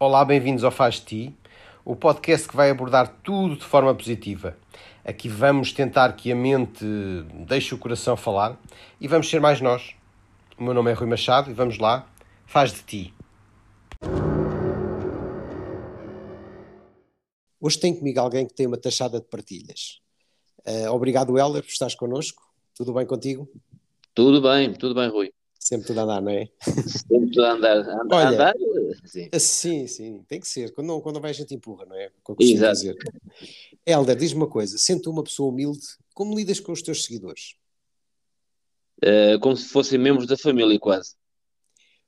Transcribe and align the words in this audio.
Olá, 0.00 0.24
bem-vindos 0.24 0.62
ao 0.62 0.70
Faz 0.70 1.00
Ti, 1.00 1.34
o 1.84 1.96
podcast 1.96 2.46
que 2.46 2.54
vai 2.54 2.70
abordar 2.70 3.20
tudo 3.20 3.56
de 3.56 3.64
forma 3.64 3.92
positiva. 3.92 4.56
Aqui 5.04 5.28
vamos 5.28 5.72
tentar 5.72 6.12
que 6.12 6.30
a 6.30 6.36
mente 6.36 6.84
deixe 7.48 7.74
o 7.74 7.78
coração 7.78 8.16
falar 8.16 8.56
e 9.00 9.08
vamos 9.08 9.28
ser 9.28 9.40
mais 9.40 9.60
nós. 9.60 9.96
O 10.56 10.62
meu 10.62 10.72
nome 10.72 10.92
é 10.92 10.94
Rui 10.94 11.08
Machado 11.08 11.50
e 11.50 11.52
vamos 11.52 11.78
lá, 11.78 12.08
faz 12.46 12.72
de 12.72 12.82
ti. 12.84 13.14
Hoje 17.60 17.80
tem 17.80 17.92
comigo 17.92 18.20
alguém 18.20 18.46
que 18.46 18.54
tem 18.54 18.68
uma 18.68 18.78
taxada 18.78 19.18
de 19.18 19.26
partilhas. 19.26 20.00
Uh, 20.64 20.92
obrigado, 20.92 21.36
Heller, 21.36 21.64
por 21.64 21.70
estares 21.70 21.96
connosco. 21.96 22.44
Tudo 22.72 22.92
bem 22.92 23.04
contigo? 23.04 23.50
Tudo 24.14 24.40
bem, 24.40 24.72
tudo 24.74 24.94
bem, 24.94 25.08
Rui. 25.08 25.32
Sempre 25.68 25.88
tudo 25.88 26.00
a 26.00 26.02
andar, 26.04 26.22
não 26.22 26.32
é? 26.32 26.48
Sempre 26.62 27.30
tudo 27.30 27.44
a 27.44 27.52
andar. 27.52 27.76
andar, 27.76 28.16
Olha, 28.16 28.28
andar 28.28 28.54
sim. 29.04 29.28
sim, 29.38 29.86
sim, 29.86 30.24
tem 30.26 30.40
que 30.40 30.48
ser. 30.48 30.72
Quando 30.72 30.86
não, 30.86 30.98
quando 30.98 31.16
não 31.16 31.20
vai, 31.20 31.30
a 31.30 31.34
gente 31.34 31.54
empurra, 31.54 31.84
não 31.84 31.94
é? 31.94 32.10
Como 32.22 32.38
Exato. 32.40 32.72
dizer. 32.72 32.96
Helder, 33.84 34.16
diz-me 34.16 34.40
uma 34.40 34.48
coisa: 34.48 34.78
sendo 34.78 35.10
uma 35.10 35.22
pessoa 35.22 35.52
humilde, 35.52 35.86
como 36.14 36.34
lidas 36.34 36.58
com 36.58 36.72
os 36.72 36.80
teus 36.80 37.04
seguidores? 37.04 37.56
Uh, 39.04 39.38
como 39.40 39.54
se 39.58 39.68
fossem 39.68 39.98
membros 39.98 40.26
da 40.26 40.38
família, 40.38 40.78
quase. 40.80 41.14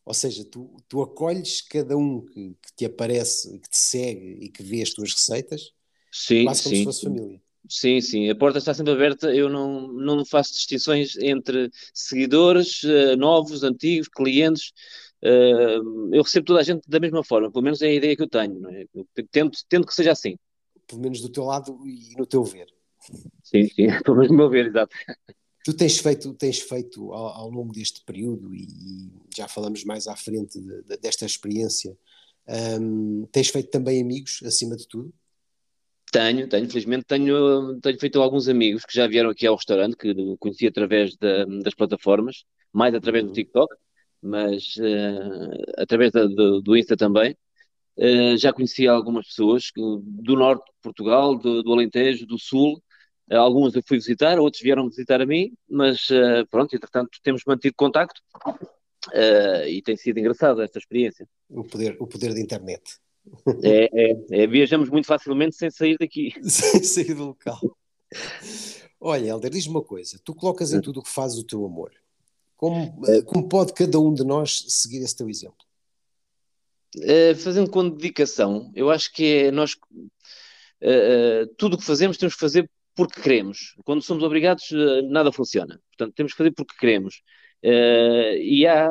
Ou 0.06 0.14
seja, 0.14 0.42
tu, 0.42 0.74
tu 0.88 1.02
acolhes 1.02 1.60
cada 1.60 1.98
um 1.98 2.24
que, 2.24 2.56
que 2.62 2.74
te 2.74 2.86
aparece, 2.86 3.58
que 3.58 3.68
te 3.68 3.78
segue 3.78 4.38
e 4.40 4.48
que 4.48 4.62
vê 4.62 4.80
as 4.80 4.94
tuas 4.94 5.12
receitas, 5.12 5.74
sim, 6.10 6.44
quase 6.44 6.62
como 6.62 6.74
sim. 6.74 6.78
se 6.80 6.84
fosse 6.84 7.02
família. 7.02 7.42
Sim, 7.68 8.00
sim, 8.00 8.28
a 8.30 8.34
porta 8.34 8.58
está 8.58 8.74
sempre 8.74 8.92
aberta. 8.92 9.34
Eu 9.34 9.48
não, 9.48 9.88
não 9.88 10.24
faço 10.24 10.52
distinções 10.52 11.16
entre 11.18 11.70
seguidores, 11.94 12.82
uh, 12.82 13.16
novos, 13.16 13.62
antigos, 13.62 14.08
clientes. 14.08 14.72
Uh, 15.22 16.14
eu 16.14 16.22
recebo 16.22 16.46
toda 16.46 16.60
a 16.60 16.62
gente 16.62 16.88
da 16.88 16.98
mesma 16.98 17.22
forma, 17.22 17.50
pelo 17.50 17.62
menos 17.62 17.82
é 17.82 17.88
a 17.88 17.94
ideia 17.94 18.16
que 18.16 18.22
eu 18.22 18.28
tenho. 18.28 18.68
É? 18.70 18.86
Eu 18.94 19.06
tento, 19.30 19.58
tento 19.68 19.86
que 19.86 19.94
seja 19.94 20.12
assim. 20.12 20.36
Pelo 20.86 21.02
menos 21.02 21.20
do 21.20 21.28
teu 21.28 21.44
lado 21.44 21.78
e 21.86 22.14
no 22.16 22.26
teu 22.26 22.42
ver. 22.42 22.66
Sim, 23.42 23.68
sim, 23.68 23.86
pelo 24.04 24.16
menos 24.16 24.30
no 24.30 24.36
meu 24.36 24.50
ver, 24.50 24.66
exato. 24.66 24.94
Tu 25.64 25.74
tens 25.74 25.98
feito, 25.98 26.32
tens 26.34 26.58
feito 26.60 27.12
ao, 27.12 27.26
ao 27.26 27.50
longo 27.50 27.72
deste 27.72 28.02
período, 28.04 28.54
e, 28.54 28.62
e, 28.62 29.12
já 29.36 29.46
falamos 29.46 29.84
mais 29.84 30.06
à 30.06 30.16
frente 30.16 30.58
de, 30.58 30.82
de, 30.82 30.96
desta 30.96 31.26
experiência, 31.26 31.96
um, 32.80 33.26
tens 33.30 33.48
feito 33.48 33.70
também 33.70 34.00
amigos, 34.00 34.40
acima 34.44 34.74
de 34.74 34.88
tudo? 34.88 35.12
Tenho, 36.12 36.48
tenho, 36.48 36.68
felizmente 36.68 37.04
tenho, 37.04 37.78
tenho 37.80 38.00
feito 38.00 38.20
alguns 38.20 38.48
amigos 38.48 38.84
que 38.84 38.94
já 38.94 39.06
vieram 39.06 39.30
aqui 39.30 39.46
ao 39.46 39.54
restaurante, 39.54 39.96
que 39.96 40.12
conheci 40.38 40.66
através 40.66 41.16
da, 41.16 41.44
das 41.62 41.74
plataformas, 41.74 42.44
mais 42.72 42.94
através 42.94 43.24
do 43.24 43.28
uhum. 43.28 43.34
TikTok, 43.34 43.74
mas 44.22 44.76
uh, 44.76 45.72
através 45.78 46.10
da, 46.12 46.26
do, 46.26 46.60
do, 46.60 46.76
Insta 46.76 46.96
também. 46.96 47.36
Uh, 47.96 48.36
já 48.36 48.52
conheci 48.52 48.88
algumas 48.88 49.26
pessoas 49.26 49.70
do 49.76 50.36
norte 50.36 50.64
de 50.64 50.80
Portugal, 50.82 51.36
do, 51.36 51.62
do 51.62 51.72
Alentejo, 51.72 52.26
do 52.26 52.38
Sul. 52.38 52.82
Uh, 53.30 53.36
algumas 53.36 53.74
eu 53.74 53.82
fui 53.86 53.98
visitar, 53.98 54.38
outros 54.38 54.62
vieram 54.62 54.88
visitar 54.88 55.20
a 55.20 55.26
mim, 55.26 55.52
mas 55.68 56.08
pronto, 56.50 56.74
entretanto 56.74 57.18
temos 57.22 57.42
mantido 57.46 57.74
contacto 57.76 58.20
e 59.66 59.80
tem 59.82 59.96
sido 59.96 60.18
engraçada 60.18 60.64
esta 60.64 60.78
experiência. 60.78 61.26
O 61.48 61.62
poder, 61.62 61.96
o 62.00 62.06
poder 62.06 62.34
da 62.34 62.40
internet. 62.40 62.98
É, 63.62 63.88
é, 63.92 64.42
é, 64.42 64.46
viajamos 64.46 64.88
muito 64.88 65.06
facilmente 65.06 65.56
sem 65.56 65.70
sair 65.70 65.96
daqui. 65.98 66.32
sem 66.42 66.82
sair 66.82 67.14
do 67.14 67.26
local. 67.26 67.60
Olha, 69.00 69.28
Helder, 69.28 69.50
diz-me 69.50 69.74
uma 69.74 69.82
coisa: 69.82 70.20
tu 70.24 70.34
colocas 70.34 70.72
em 70.72 70.78
hum. 70.78 70.82
tudo 70.82 71.00
o 71.00 71.02
que 71.02 71.10
fazes 71.10 71.38
o 71.38 71.46
teu 71.46 71.64
amor. 71.64 71.92
Como, 72.56 73.06
é. 73.06 73.22
como 73.22 73.48
pode 73.48 73.72
cada 73.72 73.98
um 73.98 74.12
de 74.12 74.24
nós 74.24 74.64
seguir 74.68 74.98
esse 74.98 75.16
teu 75.16 75.28
exemplo? 75.30 75.64
Uh, 76.96 77.34
fazendo 77.36 77.70
com 77.70 77.88
dedicação, 77.88 78.70
eu 78.74 78.90
acho 78.90 79.12
que 79.12 79.44
é 79.44 79.50
nós 79.50 79.74
uh, 79.74 81.44
uh, 81.44 81.54
tudo 81.56 81.74
o 81.74 81.78
que 81.78 81.84
fazemos 81.84 82.18
temos 82.18 82.34
que 82.34 82.40
fazer 82.40 82.68
porque 82.94 83.22
queremos. 83.22 83.76
Quando 83.84 84.02
somos 84.02 84.22
obrigados, 84.22 84.64
nada 85.08 85.32
funciona. 85.32 85.80
Portanto, 85.90 86.14
temos 86.14 86.32
que 86.32 86.38
fazer 86.38 86.50
porque 86.50 86.74
queremos. 86.78 87.22
e 87.62 88.66
há, 88.66 88.86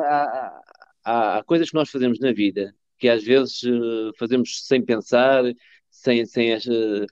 há, 1.04 1.38
há, 1.38 1.44
coisas 1.44 1.68
que 1.68 1.76
nós 1.76 1.90
fazemos 1.90 2.18
na 2.18 2.32
vida 2.32 2.74
que 3.00 3.08
às 3.08 3.24
vezes 3.24 3.62
uh, 3.62 4.12
fazemos 4.18 4.64
sem 4.66 4.84
pensar, 4.84 5.42
sem, 5.90 6.24
sem, 6.26 6.54
uh, 6.54 7.06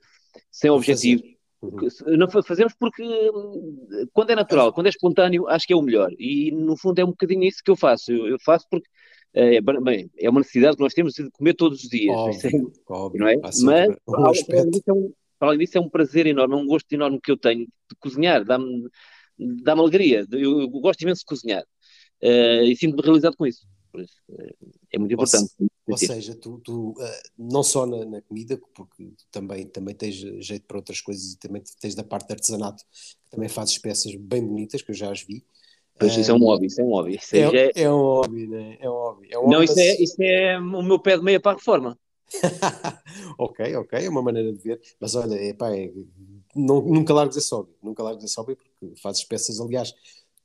sem 0.51 0.69
objetivo. 0.69 1.23
Uhum. 1.61 1.89
Não 2.17 2.29
fazemos 2.29 2.73
porque 2.79 3.03
eh, 3.03 4.05
quando 4.13 4.29
é 4.29 4.35
natural, 4.35 4.71
quando 4.71 4.85
é 4.85 4.89
espontâneo, 4.89 5.45
acho 5.49 5.67
que 5.67 5.73
é 5.73 5.75
o 5.75 5.81
melhor. 5.81 6.09
E 6.17 6.51
no 6.51 6.77
fundo 6.77 6.99
é 6.99 7.03
um 7.03 7.09
bocadinho 7.09 7.43
isso 7.43 7.61
que 7.61 7.69
eu 7.69 7.75
faço. 7.75 8.13
Eu, 8.13 8.27
eu 8.27 8.37
faço 8.39 8.65
porque 8.71 8.87
é, 9.33 9.59
bem, 9.59 10.09
é 10.17 10.29
uma 10.29 10.39
necessidade 10.39 10.77
que 10.77 10.83
nós 10.83 10.93
temos 10.93 11.15
de 11.15 11.29
comer 11.31 11.53
todos 11.55 11.83
os 11.83 11.89
dias. 11.89 12.15
Óbvio, 12.15 12.71
é, 12.87 12.93
óbvio, 12.93 13.19
não 13.19 13.27
é? 13.27 13.35
Mas, 13.35 13.61
para, 14.05 14.25
além 14.25 14.69
disso, 14.69 14.83
é 14.87 14.93
um, 14.93 15.13
para 15.37 15.47
além 15.49 15.59
disso, 15.59 15.77
é 15.77 15.81
um 15.81 15.89
prazer 15.89 16.27
enorme, 16.27 16.55
é 16.55 16.57
um 16.57 16.65
gosto 16.65 16.91
enorme 16.93 17.19
que 17.21 17.31
eu 17.31 17.37
tenho 17.37 17.65
de 17.65 17.95
cozinhar, 17.99 18.45
dá-me 18.45 18.87
dá 19.37 19.73
alegria. 19.73 20.25
Eu, 20.31 20.61
eu, 20.61 20.69
gosto 20.69 21.01
imenso 21.01 21.21
de 21.21 21.25
cozinhar 21.25 21.63
uh, 22.23 22.63
e 22.63 22.75
sinto-me 22.75 23.01
realizado 23.01 23.35
com 23.35 23.45
isso. 23.45 23.67
Por 23.99 24.05
isso, 24.05 24.15
é 24.93 24.99
muito 24.99 25.13
importante. 25.13 25.51
Ou, 25.59 25.67
ou 25.87 25.97
seja, 25.97 26.35
tu, 26.35 26.61
tu 26.63 26.91
uh, 26.91 26.95
não 27.37 27.63
só 27.63 27.85
na, 27.85 28.05
na, 28.05 28.21
comida, 28.21 28.59
porque 28.73 29.11
também, 29.31 29.65
também 29.65 29.95
tens 29.95 30.15
jeito 30.15 30.65
para 30.65 30.77
outras 30.77 31.01
coisas 31.01 31.33
e 31.33 31.39
também 31.39 31.61
tens 31.79 31.95
da 31.95 32.03
parte 32.03 32.27
de 32.27 32.33
artesanato, 32.33 32.83
que 32.85 33.31
também 33.31 33.49
fazes 33.49 33.77
peças 33.77 34.15
bem 34.15 34.45
bonitas, 34.45 34.81
que 34.81 34.91
eu 34.91 34.95
já 34.95 35.11
as 35.11 35.21
vi. 35.21 35.43
Pois 35.97 36.15
isso 36.15 36.31
é 36.31 36.33
um 36.33 36.39
hobby, 36.39 36.67
isso 36.67 36.79
é 36.79 36.83
um 36.83 36.89
hobby. 36.89 37.15
Isso 37.15 37.35
é, 37.35 37.39
é, 37.39 37.71
é, 37.75 37.91
um 37.91 37.97
hobby, 38.01 38.47
né? 38.47 38.77
É 38.79 38.89
um 38.89 38.93
hobby. 38.93 39.27
É 39.31 39.37
um 39.37 39.49
não, 39.49 39.61
isso, 39.61 39.77
é, 39.77 40.01
isso 40.01 40.15
é 40.19 40.57
o 40.57 40.81
meu 40.81 40.97
pé 40.97 41.17
de 41.17 41.23
meia 41.23 41.41
para 41.41 41.51
a 41.51 41.55
reforma. 41.55 41.99
ok, 43.37 43.75
ok, 43.75 44.05
é 44.05 44.09
uma 44.09 44.21
maneira 44.21 44.53
de 44.53 44.59
ver. 44.59 44.79
Mas 44.99 45.15
olha, 45.15 45.35
epá, 45.35 45.75
é, 45.75 45.91
não, 46.55 46.81
nunca 46.81 47.13
largues 47.13 47.35
esse 47.35 47.53
hobby, 47.53 47.71
nunca 47.83 48.01
largues 48.01 48.23
esse 48.23 48.37
hobby, 48.37 48.55
porque 48.55 48.95
fazes 49.01 49.25
peças, 49.25 49.59
aliás, 49.59 49.93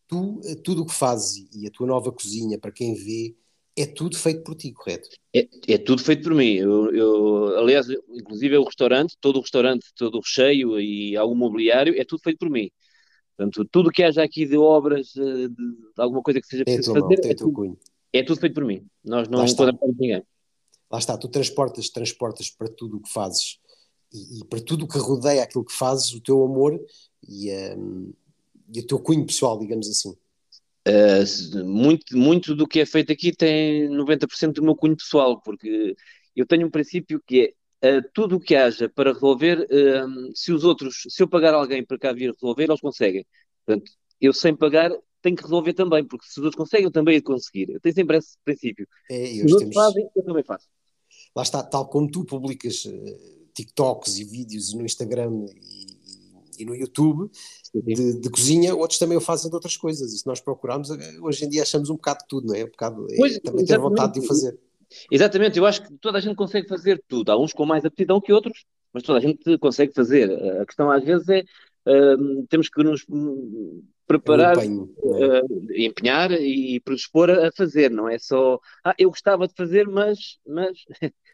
tu, 0.08 0.40
tudo 0.62 0.82
o 0.82 0.86
que 0.86 0.94
fazes 0.94 1.46
e 1.54 1.66
a 1.66 1.70
tua 1.70 1.86
nova 1.86 2.10
cozinha, 2.10 2.58
para 2.58 2.72
quem 2.72 2.94
vê, 2.94 3.34
é 3.76 3.86
tudo 3.86 4.16
feito 4.16 4.42
por 4.44 4.54
ti, 4.54 4.72
correto? 4.72 5.08
É, 5.34 5.48
é 5.68 5.78
tudo 5.78 6.02
feito 6.02 6.22
por 6.22 6.34
mim. 6.34 6.54
Eu, 6.54 6.94
eu, 6.94 7.58
aliás, 7.58 7.86
inclusive 8.08 8.54
é 8.54 8.58
o 8.58 8.64
restaurante, 8.64 9.16
todo 9.20 9.36
o 9.36 9.40
restaurante, 9.40 9.86
todo 9.96 10.16
o 10.16 10.20
recheio 10.20 10.80
e 10.80 11.16
algum 11.16 11.34
mobiliário, 11.34 11.98
é 11.98 12.04
tudo 12.04 12.20
feito 12.22 12.38
por 12.38 12.50
mim. 12.50 12.70
Portanto, 13.36 13.68
tudo 13.70 13.88
o 13.88 13.92
que 13.92 14.04
haja 14.04 14.22
aqui 14.22 14.46
de 14.46 14.56
obras, 14.56 15.08
de, 15.08 15.48
de 15.48 15.56
alguma 15.98 16.22
coisa 16.22 16.40
que 16.40 16.46
seja 16.46 16.64
preciso 16.64 16.92
fazer, 16.92 17.14
é, 17.14 17.34
tudo, 17.34 17.78
é, 18.12 18.22
tudo, 18.22 18.40
feito 18.40 18.54
por 18.54 18.64
mim. 18.64 18.86
Nós 19.04 19.28
não 19.28 19.44
podemos 19.44 19.80
ninguém. 19.98 20.22
Lá 20.90 20.98
está, 20.98 21.18
tu 21.18 21.28
transportas, 21.28 21.88
transportas 21.88 22.50
para 22.50 22.68
tudo 22.68 22.98
o 22.98 23.00
que 23.00 23.10
fazes 23.10 23.58
e, 24.12 24.38
e, 24.38 24.44
para 24.44 24.60
tudo 24.60 24.84
o 24.84 24.88
que 24.88 24.98
rodeia 24.98 25.42
aquilo 25.42 25.64
que 25.64 25.72
fazes, 25.72 26.12
o 26.12 26.20
teu 26.20 26.44
amor 26.44 26.80
e, 27.28 27.50
um, 27.76 28.12
e 28.72 28.78
o 28.78 28.86
teu 28.86 29.00
cunho 29.00 29.26
pessoal, 29.26 29.58
digamos 29.58 29.88
assim. 29.88 30.16
Uh, 30.86 31.64
muito, 31.64 32.16
muito 32.16 32.54
do 32.54 32.68
que 32.68 32.80
é 32.80 32.86
feito 32.86 33.10
aqui 33.10 33.32
tem 33.32 33.88
90% 33.88 34.52
do 34.52 34.62
meu 34.62 34.76
cunho 34.76 34.96
pessoal, 34.96 35.40
porque 35.40 35.96
eu 36.36 36.46
tenho 36.46 36.66
um 36.66 36.70
princípio 36.70 37.22
que 37.26 37.54
é 37.80 37.98
uh, 37.98 38.02
tudo 38.12 38.36
o 38.36 38.40
que 38.40 38.54
haja 38.54 38.88
para 38.88 39.12
resolver, 39.12 39.60
uh, 39.60 40.36
se 40.36 40.52
os 40.52 40.62
outros, 40.62 41.04
se 41.08 41.22
eu 41.22 41.28
pagar 41.28 41.54
alguém 41.54 41.84
para 41.84 41.98
cá 41.98 42.12
vir 42.12 42.32
resolver, 42.32 42.64
eles 42.64 42.80
conseguem. 42.80 43.26
Portanto, 43.64 43.90
eu 44.20 44.32
sem 44.34 44.54
pagar 44.54 44.90
tenho 45.22 45.36
que 45.36 45.42
resolver 45.42 45.72
também, 45.72 46.04
porque 46.04 46.26
se 46.26 46.38
os 46.38 46.44
outros 46.44 46.56
conseguem, 46.56 46.84
eu 46.84 46.92
também 46.92 47.14
hei 47.14 47.20
de 47.20 47.24
conseguir. 47.24 47.70
Eu 47.70 47.80
tenho 47.80 47.94
sempre 47.94 48.18
esse 48.18 48.36
princípio. 48.44 48.86
É, 49.10 49.26
se 49.26 49.44
os 49.44 49.52
outros 49.52 49.70
temos... 49.70 49.74
fazem, 49.74 50.10
eu 50.14 50.22
também 50.22 50.44
faço. 50.44 50.68
Lá 51.34 51.42
está, 51.42 51.62
tal 51.62 51.88
como 51.88 52.10
tu 52.10 52.26
publicas 52.26 52.86
TikToks 53.54 54.18
e 54.18 54.24
vídeos 54.24 54.74
no 54.74 54.84
Instagram 54.84 55.46
e, 55.54 56.62
e 56.62 56.64
no 56.66 56.74
YouTube, 56.74 57.30
de, 57.74 58.20
de, 58.20 58.30
cozinha, 58.30 58.74
outros 58.74 58.98
também 58.98 59.16
o 59.16 59.20
fazem 59.20 59.48
de 59.50 59.54
outras 59.54 59.76
coisas. 59.76 60.12
E 60.12 60.18
se 60.18 60.26
nós 60.26 60.40
procurarmos, 60.40 60.90
eh, 60.90 61.18
hoje 61.20 61.44
em 61.44 61.48
dia 61.48 61.62
achamos 61.62 61.90
um 61.90 61.94
bocado 61.94 62.20
de 62.20 62.28
tudo, 62.28 62.46
não 62.48 62.54
é? 62.54 62.64
Um 62.64 62.68
bocado, 62.68 63.06
é, 63.10 63.16
pois, 63.16 63.38
também 63.38 63.64
ter 63.64 63.78
vontade 63.78 64.14
de 64.14 64.20
o 64.20 64.22
fazer. 64.22 64.58
Exatamente, 65.10 65.58
eu 65.58 65.66
acho 65.66 65.82
que 65.82 65.92
toda 65.94 66.18
a 66.18 66.20
gente 66.20 66.36
consegue 66.36 66.68
fazer 66.68 67.02
tudo. 67.08 67.32
Há 67.32 67.38
uns 67.38 67.52
com 67.52 67.66
mais 67.66 67.84
aptidão 67.84 68.20
que 68.20 68.32
outros, 68.32 68.64
mas 68.92 69.02
toda 69.02 69.18
a 69.18 69.22
gente 69.22 69.58
consegue 69.58 69.92
fazer. 69.92 70.30
A 70.60 70.66
questão 70.66 70.90
às 70.90 71.04
vezes 71.04 71.28
é 71.28 71.40
uh, 71.40 72.46
temos 72.48 72.68
que 72.68 72.82
nos 72.82 73.04
preparar, 74.06 74.56
empenho, 74.56 74.94
é? 75.02 75.40
uh, 75.40 75.72
empenhar 75.74 76.30
e 76.30 76.78
predispor 76.80 77.30
a 77.30 77.50
fazer, 77.56 77.90
não 77.90 78.08
é 78.08 78.18
só 78.18 78.60
ah, 78.84 78.94
eu 78.98 79.08
gostava 79.08 79.48
de 79.48 79.54
fazer, 79.54 79.88
mas 79.88 80.38
mas, 80.46 80.78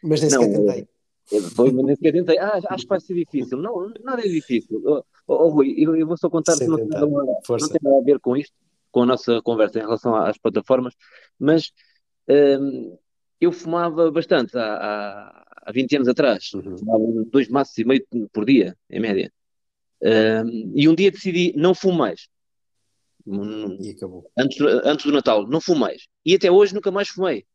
mas 0.01 0.21
nem 0.21 0.29
sequer 0.31 0.53
tentei. 0.53 0.87
Depois 1.31 1.73
nem 1.73 1.95
sequer 1.95 2.13
tentei, 2.13 2.37
ah, 2.39 2.59
acho 2.69 2.83
que 2.83 2.89
vai 2.89 2.99
ser 2.99 3.13
difícil. 3.13 3.57
Não, 3.57 3.93
nada 4.03 4.21
é 4.21 4.27
difícil. 4.27 4.81
Oh, 5.27 5.49
Rui, 5.49 5.73
eu, 5.77 5.95
eu, 5.95 6.07
vou 6.07 6.17
só 6.17 6.29
contar 6.29 6.57
que 6.57 6.65
não, 6.65 6.77
tem 6.77 6.87
nada, 6.87 7.05
não 7.05 7.41
tem 7.69 7.79
nada 7.81 7.97
a 7.97 8.03
ver 8.03 8.19
com 8.19 8.35
isto, 8.35 8.53
com 8.91 9.03
a 9.03 9.05
nossa 9.05 9.41
conversa 9.41 9.79
em 9.79 9.83
relação 9.83 10.15
às 10.15 10.37
plataformas, 10.37 10.93
mas 11.39 11.71
hum, 12.27 12.97
eu 13.39 13.51
fumava 13.51 14.11
bastante 14.11 14.57
há, 14.57 14.75
há, 14.75 15.45
há 15.63 15.71
20 15.71 15.95
anos 15.97 16.07
atrás, 16.07 16.51
uhum. 16.53 16.77
fumava 16.77 17.03
dois 17.31 17.47
maços 17.47 17.77
e 17.77 17.85
meio 17.85 18.05
por 18.31 18.45
dia, 18.45 18.75
em 18.89 18.99
média. 18.99 19.31
Hum, 20.03 20.73
e 20.75 20.89
um 20.89 20.95
dia 20.95 21.11
decidi 21.11 21.53
não 21.55 21.73
fumo 21.73 21.97
mais. 21.97 22.27
E 23.79 23.91
acabou. 23.91 24.29
Antes, 24.37 24.59
antes 24.83 25.05
do 25.05 25.11
Natal, 25.11 25.47
não 25.47 25.61
fumo 25.61 25.81
mais. 25.81 26.07
E 26.25 26.35
até 26.35 26.51
hoje 26.51 26.73
nunca 26.73 26.91
mais 26.91 27.07
fumei. 27.07 27.45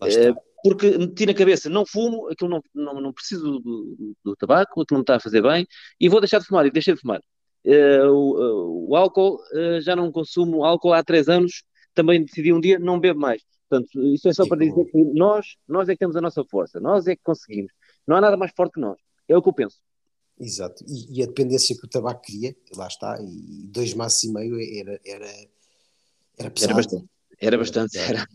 Uh, 0.00 0.34
porque 0.64 0.96
meti 0.96 1.26
na 1.26 1.34
cabeça, 1.34 1.68
não 1.68 1.84
fumo, 1.84 2.26
aquilo 2.30 2.48
não, 2.48 2.62
não, 2.74 2.98
não 2.98 3.12
preciso 3.12 3.60
do, 3.60 4.16
do, 4.24 4.34
tabaco, 4.34 4.80
aquilo 4.80 4.96
não 4.96 5.02
está 5.02 5.16
a 5.16 5.20
fazer 5.20 5.42
bem, 5.42 5.66
e 6.00 6.08
vou 6.08 6.20
deixar 6.20 6.38
de 6.38 6.46
fumar, 6.46 6.64
e 6.64 6.70
deixei 6.70 6.94
de 6.94 7.00
fumar. 7.00 7.20
Uh, 7.66 8.08
o, 8.08 8.32
uh, 8.32 8.88
o, 8.88 8.96
álcool, 8.96 9.36
uh, 9.52 9.80
já 9.82 9.94
não 9.94 10.10
consumo 10.10 10.64
álcool 10.64 10.94
há 10.94 11.04
três 11.04 11.28
anos, 11.28 11.64
também 11.92 12.24
decidi 12.24 12.50
um 12.50 12.60
dia 12.60 12.78
não 12.78 12.98
bebo 12.98 13.20
mais. 13.20 13.42
Portanto, 13.68 13.90
isso 14.14 14.26
é 14.26 14.32
só 14.32 14.48
para 14.48 14.64
dizer 14.64 14.86
que 14.86 15.04
nós, 15.12 15.56
nós 15.68 15.86
é 15.90 15.92
que 15.92 15.98
temos 15.98 16.16
a 16.16 16.20
nossa 16.22 16.42
força, 16.44 16.80
nós 16.80 17.06
é 17.06 17.14
que 17.14 17.22
conseguimos. 17.22 17.70
Não 18.06 18.16
há 18.16 18.22
nada 18.22 18.36
mais 18.36 18.52
forte 18.56 18.72
que 18.72 18.80
nós. 18.80 18.98
É 19.28 19.36
o 19.36 19.42
que 19.42 19.50
eu 19.50 19.52
penso. 19.52 19.76
Exato. 20.40 20.82
E, 20.88 21.18
e 21.18 21.22
a 21.22 21.26
dependência 21.26 21.76
que 21.76 21.84
o 21.84 21.88
tabaco 21.88 22.22
cria, 22.22 22.56
lá 22.74 22.86
está, 22.86 23.18
e 23.20 23.66
dois 23.66 23.92
maços 23.92 24.24
e 24.24 24.32
meio 24.32 24.56
era, 24.80 24.98
era, 25.04 25.30
era 26.38 26.50
pesado. 26.50 26.70
Era 26.70 26.74
bastante. 26.74 27.06
Era 27.38 27.58
bastante, 27.58 27.98
era. 27.98 28.26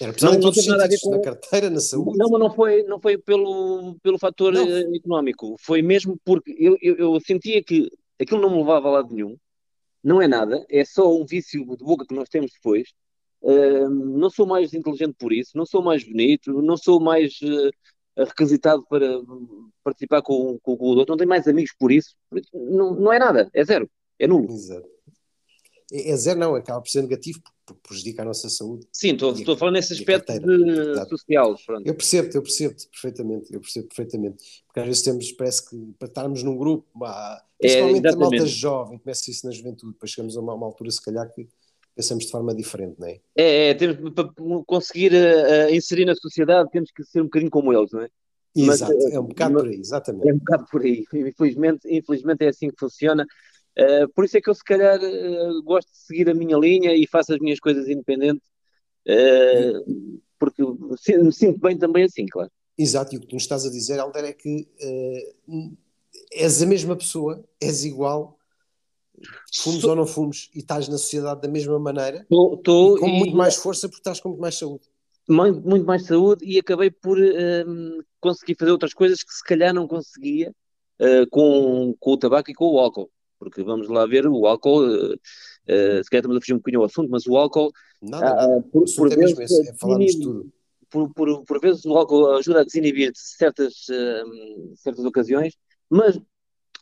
Era 0.00 0.12
não, 0.22 0.34
em 0.34 0.40
todos 0.40 0.66
nada 0.66 0.84
a 0.84 0.88
ver 0.88 1.00
com... 1.00 1.10
na 1.10 1.20
carteira, 1.20 1.70
na 1.70 1.80
saúde. 1.80 2.18
Não, 2.18 2.28
mas 2.28 2.40
não 2.40 2.50
foi, 2.52 2.82
não 2.82 3.00
foi 3.00 3.16
pelo, 3.16 3.96
pelo 4.02 4.18
fator 4.18 4.52
não. 4.52 4.68
Eh, 4.68 4.96
económico. 4.96 5.56
Foi 5.58 5.80
mesmo 5.80 6.20
porque 6.24 6.54
eu, 6.58 6.76
eu, 6.82 6.96
eu 6.96 7.20
sentia 7.20 7.62
que 7.62 7.90
aquilo 8.20 8.40
não 8.40 8.50
me 8.50 8.58
levava 8.58 8.88
a 8.88 8.92
lado 8.92 9.14
nenhum. 9.14 9.36
Não 10.04 10.20
é 10.20 10.28
nada, 10.28 10.64
é 10.70 10.84
só 10.84 11.12
um 11.12 11.24
vício 11.24 11.64
de 11.76 11.84
boca 11.84 12.06
que 12.06 12.14
nós 12.14 12.28
temos 12.28 12.52
depois. 12.52 12.90
Uh, 13.42 13.88
não 13.88 14.30
sou 14.30 14.46
mais 14.46 14.72
inteligente 14.72 15.14
por 15.18 15.32
isso, 15.32 15.56
não 15.56 15.66
sou 15.66 15.82
mais 15.82 16.04
bonito, 16.04 16.62
não 16.62 16.76
sou 16.76 17.00
mais 17.00 17.38
uh, 17.42 18.24
requisitado 18.24 18.84
para 18.88 19.20
participar 19.82 20.22
com, 20.22 20.58
com, 20.62 20.76
com, 20.76 20.84
o 20.84 20.88
outro, 20.96 21.12
não 21.12 21.16
tenho 21.16 21.28
mais 21.28 21.46
amigos 21.46 21.72
por 21.78 21.90
isso. 21.90 22.14
Não, 22.52 22.94
não 22.94 23.12
é 23.12 23.18
nada, 23.18 23.50
é 23.52 23.64
zero, 23.64 23.90
é 24.18 24.26
nulo. 24.26 24.50
Exato. 24.50 24.95
É, 25.92 26.10
é 26.10 26.16
zero, 26.16 26.38
não, 26.38 26.54
acaba 26.54 26.80
por 26.80 26.90
ser 26.90 27.02
negativo 27.02 27.40
porque 27.66 27.80
prejudica 27.82 28.22
a 28.22 28.24
nossa 28.24 28.48
saúde. 28.48 28.86
Sim, 28.92 29.12
estou, 29.14 29.32
estou 29.32 29.54
a 29.54 29.58
falar 29.58 29.72
nesse 29.72 29.92
aspecto 29.92 30.32
de, 30.38 31.08
social. 31.08 31.56
Pronto. 31.66 31.86
Eu 31.86 31.94
percebo, 31.94 32.30
eu 32.32 32.42
percebo 32.42 32.74
perfeitamente, 32.90 33.52
eu 33.52 33.60
percebo 33.60 33.88
perfeitamente. 33.88 34.62
Porque 34.66 34.80
às 34.80 34.86
vezes 34.86 35.02
temos, 35.02 35.32
parece 35.32 35.68
que 35.68 35.76
para 35.98 36.08
estarmos 36.08 36.42
num 36.42 36.56
grupo, 36.56 36.86
principalmente 37.58 38.06
é, 38.06 38.10
a 38.10 38.16
malta 38.16 38.46
jovem, 38.46 38.98
começa 38.98 39.30
isso 39.30 39.46
na 39.46 39.52
juventude, 39.52 39.92
depois 39.92 40.10
chegamos 40.10 40.36
a 40.36 40.40
uma, 40.40 40.54
uma 40.54 40.66
altura, 40.66 40.90
se 40.90 41.02
calhar, 41.02 41.28
que 41.32 41.48
pensamos 41.94 42.26
de 42.26 42.30
forma 42.30 42.54
diferente, 42.54 42.94
não 43.00 43.08
é? 43.08 43.18
É, 43.34 43.70
é 43.70 43.74
temos, 43.74 44.12
para 44.12 44.30
conseguir 44.64 45.12
uh, 45.12 45.74
inserir 45.74 46.04
na 46.04 46.14
sociedade 46.14 46.70
temos 46.70 46.90
que 46.92 47.02
ser 47.02 47.22
um 47.22 47.24
bocadinho 47.24 47.50
como 47.50 47.72
eles, 47.72 47.90
não 47.90 48.02
é? 48.02 48.08
Exato, 48.54 48.94
mas, 48.94 49.12
é 49.12 49.20
um 49.20 49.24
bocado 49.24 49.54
mas, 49.54 49.62
por 49.62 49.70
aí, 49.70 49.80
exatamente. 49.80 50.28
É 50.28 50.32
um 50.32 50.38
bocado 50.38 50.66
por 50.70 50.82
aí. 50.82 51.04
Infelizmente, 51.12 51.80
infelizmente 51.90 52.44
é 52.44 52.48
assim 52.48 52.70
que 52.70 52.76
funciona. 52.78 53.26
Uh, 53.78 54.08
por 54.14 54.24
isso 54.24 54.38
é 54.38 54.40
que 54.40 54.48
eu, 54.48 54.54
se 54.54 54.64
calhar, 54.64 54.98
uh, 54.98 55.62
gosto 55.62 55.90
de 55.90 55.98
seguir 55.98 56.30
a 56.30 56.34
minha 56.34 56.56
linha 56.56 56.94
e 56.94 57.06
faço 57.06 57.34
as 57.34 57.38
minhas 57.38 57.60
coisas 57.60 57.86
independentes, 57.88 58.48
uh, 59.06 60.20
porque 60.38 60.62
me 60.62 61.32
sinto 61.32 61.60
bem 61.60 61.76
também 61.76 62.04
assim, 62.04 62.24
claro. 62.26 62.50
Exato, 62.78 63.14
e 63.14 63.18
o 63.18 63.20
que 63.20 63.26
tu 63.26 63.34
nos 63.34 63.42
estás 63.42 63.66
a 63.66 63.70
dizer, 63.70 63.98
Alder, 63.98 64.24
é 64.24 64.32
que 64.32 64.66
és 66.32 66.62
a 66.62 66.66
mesma 66.66 66.96
pessoa, 66.96 67.44
és 67.60 67.84
igual, 67.84 68.38
fumes 69.54 69.84
ou 69.84 69.96
não 69.96 70.06
fumes, 70.06 70.50
e 70.54 70.58
estás 70.58 70.88
na 70.88 70.98
sociedade 70.98 71.42
da 71.42 71.48
mesma 71.48 71.78
maneira, 71.78 72.26
com 72.28 73.08
muito 73.08 73.36
mais 73.36 73.56
força, 73.56 73.88
porque 73.88 74.00
estás 74.00 74.20
com 74.20 74.30
muito 74.30 74.40
mais 74.40 74.58
saúde. 74.58 74.84
Muito, 75.28 75.60
muito 75.66 75.86
mais 75.86 76.04
saúde, 76.04 76.44
e 76.44 76.58
acabei 76.58 76.90
por 76.90 77.18
um, 77.18 77.98
conseguir 78.20 78.56
fazer 78.58 78.72
outras 78.72 78.94
coisas 78.94 79.22
que 79.22 79.32
se 79.32 79.44
calhar 79.44 79.72
não 79.74 79.86
conseguia 79.88 80.54
com, 81.30 81.94
com 81.98 82.10
o 82.12 82.18
tabaco 82.18 82.50
e 82.50 82.54
com 82.54 82.66
o 82.66 82.78
álcool 82.78 83.10
porque 83.38 83.62
vamos 83.62 83.88
lá 83.88 84.06
ver, 84.06 84.26
o 84.26 84.46
álcool, 84.46 84.82
uh, 84.82 85.14
uh, 85.14 85.18
se 86.04 86.10
calhar 86.10 86.20
estamos 86.20 86.36
a 86.36 86.40
fugir 86.40 86.54
um 86.54 86.58
bocadinho 86.58 86.80
ao 86.80 86.86
assunto, 86.86 87.10
mas 87.10 87.26
o 87.26 87.36
álcool, 87.36 87.70
Nada, 88.00 88.48
uh, 88.48 88.62
por, 88.62 88.84
por 88.96 89.12
é 89.12 89.16
vezes, 89.16 89.50
é, 89.50 89.70
é 89.70 89.74
falarmos 89.74 90.14
tudo. 90.16 90.52
Por, 90.88 91.12
por, 91.12 91.44
por, 91.44 91.60
vezes 91.60 91.84
o 91.84 91.96
álcool 91.96 92.36
ajuda 92.36 92.60
a 92.60 92.64
desinibir 92.64 93.10
certas, 93.14 93.74
uh, 93.88 94.76
certas 94.76 95.04
ocasiões, 95.04 95.54
mas 95.90 96.18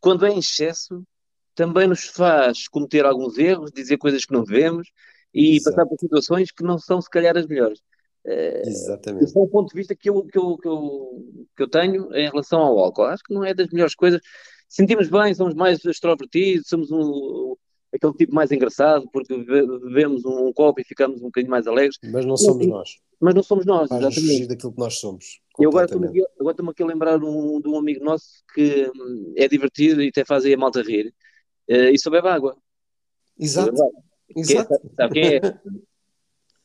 quando 0.01 0.27
é 0.27 0.31
em 0.31 0.39
excesso, 0.39 1.03
também 1.55 1.87
nos 1.87 2.05
faz 2.05 2.69
cometer 2.69 3.05
alguns 3.05 3.39
erros, 3.39 3.71
dizer 3.73 3.97
coisas 3.97 4.25
que 4.25 4.33
não 4.33 4.45
devemos 4.45 4.89
e 5.33 5.57
Exato. 5.57 5.77
passar 5.77 5.89
por 5.89 5.99
situações 5.99 6.51
que 6.53 6.63
não 6.63 6.79
são, 6.79 7.01
se 7.01 7.09
calhar, 7.09 7.37
as 7.37 7.47
melhores. 7.47 7.81
Exatamente. 8.27 9.25
Esse 9.25 9.37
é 9.37 9.41
o 9.41 9.49
ponto 9.49 9.69
de 9.69 9.75
vista 9.75 9.95
que 9.95 10.09
eu, 10.09 10.25
que, 10.25 10.39
eu, 10.39 10.57
que, 10.57 10.69
eu, 10.69 11.25
que 11.57 11.63
eu 11.63 11.69
tenho 11.69 12.15
em 12.15 12.29
relação 12.29 12.61
ao 12.61 12.79
álcool. 12.79 13.05
Acho 13.05 13.23
que 13.23 13.35
não 13.35 13.45
é 13.45 13.53
das 13.53 13.69
melhores 13.69 13.95
coisas 13.95 14.21
sentimos 14.75 15.09
bem, 15.09 15.33
somos 15.35 15.55
mais 15.55 15.85
extrovertidos, 15.85 16.69
somos 16.69 16.91
um, 16.91 17.55
aquele 17.95 18.13
tipo 18.15 18.35
mais 18.35 18.51
engraçado, 18.51 19.09
porque 19.13 19.37
bebemos 19.37 20.25
um, 20.25 20.53
copo 20.53 20.81
e 20.81 20.85
ficamos 20.85 21.21
um 21.21 21.27
bocadinho 21.27 21.51
mais 21.51 21.69
alegres. 21.69 21.97
Mas 22.03 22.27
não 22.27 22.37
somos 22.37 22.67
nós. 22.67 22.91
Mas 23.21 23.35
não 23.35 23.43
somos 23.43 23.65
nós, 23.65 23.89
Faz 23.89 24.05
exatamente. 24.05 24.49
daquilo 24.49 24.73
que 24.73 24.79
nós 24.79 24.99
somos. 24.99 25.41
Eu 25.61 25.71
agora 25.71 25.85
estou-me 25.85 26.09
aqui, 26.09 26.25
agora 26.41 26.57
aqui 26.71 26.83
a 26.83 26.87
lembrar 26.87 27.23
um, 27.23 27.61
de 27.61 27.69
um 27.69 27.79
amigo 27.79 28.05
nosso 28.05 28.43
que 28.53 28.91
hum, 28.97 29.33
é 29.37 29.47
divertido 29.47 30.03
e 30.03 30.09
até 30.09 30.25
faz 30.25 30.45
aí 30.45 30.55
a 30.55 30.59
malta 30.59 30.83
rir, 30.83 31.15
uh, 31.71 31.91
e 31.93 31.99
só 31.99 32.11
bebe 32.11 32.27
água. 32.27 32.57
Exato. 33.39 33.73
Exato. 34.37 34.69
Quem 34.81 34.89
é, 34.89 34.95
sabe 34.97 35.15
quem 35.15 35.25
é? 35.37 35.41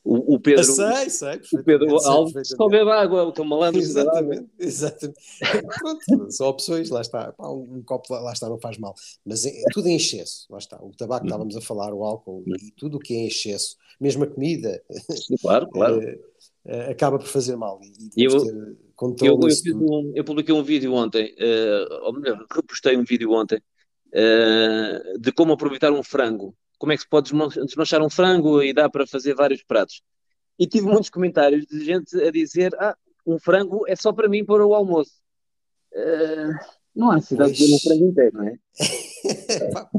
O, 0.02 0.34
o 0.34 0.40
Pedro, 0.40 0.64
sei, 0.64 1.10
sei, 1.10 1.40
o 1.52 1.62
Pedro 1.62 1.94
Alves 2.06 2.48
só 2.48 2.68
bebe 2.68 2.90
água, 2.90 3.24
o 3.24 3.32
que 3.32 3.42
é 3.42 3.44
malandro 3.44 3.80
Exatamente, 3.80 4.48
exatamente. 4.58 5.20
Pronto, 5.78 6.30
são 6.30 6.48
opções, 6.48 6.88
lá 6.88 7.02
está. 7.02 7.34
Um, 7.38 7.76
um, 7.76 7.82
copo, 7.82 8.14
lá 8.14 8.32
está, 8.32 8.48
não 8.48 8.58
faz 8.58 8.78
mal. 8.78 8.94
Mas 9.26 9.44
é, 9.44 9.52
tudo 9.72 9.88
em 9.88 9.96
excesso, 9.96 10.46
lá 10.48 10.58
está. 10.58 10.82
O 10.82 10.90
tabaco, 10.96 11.26
estávamos 11.26 11.54
a 11.54 11.60
falar, 11.60 11.92
o 11.92 12.02
álcool 12.02 12.42
e 12.46 12.70
tudo 12.72 12.96
o 12.96 13.00
que 13.00 13.14
é 13.14 13.18
em 13.18 13.26
excesso, 13.26 13.76
mesmo 14.00 14.24
a 14.24 14.26
comida, 14.26 14.82
claro, 15.42 15.68
claro. 15.68 15.98
Uh, 16.64 16.80
acaba 16.90 17.18
por 17.18 17.28
fazer 17.28 17.56
mal. 17.56 17.78
E 18.16 18.24
eu, 18.24 18.32
eu, 18.32 18.76
eu, 19.22 19.38
um, 19.76 20.12
eu, 20.14 20.24
publiquei 20.24 20.54
um 20.54 20.62
vídeo 20.62 20.94
ontem, 20.94 21.34
uh, 21.34 22.06
ou 22.06 22.14
melhor, 22.14 22.42
repostei 22.50 22.96
um 22.96 23.04
vídeo 23.04 23.32
ontem, 23.32 23.58
uh, 24.14 25.18
de 25.18 25.30
como 25.30 25.52
aproveitar 25.52 25.92
um 25.92 26.02
frango 26.02 26.56
como 26.80 26.92
é 26.92 26.96
que 26.96 27.02
se 27.02 27.08
pode 27.08 27.30
desmanchar 27.66 28.02
um 28.02 28.08
frango 28.08 28.62
e 28.62 28.72
dá 28.72 28.88
para 28.88 29.06
fazer 29.06 29.34
vários 29.34 29.62
pratos. 29.62 30.00
E 30.58 30.66
tive 30.66 30.86
muitos 30.86 31.10
comentários 31.10 31.66
de 31.66 31.84
gente 31.84 32.18
a 32.20 32.30
dizer: 32.30 32.74
Ah, 32.80 32.96
um 33.26 33.38
frango 33.38 33.84
é 33.86 33.94
só 33.94 34.14
para 34.14 34.30
mim 34.30 34.44
para 34.44 34.66
o 34.66 34.74
almoço. 34.74 35.12
Uh, 35.92 36.54
não 36.96 37.10
há 37.10 37.16
necessidade 37.16 37.52
de 37.52 37.74
um 37.74 37.78
frango 37.78 38.06
inteiro, 38.06 38.38
não 38.38 38.48
é? 38.48 38.58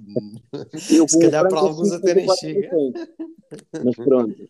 Eu, 0.92 1.07
se 1.07 1.19
calhar 1.19 1.48
para 1.48 1.60
alguns 1.60 1.92
até 1.92 2.16
nem 2.16 2.28
chega. 2.36 2.72
Mas 3.84 3.95
pronto. 3.95 4.36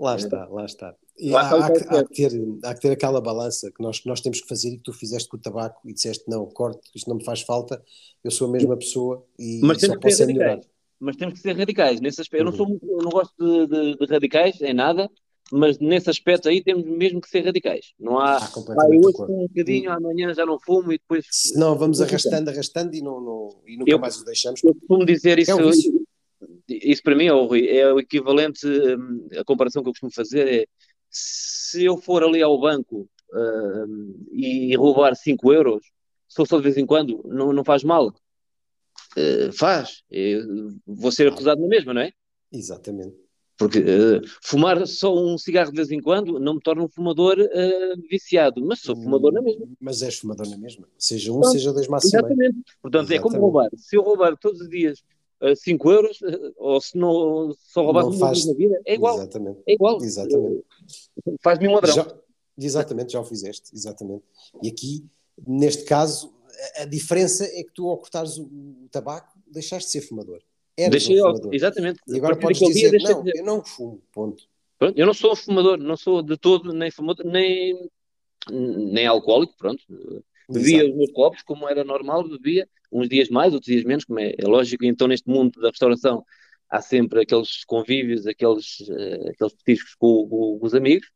Lá 0.00 0.14
está, 0.14 0.46
lá 0.46 0.64
está. 0.64 0.94
E 1.18 1.34
há, 1.34 1.40
há, 1.40 1.66
há, 1.66 2.04
que 2.04 2.14
ter, 2.14 2.30
há 2.62 2.72
que 2.72 2.80
ter 2.80 2.92
aquela 2.92 3.20
balança 3.20 3.68
que 3.72 3.82
nós, 3.82 3.98
que 3.98 4.08
nós 4.08 4.20
temos 4.20 4.40
que 4.40 4.46
fazer 4.46 4.68
e 4.68 4.76
que 4.76 4.84
tu 4.84 4.92
fizeste 4.92 5.28
com 5.28 5.36
o 5.36 5.40
tabaco 5.40 5.80
e 5.88 5.92
disseste 5.92 6.22
não, 6.28 6.46
corte, 6.46 6.88
isto 6.94 7.10
não 7.10 7.16
me 7.16 7.24
faz 7.24 7.40
falta, 7.40 7.82
eu 8.22 8.30
sou 8.30 8.46
a 8.46 8.50
mesma 8.52 8.76
pessoa 8.76 9.26
e 9.36 9.58
Mas 9.60 9.80
só 9.80 9.98
posso 9.98 10.24
melhorar 10.24 10.60
mas 11.00 11.16
temos 11.16 11.34
que 11.34 11.40
ser 11.40 11.56
radicais. 11.56 12.00
Nesse 12.00 12.20
aspecto, 12.20 12.44
uhum. 12.44 12.52
eu, 12.52 12.58
não 12.58 12.66
uhum. 12.66 12.78
sou, 12.78 12.90
eu 12.90 13.02
não 13.02 13.10
gosto 13.10 13.34
de, 13.38 13.66
de, 13.66 13.96
de, 13.96 14.06
radicais 14.06 14.60
em 14.60 14.74
nada, 14.74 15.10
mas 15.52 15.78
nesse 15.78 16.10
aspecto 16.10 16.48
aí 16.48 16.62
temos 16.62 16.84
mesmo 16.84 17.20
que 17.20 17.28
ser 17.28 17.44
radicais. 17.44 17.92
Não 17.98 18.18
há, 18.18 18.36
ah, 18.36 18.44
ah 18.46 18.86
hoje 18.88 19.22
um 19.22 19.46
bocadinho, 19.46 19.90
amanhã 19.90 20.34
já 20.34 20.44
não 20.44 20.58
fumo 20.58 20.92
e 20.92 20.98
depois. 20.98 21.26
Não, 21.54 21.76
vamos 21.76 22.00
arrastando, 22.00 22.50
arrastando 22.50 22.94
e, 22.94 23.02
não, 23.02 23.20
não, 23.20 23.60
e 23.66 23.76
nunca 23.76 23.90
eu, 23.90 23.98
mais 23.98 24.20
o 24.20 24.24
deixamos. 24.24 24.62
Eu 24.62 24.74
costumo 24.74 25.06
dizer 25.06 25.38
isso, 25.38 25.52
é 25.52 25.54
um 25.54 25.70
isso, 25.70 26.06
isso 26.68 27.02
para 27.02 27.14
mim 27.14 27.26
é 27.26 27.32
o, 27.32 27.46
Rui, 27.46 27.66
é 27.68 27.92
o 27.92 27.98
equivalente, 27.98 28.66
hum, 28.66 29.28
a 29.38 29.44
comparação 29.44 29.82
que 29.82 29.88
eu 29.88 29.92
costumo 29.92 30.12
fazer 30.12 30.62
é 30.62 30.66
se 31.10 31.84
eu 31.84 31.96
for 31.96 32.22
ali 32.22 32.42
ao 32.42 32.60
banco 32.60 33.08
uh, 33.32 34.26
e 34.30 34.76
roubar 34.76 35.14
5 35.14 35.52
euros, 35.52 35.82
só 36.28 36.44
de 36.44 36.62
vez 36.62 36.76
em 36.76 36.84
quando, 36.84 37.22
não, 37.24 37.52
não 37.52 37.64
faz 37.64 37.82
mal 37.82 38.12
uh, 39.16 39.52
faz. 39.52 40.02
Eu 40.10 40.70
vou 40.86 41.12
ser 41.12 41.28
acusado 41.28 41.60
na 41.60 41.68
mesma, 41.68 41.94
não 41.94 42.00
é? 42.00 42.12
Exatamente. 42.52 43.16
Porque 43.58 43.80
uh, 43.80 44.22
fumar 44.40 44.86
só 44.86 45.12
um 45.12 45.36
cigarro 45.36 45.70
de 45.70 45.76
vez 45.76 45.90
em 45.90 46.00
quando 46.00 46.38
não 46.38 46.54
me 46.54 46.60
torna 46.60 46.84
um 46.84 46.88
fumador 46.88 47.36
uh, 47.40 48.08
viciado, 48.08 48.64
mas 48.64 48.80
sou 48.80 48.94
fumador 48.94 49.32
na 49.32 49.42
mesma. 49.42 49.66
Mas 49.80 50.00
és 50.00 50.16
fumador 50.16 50.48
na 50.48 50.56
mesma, 50.56 50.88
seja 50.96 51.32
um, 51.32 51.42
seja 51.42 51.72
dois 51.72 51.88
máximos. 51.88 52.14
Exatamente. 52.14 52.56
Portanto, 52.80 53.10
Exatamente. 53.10 53.18
é 53.18 53.20
como 53.20 53.40
roubar. 53.40 53.68
Se 53.76 53.96
eu 53.96 54.02
roubar 54.02 54.36
todos 54.36 54.60
os 54.60 54.68
dias 54.68 55.02
5 55.56 55.88
uh, 55.88 55.92
euros, 55.92 56.18
ou 56.56 56.80
se 56.80 56.96
não 56.96 57.52
só 57.58 57.82
roubar 57.82 58.06
uma 58.06 58.16
faz... 58.16 58.46
na 58.46 58.54
vida, 58.54 58.80
é 58.86 58.94
igual. 58.94 59.16
Exatamente. 59.16 59.60
É 59.66 59.72
igual. 59.72 60.02
Exatamente. 60.02 60.64
Faz-me 61.42 61.68
um 61.68 61.74
ladrão. 61.74 61.94
Já... 61.94 62.16
Exatamente, 62.56 63.12
já 63.12 63.20
o 63.20 63.24
fizeste, 63.24 63.70
exatamente. 63.72 64.24
E 64.62 64.68
aqui, 64.68 65.04
neste 65.46 65.84
caso, 65.84 66.32
a 66.76 66.84
diferença 66.84 67.44
é 67.44 67.62
que 67.62 67.72
tu, 67.74 67.88
ao 67.88 67.98
cortares 67.98 68.36
o, 68.36 68.44
o 68.44 68.88
tabaco, 68.90 69.38
deixaste 69.46 69.86
de 69.86 69.92
ser 69.92 70.08
fumador. 70.08 70.40
Eras 70.76 70.90
Deixei, 70.90 71.22
um 71.22 71.26
fumador. 71.26 71.54
Exatamente. 71.54 72.00
E 72.06 72.16
agora 72.16 72.36
podes 72.36 72.58
dizer, 72.58 72.90
dia, 72.90 73.10
não, 73.10 73.22
de... 73.22 73.38
eu 73.38 73.44
não 73.44 73.64
fumo, 73.64 74.02
ponto. 74.12 74.44
Pronto, 74.78 74.98
eu 74.98 75.06
não 75.06 75.14
sou 75.14 75.34
fumador, 75.34 75.76
não 75.76 75.96
sou 75.96 76.22
de 76.22 76.36
todo 76.36 76.72
nem 76.72 76.90
fumador, 76.90 77.26
nem, 77.26 77.90
nem 78.50 79.06
alcoólico, 79.06 79.56
pronto. 79.56 79.82
Bebia 80.48 80.78
Exato. 80.78 80.90
os 80.90 80.96
meus 80.96 81.12
copos, 81.12 81.42
como 81.42 81.68
era 81.68 81.84
normal, 81.84 82.26
bebia, 82.26 82.68
uns 82.90 83.08
dias 83.08 83.28
mais, 83.28 83.52
outros 83.52 83.70
dias 83.70 83.84
menos, 83.84 84.04
como 84.04 84.20
é, 84.20 84.34
é 84.38 84.46
lógico, 84.46 84.84
então 84.84 85.08
neste 85.08 85.28
mundo 85.28 85.60
da 85.60 85.68
restauração 85.68 86.24
há 86.70 86.80
sempre 86.80 87.22
aqueles 87.22 87.64
convívios, 87.64 88.26
aqueles, 88.26 88.80
uh, 88.80 89.30
aqueles 89.30 89.54
petiscos 89.54 89.94
com, 89.94 90.28
com, 90.28 90.58
com, 90.58 90.66
os 90.66 90.74
amigos, 90.74 91.08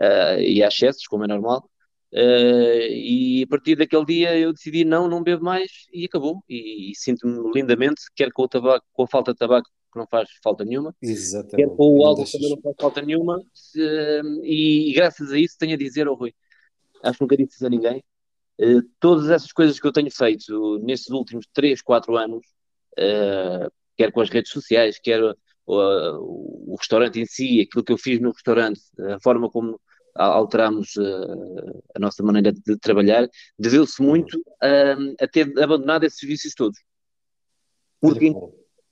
uh, 0.00 0.40
e 0.40 0.62
há 0.62 0.68
excessos, 0.68 1.06
como 1.06 1.24
é 1.24 1.28
normal. 1.28 1.68
Uh, 2.16 2.88
e 2.90 3.42
a 3.42 3.46
partir 3.46 3.76
daquele 3.76 4.06
dia 4.06 4.38
eu 4.38 4.50
decidi 4.50 4.86
não, 4.86 5.06
não 5.06 5.22
bebo 5.22 5.44
mais 5.44 5.70
e 5.92 6.06
acabou. 6.06 6.42
E, 6.48 6.90
e 6.90 6.94
sinto-me 6.94 7.52
lindamente, 7.52 8.00
quer 8.14 8.32
com, 8.32 8.44
o 8.44 8.48
tabaco, 8.48 8.86
com 8.94 9.02
a 9.02 9.06
falta 9.06 9.32
de 9.32 9.38
tabaco, 9.38 9.68
que 9.92 9.98
não 9.98 10.06
faz 10.06 10.30
falta 10.42 10.64
nenhuma, 10.64 10.96
Exatamente. 11.02 11.56
quer 11.56 11.76
com 11.76 11.98
o 11.98 12.06
álcool, 12.06 12.24
que 12.24 12.32
também 12.32 12.50
não 12.50 12.60
faz 12.62 12.76
falta 12.80 13.02
nenhuma. 13.02 13.36
Uh, 13.36 14.44
e, 14.44 14.90
e, 14.90 14.92
graças 14.94 15.30
a 15.30 15.38
isso 15.38 15.58
tenho 15.58 15.74
a 15.74 15.76
dizer, 15.76 16.08
oh 16.08 16.14
Rui, 16.14 16.34
acho 17.02 17.18
que 17.18 17.24
nunca 17.24 17.36
disse 17.36 17.66
a 17.66 17.68
ninguém, 17.68 18.02
uh, 18.62 18.82
todas 18.98 19.28
essas 19.28 19.52
coisas 19.52 19.78
que 19.78 19.86
eu 19.86 19.92
tenho 19.92 20.10
feito 20.10 20.78
nesses 20.78 21.10
últimos 21.10 21.46
3, 21.52 21.82
4 21.82 22.16
anos, 22.16 22.46
quer 23.94 24.10
com 24.10 24.22
as 24.22 24.30
redes 24.30 24.50
sociais, 24.50 24.98
quer 24.98 25.20
o, 25.66 26.72
o 26.72 26.76
restaurante 26.78 27.20
em 27.20 27.26
si, 27.26 27.60
aquilo 27.60 27.84
que 27.84 27.92
eu 27.92 27.98
fiz 27.98 28.18
no 28.20 28.30
restaurante, 28.30 28.80
a 29.14 29.20
forma 29.20 29.50
como 29.50 29.78
alterámos 30.16 30.96
uh, 30.96 31.82
a 31.94 31.98
nossa 31.98 32.22
maneira 32.22 32.52
de 32.52 32.76
trabalhar, 32.78 33.28
deveu-se 33.58 34.02
muito 34.02 34.38
uh, 34.38 35.14
a 35.20 35.26
ter 35.26 35.52
abandonado 35.62 36.04
esses 36.04 36.18
serviços 36.18 36.54
todos. 36.54 36.78
Porque, 38.00 38.32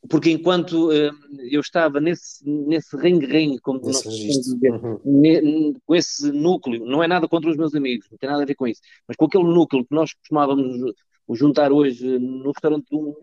porque 0.09 0.31
enquanto 0.31 0.91
uh, 0.91 1.13
eu 1.51 1.61
estava 1.61 2.01
nesse, 2.01 2.49
nesse 2.49 2.97
ring-ring, 2.97 3.59
como 3.59 3.81
nós 3.81 4.03
dizer, 4.03 4.73
uhum. 4.73 5.75
com 5.85 5.95
esse 5.95 6.31
núcleo, 6.31 6.85
não 6.85 7.03
é 7.03 7.09
nada 7.09 7.29
contra 7.29 7.51
os 7.51 7.57
meus 7.57 7.75
amigos, 7.75 8.09
não 8.11 8.19
tem 8.19 8.29
nada 8.29 8.43
a 8.43 8.47
ver 8.47 8.55
com 8.55 8.67
isso, 8.67 8.81
mas 9.07 9.17
com 9.17 9.27
aquele 9.27 9.45
núcleo 9.45 9.85
que 9.85 9.95
nós 9.95 10.13
costumávamos 10.15 10.95
juntar 11.31 11.73
hoje 11.73 12.19
no 12.19 12.51
restaurante 12.51 12.87
de 12.91 12.97
um, 12.97 13.15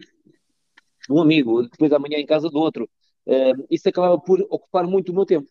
de 1.08 1.14
um 1.14 1.22
amigo, 1.22 1.64
depois 1.64 1.92
amanhã 1.92 2.18
em 2.18 2.26
casa 2.26 2.50
do 2.50 2.58
outro, 2.58 2.90
uh, 3.28 3.66
isso 3.70 3.88
acabava 3.88 4.20
por 4.20 4.42
ocupar 4.50 4.86
muito 4.86 5.12
o 5.12 5.16
meu 5.16 5.26
tempo. 5.26 5.50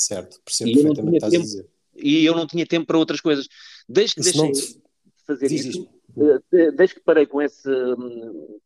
Certo, 0.00 0.40
percebo 0.42 0.70
e 0.70 0.74
perfeitamente 0.74 1.16
estás 1.16 1.32
tempo, 1.32 1.42
a 1.42 1.46
dizer. 1.46 1.68
E 1.94 2.24
eu 2.24 2.34
não 2.34 2.46
tinha 2.46 2.66
tempo 2.66 2.86
para 2.86 2.98
outras 2.98 3.20
coisas. 3.20 3.46
Desde 3.86 4.14
que 4.14 4.22
deixei 4.22 4.52
te... 4.52 4.82
fazer 5.26 5.48
Diz 5.48 5.64
isso, 5.66 5.82
uh, 6.16 6.72
desde 6.74 6.94
que 6.94 7.02
parei 7.02 7.26
com, 7.26 7.42
esse, 7.42 7.68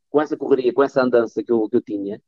com 0.08 0.20
essa 0.20 0.36
correria, 0.36 0.72
com 0.72 0.82
essa 0.82 1.02
andança 1.02 1.42
que 1.42 1.50
eu, 1.50 1.68
que 1.68 1.76
eu 1.76 1.82
tinha, 1.82 2.22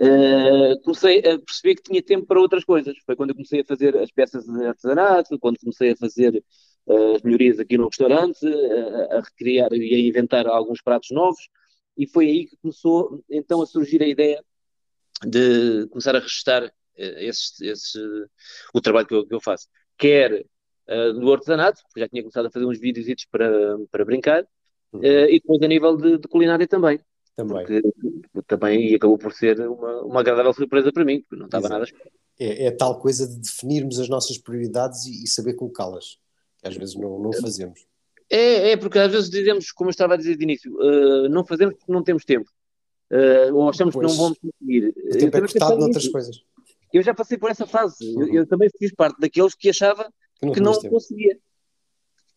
Uh, 0.00 0.80
comecei 0.82 1.18
a 1.18 1.40
perceber 1.40 1.74
que 1.74 1.82
tinha 1.82 2.00
tempo 2.00 2.24
para 2.24 2.38
outras 2.38 2.62
coisas. 2.62 2.96
Foi 3.04 3.16
quando 3.16 3.30
eu 3.30 3.34
comecei 3.34 3.62
a 3.62 3.64
fazer 3.64 3.96
as 3.96 4.12
peças 4.12 4.44
de 4.44 4.64
artesanato, 4.64 5.36
quando 5.40 5.58
comecei 5.58 5.90
a 5.90 5.96
fazer 5.96 6.40
uh, 6.86 7.16
as 7.16 7.22
melhorias 7.22 7.58
aqui 7.58 7.76
no 7.76 7.88
restaurante, 7.88 8.46
uh, 8.46 9.16
a 9.16 9.20
recriar 9.20 9.72
e 9.72 9.94
a 9.96 9.98
inventar 9.98 10.46
alguns 10.46 10.80
pratos 10.80 11.10
novos, 11.10 11.48
e 11.96 12.06
foi 12.06 12.28
aí 12.28 12.46
que 12.46 12.56
começou 12.58 13.24
então 13.28 13.60
a 13.60 13.66
surgir 13.66 14.00
a 14.00 14.06
ideia 14.06 14.40
de 15.26 15.88
começar 15.88 16.14
a 16.14 16.20
registrar 16.20 16.72
esse, 16.98 17.66
esse, 17.66 17.98
o 18.74 18.80
trabalho 18.80 19.06
que 19.06 19.14
eu, 19.14 19.26
que 19.26 19.34
eu 19.34 19.40
faço. 19.40 19.68
Quer 19.96 20.44
uh, 20.88 21.12
no 21.14 21.32
artesanato, 21.32 21.80
porque 21.84 22.00
já 22.00 22.08
tinha 22.08 22.22
começado 22.22 22.46
a 22.46 22.50
fazer 22.50 22.66
uns 22.66 22.78
vídeos 22.78 23.24
para, 23.30 23.78
para 23.90 24.04
brincar, 24.04 24.44
uhum. 24.92 25.00
uh, 25.00 25.28
e 25.28 25.40
depois 25.40 25.62
a 25.62 25.68
nível 25.68 25.96
de, 25.96 26.18
de 26.18 26.28
culinária 26.28 26.66
também. 26.66 27.00
Também. 27.36 27.64
Porque, 27.64 27.82
também 28.46 28.94
acabou 28.94 29.16
por 29.16 29.32
ser 29.32 29.60
uma, 29.60 30.02
uma 30.02 30.20
agradável 30.20 30.52
surpresa 30.52 30.92
para 30.92 31.04
mim, 31.04 31.20
porque 31.20 31.36
não 31.36 31.46
estava 31.46 31.66
Exato. 31.66 31.80
nada 31.80 32.12
é, 32.38 32.66
é 32.66 32.70
tal 32.70 32.98
coisa 33.00 33.26
de 33.26 33.36
definirmos 33.36 33.98
as 33.98 34.08
nossas 34.08 34.38
prioridades 34.38 35.04
e, 35.06 35.24
e 35.24 35.26
saber 35.26 35.54
colocá-las, 35.54 36.18
que 36.60 36.68
às 36.68 36.76
vezes 36.76 36.94
não, 36.94 37.18
não 37.18 37.32
fazemos. 37.32 37.86
É, 38.30 38.72
é, 38.72 38.76
porque 38.76 38.98
às 38.98 39.10
vezes 39.10 39.30
dizemos, 39.30 39.72
como 39.72 39.88
eu 39.88 39.92
estava 39.92 40.14
a 40.14 40.16
dizer 40.16 40.36
de 40.36 40.44
início, 40.44 40.72
uh, 40.74 41.28
não 41.28 41.44
fazemos 41.44 41.74
porque 41.74 41.92
não 41.92 42.02
temos 42.02 42.24
tempo. 42.24 42.48
Uh, 43.10 43.54
ou 43.54 43.70
achamos 43.70 43.94
pois, 43.94 44.06
que 44.06 44.12
não 44.12 44.22
vamos 44.22 44.38
conseguir. 44.38 44.88
O 44.88 45.18
tempo 45.18 45.36
é 45.36 45.40
cortado 45.40 45.78
noutras 45.78 46.08
coisas. 46.08 46.42
Eu 46.92 47.02
já 47.02 47.14
passei 47.14 47.36
por 47.36 47.50
essa 47.50 47.66
fase. 47.66 47.96
Uhum. 48.02 48.22
Eu, 48.22 48.34
eu, 48.34 48.46
também 48.46 48.68
fiz 48.78 48.92
parte 48.92 49.18
daqueles 49.20 49.54
que 49.54 49.68
achava 49.68 50.10
que 50.38 50.46
não, 50.46 50.52
que 50.52 50.60
não 50.60 50.72
conseguia. 50.90 51.38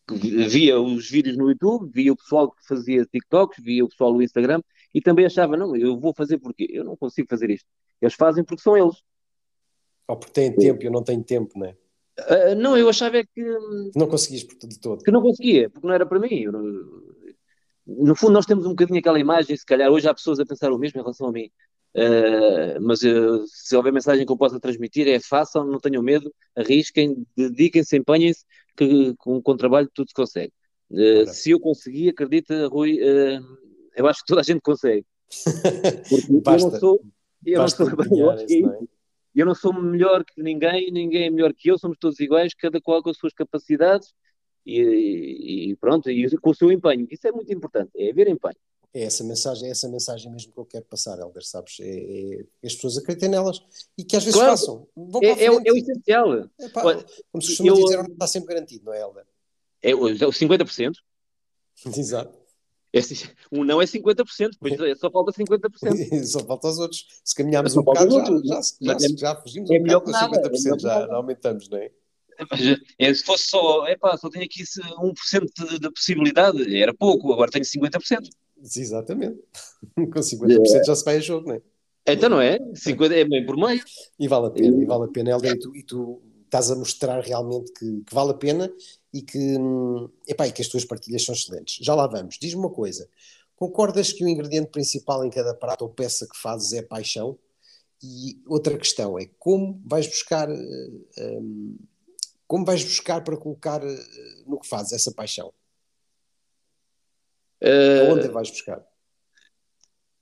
Via 0.10 0.80
os 0.80 1.10
vídeos 1.10 1.38
no 1.38 1.50
YouTube, 1.50 1.90
via 1.94 2.12
o 2.12 2.18
pessoal 2.18 2.52
que 2.52 2.68
fazia 2.68 3.06
TikToks, 3.06 3.64
via 3.64 3.86
o 3.86 3.88
pessoal 3.88 4.14
no 4.14 4.22
Instagram 4.22 4.62
e 4.94 5.00
também 5.00 5.26
achava, 5.26 5.56
não, 5.56 5.76
eu 5.76 5.98
vou 5.98 6.14
fazer 6.14 6.38
porque 6.38 6.68
eu 6.70 6.84
não 6.84 6.98
consigo 6.98 7.30
fazer 7.30 7.50
isto. 7.50 7.68
Eles 8.02 8.14
fazem 8.16 8.44
porque 8.44 8.62
são 8.62 8.76
eles. 8.76 8.98
Ou 10.08 10.18
porque 10.18 10.34
têm 10.34 10.54
tempo 10.54 10.84
e 10.84 10.88
eu 10.88 10.92
não 10.92 11.04
tenho 11.04 11.24
tempo, 11.24 11.58
não 11.58 11.68
é? 11.68 11.78
Uh, 12.20 12.56
não, 12.56 12.78
eu 12.78 12.90
achava 12.90 13.18
é 13.18 13.24
que. 13.24 13.42
Não 13.96 14.08
conseguias 14.08 14.42
de 14.44 14.80
todo. 14.80 15.04
Que 15.04 15.12
não 15.12 15.22
conseguia, 15.22 15.70
porque 15.70 15.88
não 15.88 15.94
era 15.94 16.06
para 16.06 16.20
mim. 16.20 16.42
Eu, 16.42 16.52
no 17.86 18.16
fundo, 18.16 18.34
nós 18.34 18.46
temos 18.46 18.66
um 18.66 18.70
bocadinho 18.70 19.00
aquela 19.00 19.20
imagem, 19.20 19.56
se 19.56 19.66
calhar 19.66 19.90
hoje 19.90 20.08
há 20.08 20.14
pessoas 20.14 20.40
a 20.40 20.46
pensar 20.46 20.72
o 20.72 20.78
mesmo 20.78 21.00
em 21.00 21.04
relação 21.04 21.28
a 21.28 21.32
mim. 21.32 21.50
Uh, 21.94 22.80
mas 22.82 23.02
uh, 23.02 23.46
se 23.48 23.76
houver 23.76 23.92
mensagem 23.92 24.26
que 24.26 24.32
eu 24.32 24.38
possa 24.38 24.60
transmitir, 24.60 25.08
é 25.08 25.20
façam, 25.20 25.66
não 25.66 25.80
tenham 25.80 26.02
medo, 26.02 26.34
arrisquem, 26.56 27.26
dediquem-se, 27.36 27.98
empenhem-se, 27.98 28.46
que 28.78 29.14
com, 29.18 29.42
com 29.42 29.58
trabalho 29.58 29.90
tudo 29.94 30.08
se 30.08 30.14
consegue. 30.14 30.54
Uh, 30.90 31.28
se 31.28 31.52
eu 31.52 31.60
conseguir, 31.60 32.10
acredita, 32.10 32.68
Rui, 32.68 32.98
eu 33.96 34.08
acho 34.08 34.22
que 34.22 34.28
toda 34.28 34.42
a 34.42 34.44
gente 34.44 34.62
consegue. 34.62 35.06
Porque 36.10 36.42
basta, 36.42 36.68
eu 36.68 36.72
não 36.72 36.80
sou. 36.80 37.02
Eu 37.46 37.60
não 37.60 37.68
sou, 37.68 37.88
eu, 38.18 38.46
isso, 38.46 38.70
é? 38.70 38.80
eu 39.36 39.46
não 39.46 39.56
sou 39.56 39.74
melhor 39.74 40.24
que 40.24 40.42
ninguém, 40.42 40.92
ninguém 40.92 41.26
é 41.26 41.30
melhor 41.30 41.54
que 41.54 41.70
eu, 41.70 41.78
somos 41.78 41.98
todos 42.00 42.20
iguais, 42.20 42.54
cada 42.54 42.80
qual 42.80 43.02
com 43.02 43.10
as 43.10 43.18
suas 43.18 43.34
capacidades 43.34 44.14
e, 44.66 45.72
e 45.72 45.76
pronto, 45.78 46.10
e 46.10 46.38
com 46.38 46.52
o 46.52 46.56
seu 46.56 46.72
empenho. 46.72 47.08
Isso 47.10 47.28
é 47.28 47.32
muito 47.32 47.52
importante, 47.52 47.92
é 47.96 48.12
haver 48.12 48.28
empenho. 48.28 48.56
É 48.94 49.04
essa 49.04 49.24
mensagem, 49.24 49.70
é 49.70 49.72
essa 49.72 49.88
mensagem 49.88 50.30
mesmo 50.30 50.52
que 50.52 50.60
eu 50.60 50.66
quero 50.66 50.84
passar, 50.86 51.18
Helder, 51.18 51.46
sabes? 51.46 51.78
É, 51.80 51.86
é, 51.86 52.46
as 52.66 52.76
pessoas 52.76 52.98
acreditem 52.98 53.30
nelas 53.30 53.62
e 53.98 54.04
que 54.04 54.18
às 54.18 54.24
vezes 54.24 54.38
claro, 54.38 54.52
façam. 54.52 54.88
É, 55.22 55.28
é, 55.28 55.46
é, 55.46 55.52
o 55.52 55.78
essencial. 55.78 56.34
É, 56.34 56.70
pá, 56.74 56.84
Olha, 56.84 57.06
como 57.32 57.42
se 57.42 57.50
costuma 57.50 57.70
eu, 57.70 57.76
dizer, 57.76 57.98
não 57.98 58.14
está 58.14 58.28
sempre 58.28 58.54
garantido, 58.54 58.86
não 58.86 58.94
é, 58.94 59.02
Helder? 59.02 59.26
É, 59.82 59.96
o 59.96 60.00
50%. 60.00 60.94
Exato. 61.98 62.42
É, 62.94 63.00
um 63.52 63.64
não 63.64 63.82
é 63.82 63.86
50%, 63.86 64.50
depois 64.52 64.80
é, 64.82 64.96
só 64.96 65.10
falta 65.10 65.32
50%. 65.32 66.26
só 66.28 66.40
falta 66.46 66.68
os 66.68 66.80
outros. 66.80 67.06
Se 67.24 67.34
caminharmos 67.34 67.76
um 67.78 67.84
bocado, 67.84 68.12
já, 68.46 68.62
já, 68.62 68.62
já, 68.82 69.00
já, 69.00 69.16
já 69.18 69.36
fugimos 69.38 69.72
é 69.72 69.80
um 69.80 69.84
bocado 69.84 70.12
nada, 70.12 70.50
50%, 70.50 70.80
já, 70.82 71.08
já 71.08 71.16
aumentamos, 71.16 71.70
não 71.70 71.78
é? 71.78 71.92
É, 72.98 73.14
se 73.14 73.24
fosse 73.24 73.46
só, 73.46 73.86
é 73.86 73.96
pá, 73.96 74.18
só 74.18 74.30
tenho 74.30 74.46
aqui 74.46 74.64
1% 74.64 75.70
de, 75.70 75.80
de 75.80 75.92
possibilidade, 75.92 76.76
era 76.76 76.94
pouco, 76.94 77.32
agora 77.32 77.52
tenho 77.52 77.64
50%. 77.64 78.30
Exatamente. 78.64 79.40
Com 79.96 80.20
50% 80.20 80.76
é. 80.76 80.84
já 80.84 80.96
se 80.96 81.04
vai 81.04 81.18
a 81.18 81.20
jogo, 81.20 81.50
não 81.50 81.56
é? 81.56 81.62
Então 82.08 82.30
não 82.30 82.42
é? 82.42 82.58
50 82.76 83.14
é 83.14 83.26
bem 83.26 83.46
por 83.46 83.56
meio. 83.56 83.84
E 84.20 84.28
vale 84.28 84.48
a 84.48 84.52
pena, 84.52 84.82
e 84.82 84.86
vale 84.86 85.06
a 85.06 85.08
pena, 85.08 85.32
Helder, 85.32 85.54
e 85.54 85.60
tu, 85.60 85.76
e 85.76 85.84
tu 85.84 86.22
estás 86.46 86.70
a 86.70 86.76
mostrar 86.76 87.22
realmente 87.22 87.72
que, 87.72 88.02
que, 88.02 88.14
vale 88.14 88.32
a 88.32 88.34
pena 88.34 88.72
e 89.14 89.22
que, 89.22 89.58
epá, 90.28 90.48
e 90.48 90.52
que 90.52 90.62
as 90.62 90.68
tuas 90.68 90.84
partilhas 90.84 91.24
são 91.24 91.34
excelentes. 91.34 91.84
Já 91.84 91.96
lá 91.96 92.08
vamos. 92.08 92.38
Diz-me 92.40 92.60
uma 92.60 92.70
coisa, 92.70 93.08
concordas 93.56 94.12
que 94.12 94.24
o 94.24 94.28
ingrediente 94.28 94.70
principal 94.70 95.24
em 95.24 95.30
cada 95.30 95.54
prato 95.54 95.84
ou 95.84 95.90
peça 95.90 96.28
que 96.28 96.38
fazes 96.38 96.74
é 96.74 96.82
paixão? 96.82 97.38
E 98.04 98.42
outra 98.48 98.76
questão 98.78 99.18
é 99.18 99.30
como 99.38 99.80
vais 99.86 100.08
buscar 100.08 100.50
um, 100.50 101.06
eh, 101.18 101.40
como 102.48 102.66
vais 102.66 102.84
buscar 102.84 103.24
para 103.24 103.38
colocar 103.38 103.82
eh, 103.84 104.06
no 104.48 104.60
que 104.60 104.68
fazes 104.68 104.92
essa 104.92 105.12
paixão? 105.12 105.54
Uh, 107.62 108.12
Onde 108.14 108.28
vais 108.30 108.50
buscar? 108.50 108.84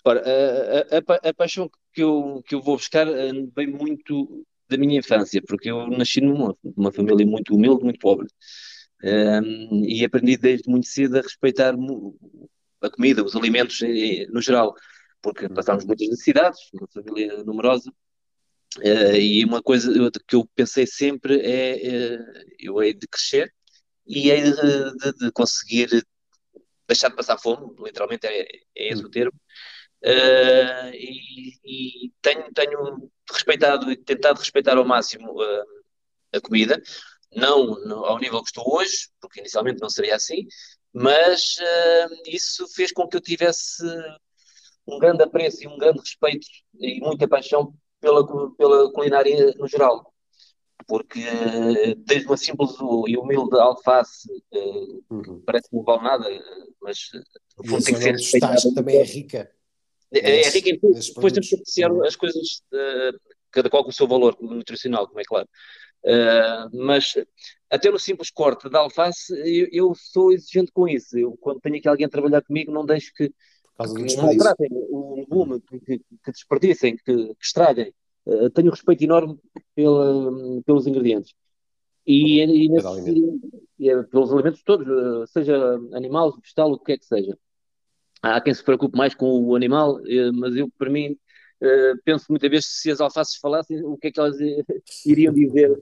Ora, 0.04 0.22
a, 0.22 0.98
a, 0.98 1.30
a, 1.30 1.34
paixão 1.34 1.70
que 1.94 2.02
eu, 2.02 2.44
que 2.46 2.56
eu 2.56 2.62
vou 2.62 2.78
buscar 2.78 3.08
eh, 3.08 3.32
vem 3.56 3.68
muito 3.68 4.46
da 4.68 4.78
minha 4.78 5.00
infância, 5.00 5.42
porque 5.46 5.70
eu 5.70 5.88
nasci 5.88 6.22
numa, 6.22 6.56
numa 6.64 6.92
família 6.92 7.26
muito 7.26 7.54
humilde, 7.54 7.84
muito 7.84 8.00
pobre. 8.00 8.28
Um, 9.04 9.86
e 9.86 10.04
aprendi 10.04 10.38
desde 10.38 10.70
muito 10.70 10.88
cedo 10.88 11.18
a 11.18 11.22
respeitar 11.22 11.74
a 12.82 12.90
comida, 12.90 13.24
os 13.24 13.36
alimentos 13.36 13.80
no 14.30 14.42
geral, 14.42 14.76
porque 15.22 15.48
passámos 15.50 15.86
muitas 15.86 16.08
necessidades, 16.10 16.60
uma 16.74 16.88
família 16.88 17.44
numerosa. 17.44 17.92
Uh, 18.78 19.16
e 19.16 19.44
uma 19.46 19.64
coisa 19.64 19.92
que 20.28 20.36
eu 20.36 20.48
pensei 20.56 20.86
sempre 20.86 21.42
é: 21.42 22.18
uh, 22.18 22.44
eu 22.60 22.84
hei 22.84 22.94
de 22.94 23.08
crescer 23.08 23.52
e 24.06 24.30
hei 24.30 24.44
de, 24.44 24.52
de, 24.52 25.14
de 25.18 25.32
conseguir 25.32 26.04
deixar 26.90 27.10
de 27.10 27.16
passar 27.16 27.38
fome, 27.38 27.74
literalmente 27.80 28.26
é, 28.28 28.42
é 28.42 28.92
esse 28.92 29.06
o 29.06 29.10
termo. 29.10 29.40
Uh, 30.04 30.90
e, 30.94 32.06
e 32.06 32.14
tenho, 32.22 32.52
tenho 32.54 33.12
respeitado 33.32 33.92
e 33.92 33.98
tentado 33.98 34.40
respeitar 34.40 34.78
ao 34.78 34.86
máximo 34.86 35.32
uh, 35.34 35.66
a 36.34 36.42
comida, 36.42 36.82
não 37.36 37.66
no, 37.86 38.06
ao 38.06 38.18
nível 38.18 38.42
que 38.42 38.48
estou 38.48 38.76
hoje, 38.76 39.10
porque 39.22 39.40
inicialmente 39.40 39.82
não 39.82 39.90
seria 39.90 40.16
assim, 40.16 40.48
mas 40.94 41.58
uh, 41.58 42.22
isso 42.28 42.68
fez 42.70 42.92
com 42.92 43.08
que 43.08 43.18
eu 43.18 43.22
tivesse 43.22 43.84
um 44.88 44.98
grande 44.98 45.22
apreço 45.24 45.64
e 45.64 45.68
um 45.68 45.78
grande 45.78 46.00
respeito 46.00 46.48
e 46.80 47.00
muita 47.02 47.28
paixão 47.28 47.74
pela, 48.00 48.26
pela 48.56 48.92
culinária 48.94 49.54
no 49.58 49.68
geral 49.68 50.14
porque 50.90 51.24
desde 52.06 52.26
uma 52.26 52.36
simples 52.36 52.72
e 53.08 53.16
humilde 53.16 53.58
alface 53.60 54.28
uhum. 55.12 55.42
parece 55.46 55.70
que 55.70 55.76
não 55.76 55.84
vale 55.84 56.02
nada, 56.02 56.26
mas 56.82 56.98
no 57.58 57.70
fundo 57.70 57.84
tem 57.84 57.94
que 57.94 58.02
ser 58.02 58.12
respeitada. 58.14 58.74
também 58.74 58.98
é 58.98 59.04
rica. 59.04 59.52
É, 60.12 60.42
é 60.42 60.50
rica 60.50 60.70
em 60.72 60.80
tudo. 60.80 61.00
Depois 61.00 61.32
temos 61.32 61.48
que 61.48 61.56
apreciar 61.56 61.92
as 62.04 62.16
coisas, 62.16 62.64
uh, 62.74 63.20
cada 63.52 63.70
qual 63.70 63.84
com 63.84 63.92
o 63.92 63.94
seu 63.94 64.08
valor 64.08 64.36
nutricional, 64.42 65.08
como 65.08 65.20
é 65.20 65.24
claro. 65.24 65.48
Uh, 66.04 66.84
mas 66.84 67.14
até 67.70 67.92
no 67.92 68.00
simples 68.00 68.32
corte 68.32 68.70
da 68.70 68.80
alface, 68.80 69.32
eu, 69.46 69.68
eu, 69.72 69.94
sou 69.96 70.32
exigente 70.32 70.72
com 70.72 70.88
isso. 70.88 71.18
Eu, 71.18 71.38
quando 71.40 71.62
tenho 71.62 71.78
aqui 71.78 71.88
alguém 71.88 72.08
a 72.08 72.10
trabalhar 72.10 72.42
comigo, 72.42 72.72
não 72.72 72.86
deixo 72.86 73.14
que, 73.14 73.30
que 73.30 74.18
maltratem 74.18 74.70
o 74.72 75.16
legume, 75.16 75.62
que, 75.62 75.80
que, 75.80 76.00
que 76.00 76.32
desperdicem, 76.32 76.96
que, 76.96 77.04
que 77.04 77.46
estraguem. 77.46 77.94
Uh, 78.30 78.50
tenho 78.52 78.70
respeito 78.70 79.04
enorme 79.04 79.40
pela, 79.74 80.62
pelos 80.64 80.86
ingredientes. 80.86 81.34
E, 82.06 82.42
e, 82.42 82.70
nesse, 82.70 83.42
e 83.80 83.90
é 83.90 84.04
pelos 84.04 84.32
alimentos 84.32 84.62
todos, 84.62 84.88
uh, 84.88 85.26
seja 85.28 85.58
animal, 85.94 86.38
vegetal, 86.40 86.72
o 86.72 86.78
que 86.78 86.86
quer 86.86 87.00
que 87.00 87.06
seja. 87.06 87.36
Há 88.22 88.40
quem 88.40 88.54
se 88.54 88.64
preocupe 88.64 88.96
mais 88.96 89.16
com 89.16 89.44
o 89.46 89.56
animal, 89.56 90.00
mas 90.34 90.54
eu, 90.54 90.70
para 90.78 90.90
mim, 90.90 91.18
penso 92.04 92.26
muitas 92.30 92.50
vezes 92.50 92.66
se 92.66 92.92
as 92.92 93.00
alfaces 93.00 93.38
falassem, 93.38 93.82
o 93.82 93.98
que 93.98 94.08
é 94.08 94.12
que 94.12 94.20
elas 94.20 94.36
iriam 95.06 95.34
dizer? 95.34 95.82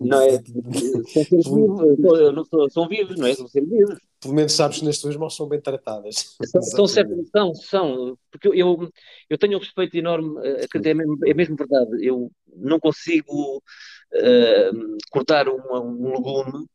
Não 0.00 0.20
é? 0.20 0.38
São 1.12 1.24
seres 1.24 1.48
vivos, 1.48 1.98
não 2.32 2.44
são, 2.44 2.70
são 2.70 2.88
vivos, 2.88 3.18
não 3.18 3.26
é? 3.26 3.34
São 3.34 3.48
seres 3.48 3.68
vivos. 3.68 3.98
Pelo 4.22 4.34
menos 4.34 4.52
sabes 4.52 4.78
que 4.78 4.84
nas 4.84 4.98
tuas 4.98 5.16
mãos 5.16 5.34
são 5.34 5.48
bem 5.48 5.60
tratadas. 5.60 6.36
São, 6.62 6.86
são, 6.86 7.54
são, 7.54 8.18
porque 8.30 8.48
eu, 8.48 8.88
eu 9.28 9.36
tenho 9.36 9.56
um 9.56 9.60
respeito 9.60 9.96
enorme, 9.96 10.38
eh, 10.46 10.66
é 10.72 10.94
mesmo, 10.94 11.18
é 11.26 11.34
mesmo 11.34 11.56
verdade, 11.56 12.06
eu 12.06 12.30
não 12.54 12.78
consigo 12.78 13.56
uh, 13.56 14.96
cortar 15.10 15.48
uma, 15.48 15.80
um 15.80 16.12
legume 16.12 16.66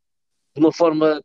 de 0.53 0.59
uma 0.59 0.73
forma 0.73 1.21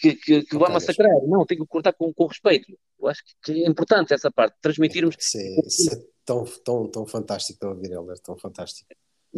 que, 0.00 0.14
que, 0.14 0.42
que 0.42 0.58
vai 0.58 0.70
massacrar, 0.70 1.10
não, 1.26 1.46
tenho 1.46 1.62
que 1.62 1.68
cortar 1.68 1.92
com, 1.94 2.12
com 2.12 2.26
respeito. 2.26 2.76
Eu 3.00 3.08
acho 3.08 3.22
que 3.42 3.64
é 3.64 3.68
importante 3.68 4.12
essa 4.12 4.30
parte, 4.30 4.56
transmitirmos. 4.60 5.16
Isso 5.18 5.38
é, 5.38 5.60
isso 5.66 5.94
é 5.94 6.02
tão, 6.24 6.44
tão, 6.64 6.90
tão 6.90 7.06
fantástico, 7.06 7.64
a 7.64 7.70
ouvir, 7.70 7.92
Helder, 7.92 8.18
tão 8.18 8.36
fantástico. 8.36 8.88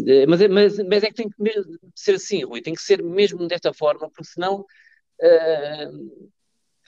Eh, 0.07 0.27
mas, 0.27 0.41
é, 0.41 0.49
mas, 0.49 0.79
mas 0.79 1.03
é 1.03 1.09
que 1.09 1.15
tem 1.15 1.29
que 1.29 1.35
ser 1.95 2.17
assim, 2.17 2.45
Rui, 2.45 2.63
tem 2.63 2.75
que 2.75 2.83
ser 2.83 3.03
mesmo 3.03 3.47
desta 3.47 3.73
forma, 3.73 4.11
porque 4.11 4.25
senão. 4.25 4.65
Uh, 5.23 6.31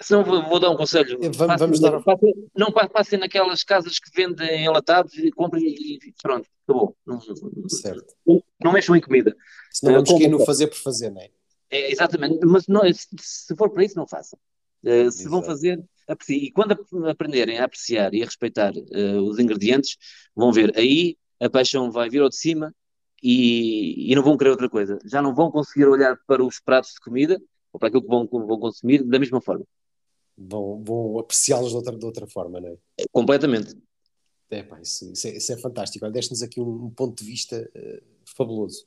senão 0.00 0.24
vou, 0.24 0.42
vou, 0.42 0.58
dar 0.58 0.70
um 0.70 0.76
conselho. 0.76 1.18
Vamos, 1.34 1.58
vamos 1.58 1.80
dar... 1.80 2.02
passem, 2.02 2.34
não 2.56 2.72
passem 2.72 3.18
naquelas 3.18 3.62
casas 3.62 3.98
que 3.98 4.10
vendem 4.14 4.64
enlatados 4.64 5.14
e 5.18 5.30
comprem 5.30 5.64
e 5.64 5.98
pronto, 6.22 6.48
acabou. 6.64 6.96
Não, 7.06 7.20
certo. 7.68 8.14
não 8.62 8.72
mexam 8.72 8.96
em 8.96 9.00
comida. 9.00 9.36
Senão 9.70 9.94
vamos 9.94 10.10
cair 10.10 10.28
no 10.28 10.44
fazer 10.44 10.68
por 10.68 10.78
fazer, 10.78 11.10
não 11.10 11.20
é? 11.20 11.30
é 11.70 11.90
exatamente, 11.90 12.44
mas 12.44 12.66
não, 12.66 12.82
se, 12.92 13.08
se 13.18 13.56
for 13.56 13.70
para 13.70 13.84
isso, 13.84 13.96
não 13.96 14.06
façam. 14.06 14.38
Uh, 14.82 15.10
se 15.10 15.22
Exato. 15.22 15.30
vão 15.30 15.42
fazer, 15.42 15.82
apreciem. 16.08 16.44
E 16.44 16.50
quando 16.50 16.76
aprenderem 17.08 17.58
a 17.58 17.64
apreciar 17.64 18.12
e 18.14 18.22
a 18.22 18.24
respeitar 18.24 18.72
uh, 18.72 19.22
os 19.22 19.38
ingredientes, 19.38 19.96
vão 20.34 20.52
ver 20.52 20.76
aí 20.76 21.16
a 21.40 21.50
paixão 21.50 21.90
vai 21.90 22.08
vir 22.08 22.22
ao 22.22 22.28
de 22.28 22.36
cima 22.36 22.74
e, 23.22 24.10
e, 24.12 24.14
não 24.14 24.22
vão 24.22 24.36
querer 24.36 24.50
outra 24.50 24.68
coisa. 24.68 24.98
Já 25.04 25.20
não 25.20 25.34
vão 25.34 25.50
conseguir 25.50 25.86
olhar 25.86 26.16
para 26.26 26.44
os 26.44 26.60
pratos 26.60 26.92
de 26.94 27.00
comida 27.00 27.40
ou 27.73 27.79
para 27.79 27.88
aquilo 27.88 28.02
que 28.02 28.09
vão, 28.09 28.26
vão 28.26 28.59
consumir 28.59 29.02
da 29.02 29.19
mesma 29.19 29.41
forma. 29.41 29.64
Vão, 30.37 30.83
vão 30.83 31.19
apreciá-los 31.19 31.71
de 31.71 31.76
outra, 31.76 31.97
de 31.97 32.05
outra 32.05 32.26
forma, 32.26 32.61
não 32.61 32.69
é? 32.69 32.76
é 32.99 33.05
completamente. 33.11 33.76
É, 34.50 34.62
pá, 34.62 34.81
isso, 34.81 35.11
isso, 35.11 35.26
é, 35.26 35.37
isso 35.37 35.52
é 35.52 35.57
fantástico. 35.57 36.11
Deste-nos 36.11 36.43
aqui 36.43 36.61
um, 36.61 36.87
um, 36.87 36.91
ponto 36.91 37.23
de 37.23 37.25
vista 37.25 37.71
uh, 37.75 38.02
fabuloso. 38.25 38.87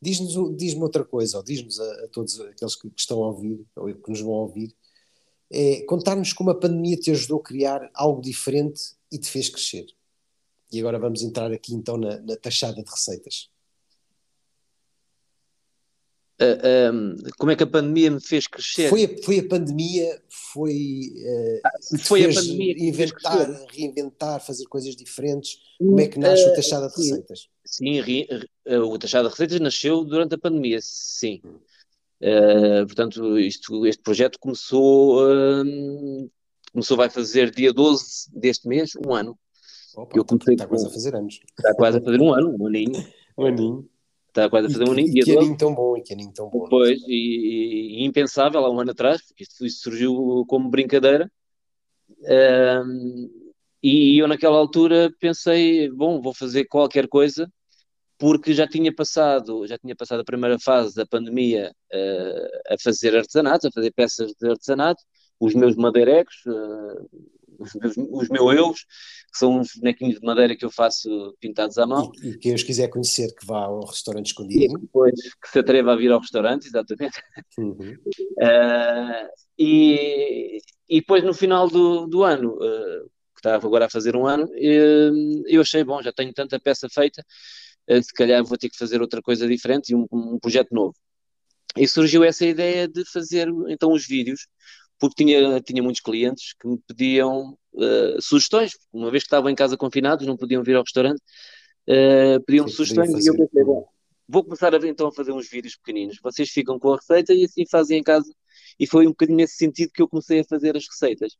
Diz-nos, 0.00 0.56
diz-me 0.56 0.82
outra 0.82 1.04
coisa, 1.04 1.36
ou 1.38 1.42
diz-nos 1.42 1.78
a, 1.78 2.04
a, 2.04 2.08
todos 2.08 2.40
aqueles 2.40 2.74
que, 2.74 2.88
que, 2.88 3.00
estão 3.00 3.22
a 3.22 3.28
ouvir, 3.28 3.64
ou 3.76 3.94
que 3.94 4.10
nos 4.10 4.20
vão 4.20 4.32
ouvir, 4.32 4.74
é 5.50 5.82
contar-nos 5.82 6.32
como 6.32 6.50
a 6.50 6.58
pandemia 6.58 6.96
te 6.96 7.10
ajudou 7.10 7.40
a 7.40 7.42
criar 7.42 7.90
algo 7.94 8.20
diferente 8.20 8.94
e 9.12 9.18
te 9.18 9.28
fez 9.28 9.48
crescer. 9.48 9.86
E 10.72 10.80
agora 10.80 10.98
vamos 10.98 11.22
entrar 11.22 11.52
aqui 11.52 11.74
então 11.74 11.96
na, 11.96 12.18
na 12.20 12.36
taxada 12.36 12.82
de 12.82 12.90
receitas. 12.90 13.50
Uh, 16.38 16.44
ah, 16.44 16.92
um, 16.92 17.16
como 17.38 17.50
é 17.50 17.56
que 17.56 17.62
a 17.62 17.66
pandemia 17.66 18.10
me 18.10 18.20
fez 18.20 18.46
crescer? 18.46 18.90
Foi 18.90 19.04
a, 19.04 19.22
foi 19.24 19.38
a 19.38 19.48
pandemia, 19.48 20.22
foi, 20.28 21.12
uh, 21.16 21.98
foi 22.00 22.24
a 22.26 22.34
pandemia 22.34 22.74
inventar, 22.78 23.66
reinventar, 23.70 24.44
fazer 24.44 24.66
coisas 24.66 24.94
diferentes. 24.94 25.56
Como 25.78 25.98
é 25.98 26.06
que 26.06 26.18
nasce 26.18 26.44
uh, 26.44 26.52
o 26.52 26.54
Taxada 26.54 26.88
de 26.88 26.94
sim, 26.94 27.02
Receitas? 27.02 27.48
Sim, 27.64 28.00
o 28.84 28.98
Taxada 28.98 29.28
de 29.28 29.30
Receitas 29.30 29.60
nasceu 29.60 30.04
durante 30.04 30.34
a 30.34 30.38
pandemia, 30.38 30.78
sim. 30.82 31.40
Hum. 31.42 32.86
portanto, 32.86 33.38
isto, 33.38 33.86
este 33.86 34.02
projeto 34.02 34.38
começou, 34.38 35.22
começou, 36.70 36.98
vai 36.98 37.08
fazer 37.08 37.50
dia 37.50 37.72
12 37.72 38.28
deste 38.34 38.68
mês, 38.68 38.92
um 39.06 39.14
ano. 39.14 39.38
Opa, 39.96 40.18
eu 40.18 40.24
comecei 40.26 40.52
está 40.52 40.66
quase 40.66 40.86
a 40.86 40.90
fazer 40.90 41.16
anos. 41.16 41.40
Está 41.58 41.74
quase 41.74 41.96
a 41.96 42.02
fazer 42.02 42.20
um 42.20 42.34
ano, 42.34 42.54
um 42.60 42.66
aninho. 42.66 42.92
um 43.38 43.46
aninho. 43.46 43.88
Está 44.36 44.50
quase 44.50 44.66
a 44.66 44.70
fazer 44.70 44.86
um 44.86 44.92
aninho. 44.92 45.08
E, 45.16 45.20
e 45.20 45.24
que 45.24 45.32
aninho 45.32 45.56
tão 45.56 45.74
bom, 45.74 45.96
e 45.96 46.02
que 46.02 46.12
aninho 46.12 46.32
tão 46.32 46.50
bom. 46.50 46.68
Pois, 46.68 47.00
e, 47.06 47.14
e, 47.14 48.02
e, 48.02 48.04
impensável 48.04 48.62
há 48.62 48.70
um 48.70 48.78
ano 48.78 48.90
atrás, 48.90 49.26
porque 49.26 49.44
isto, 49.44 49.64
isto 49.64 49.82
surgiu 49.82 50.44
como 50.46 50.68
brincadeira. 50.68 51.30
Um, 52.20 53.30
e 53.82 54.18
eu 54.20 54.28
naquela 54.28 54.58
altura 54.58 55.10
pensei, 55.18 55.88
bom, 55.90 56.20
vou 56.20 56.34
fazer 56.34 56.66
qualquer 56.66 57.08
coisa, 57.08 57.50
porque 58.18 58.52
já 58.52 58.66
tinha 58.66 58.94
passado, 58.94 59.66
já 59.66 59.78
tinha 59.78 59.96
passado 59.96 60.20
a 60.20 60.24
primeira 60.24 60.58
fase 60.58 60.94
da 60.94 61.06
pandemia 61.06 61.72
uh, 61.94 62.74
a 62.74 62.76
fazer 62.82 63.16
artesanato, 63.16 63.68
a 63.68 63.72
fazer 63.72 63.92
peças 63.92 64.32
de 64.38 64.50
artesanato, 64.50 65.02
os 65.40 65.54
meus 65.54 65.76
madeirecos, 65.76 66.34
uh, 66.46 67.08
os 67.58 67.74
meus, 67.74 67.96
os 67.96 68.28
meus 68.28 68.56
eus, 68.56 68.80
que 69.32 69.38
são 69.38 69.58
uns 69.58 69.74
bonequinhos 69.76 70.20
de 70.20 70.26
madeira 70.26 70.56
que 70.56 70.64
eu 70.64 70.70
faço 70.70 71.34
pintados 71.40 71.78
à 71.78 71.86
mão. 71.86 72.10
E, 72.22 72.30
e 72.30 72.38
quem 72.38 72.54
os 72.54 72.62
quiser 72.62 72.88
conhecer, 72.88 73.34
que 73.34 73.46
vá 73.46 73.64
ao 73.64 73.84
restaurante 73.84 74.26
escondido. 74.26 74.78
depois 74.78 75.14
que 75.42 75.48
se 75.50 75.58
atreva 75.58 75.92
a 75.92 75.96
vir 75.96 76.12
ao 76.12 76.20
restaurante, 76.20 76.66
exatamente. 76.66 77.22
Uhum. 77.58 77.94
Uh, 78.40 79.28
e, 79.58 80.58
e 80.88 81.00
depois 81.00 81.24
no 81.24 81.34
final 81.34 81.68
do, 81.68 82.06
do 82.06 82.22
ano, 82.22 82.54
uh, 82.54 83.10
que 83.34 83.40
estava 83.40 83.66
agora 83.66 83.86
a 83.86 83.90
fazer 83.90 84.16
um 84.16 84.26
ano, 84.26 84.44
uh, 84.44 85.42
eu 85.46 85.60
achei, 85.60 85.84
bom, 85.84 86.02
já 86.02 86.12
tenho 86.12 86.32
tanta 86.32 86.58
peça 86.60 86.88
feita, 86.88 87.24
se 88.02 88.12
calhar 88.12 88.42
vou 88.42 88.58
ter 88.58 88.68
que 88.68 88.76
fazer 88.76 89.00
outra 89.00 89.22
coisa 89.22 89.46
diferente 89.46 89.90
e 89.90 89.94
um, 89.94 90.06
um 90.12 90.38
projeto 90.40 90.74
novo. 90.74 90.94
E 91.76 91.86
surgiu 91.86 92.24
essa 92.24 92.44
ideia 92.44 92.88
de 92.88 93.04
fazer 93.04 93.48
então 93.68 93.92
os 93.92 94.04
vídeos 94.06 94.48
porque 94.98 95.24
tinha, 95.24 95.60
tinha 95.60 95.82
muitos 95.82 96.00
clientes 96.00 96.54
que 96.58 96.66
me 96.66 96.78
pediam 96.86 97.56
uh, 97.74 98.20
sugestões, 98.20 98.72
uma 98.92 99.10
vez 99.10 99.22
que 99.22 99.28
estavam 99.28 99.50
em 99.50 99.54
casa 99.54 99.76
confinados, 99.76 100.26
não 100.26 100.36
podiam 100.36 100.62
vir 100.62 100.76
ao 100.76 100.82
restaurante, 100.82 101.20
uh, 101.88 102.42
pediam 102.46 102.66
Sim, 102.66 102.74
sugestões 102.74 103.24
e 103.24 103.28
eu 103.28 103.36
pensei, 103.36 103.64
bom, 103.64 103.86
vou 104.28 104.44
começar 104.44 104.74
a, 104.74 104.88
então 104.88 105.08
a 105.08 105.12
fazer 105.12 105.32
uns 105.32 105.48
vídeos 105.48 105.76
pequeninos, 105.76 106.18
vocês 106.22 106.48
ficam 106.48 106.78
com 106.78 106.92
a 106.92 106.96
receita 106.96 107.34
e 107.34 107.44
assim 107.44 107.64
fazem 107.70 107.98
em 107.98 108.02
casa, 108.02 108.32
e 108.78 108.86
foi 108.86 109.06
um 109.06 109.10
bocadinho 109.10 109.36
nesse 109.36 109.56
sentido 109.56 109.90
que 109.92 110.02
eu 110.02 110.08
comecei 110.08 110.40
a 110.40 110.44
fazer 110.44 110.76
as 110.76 110.86
receitas, 110.86 111.36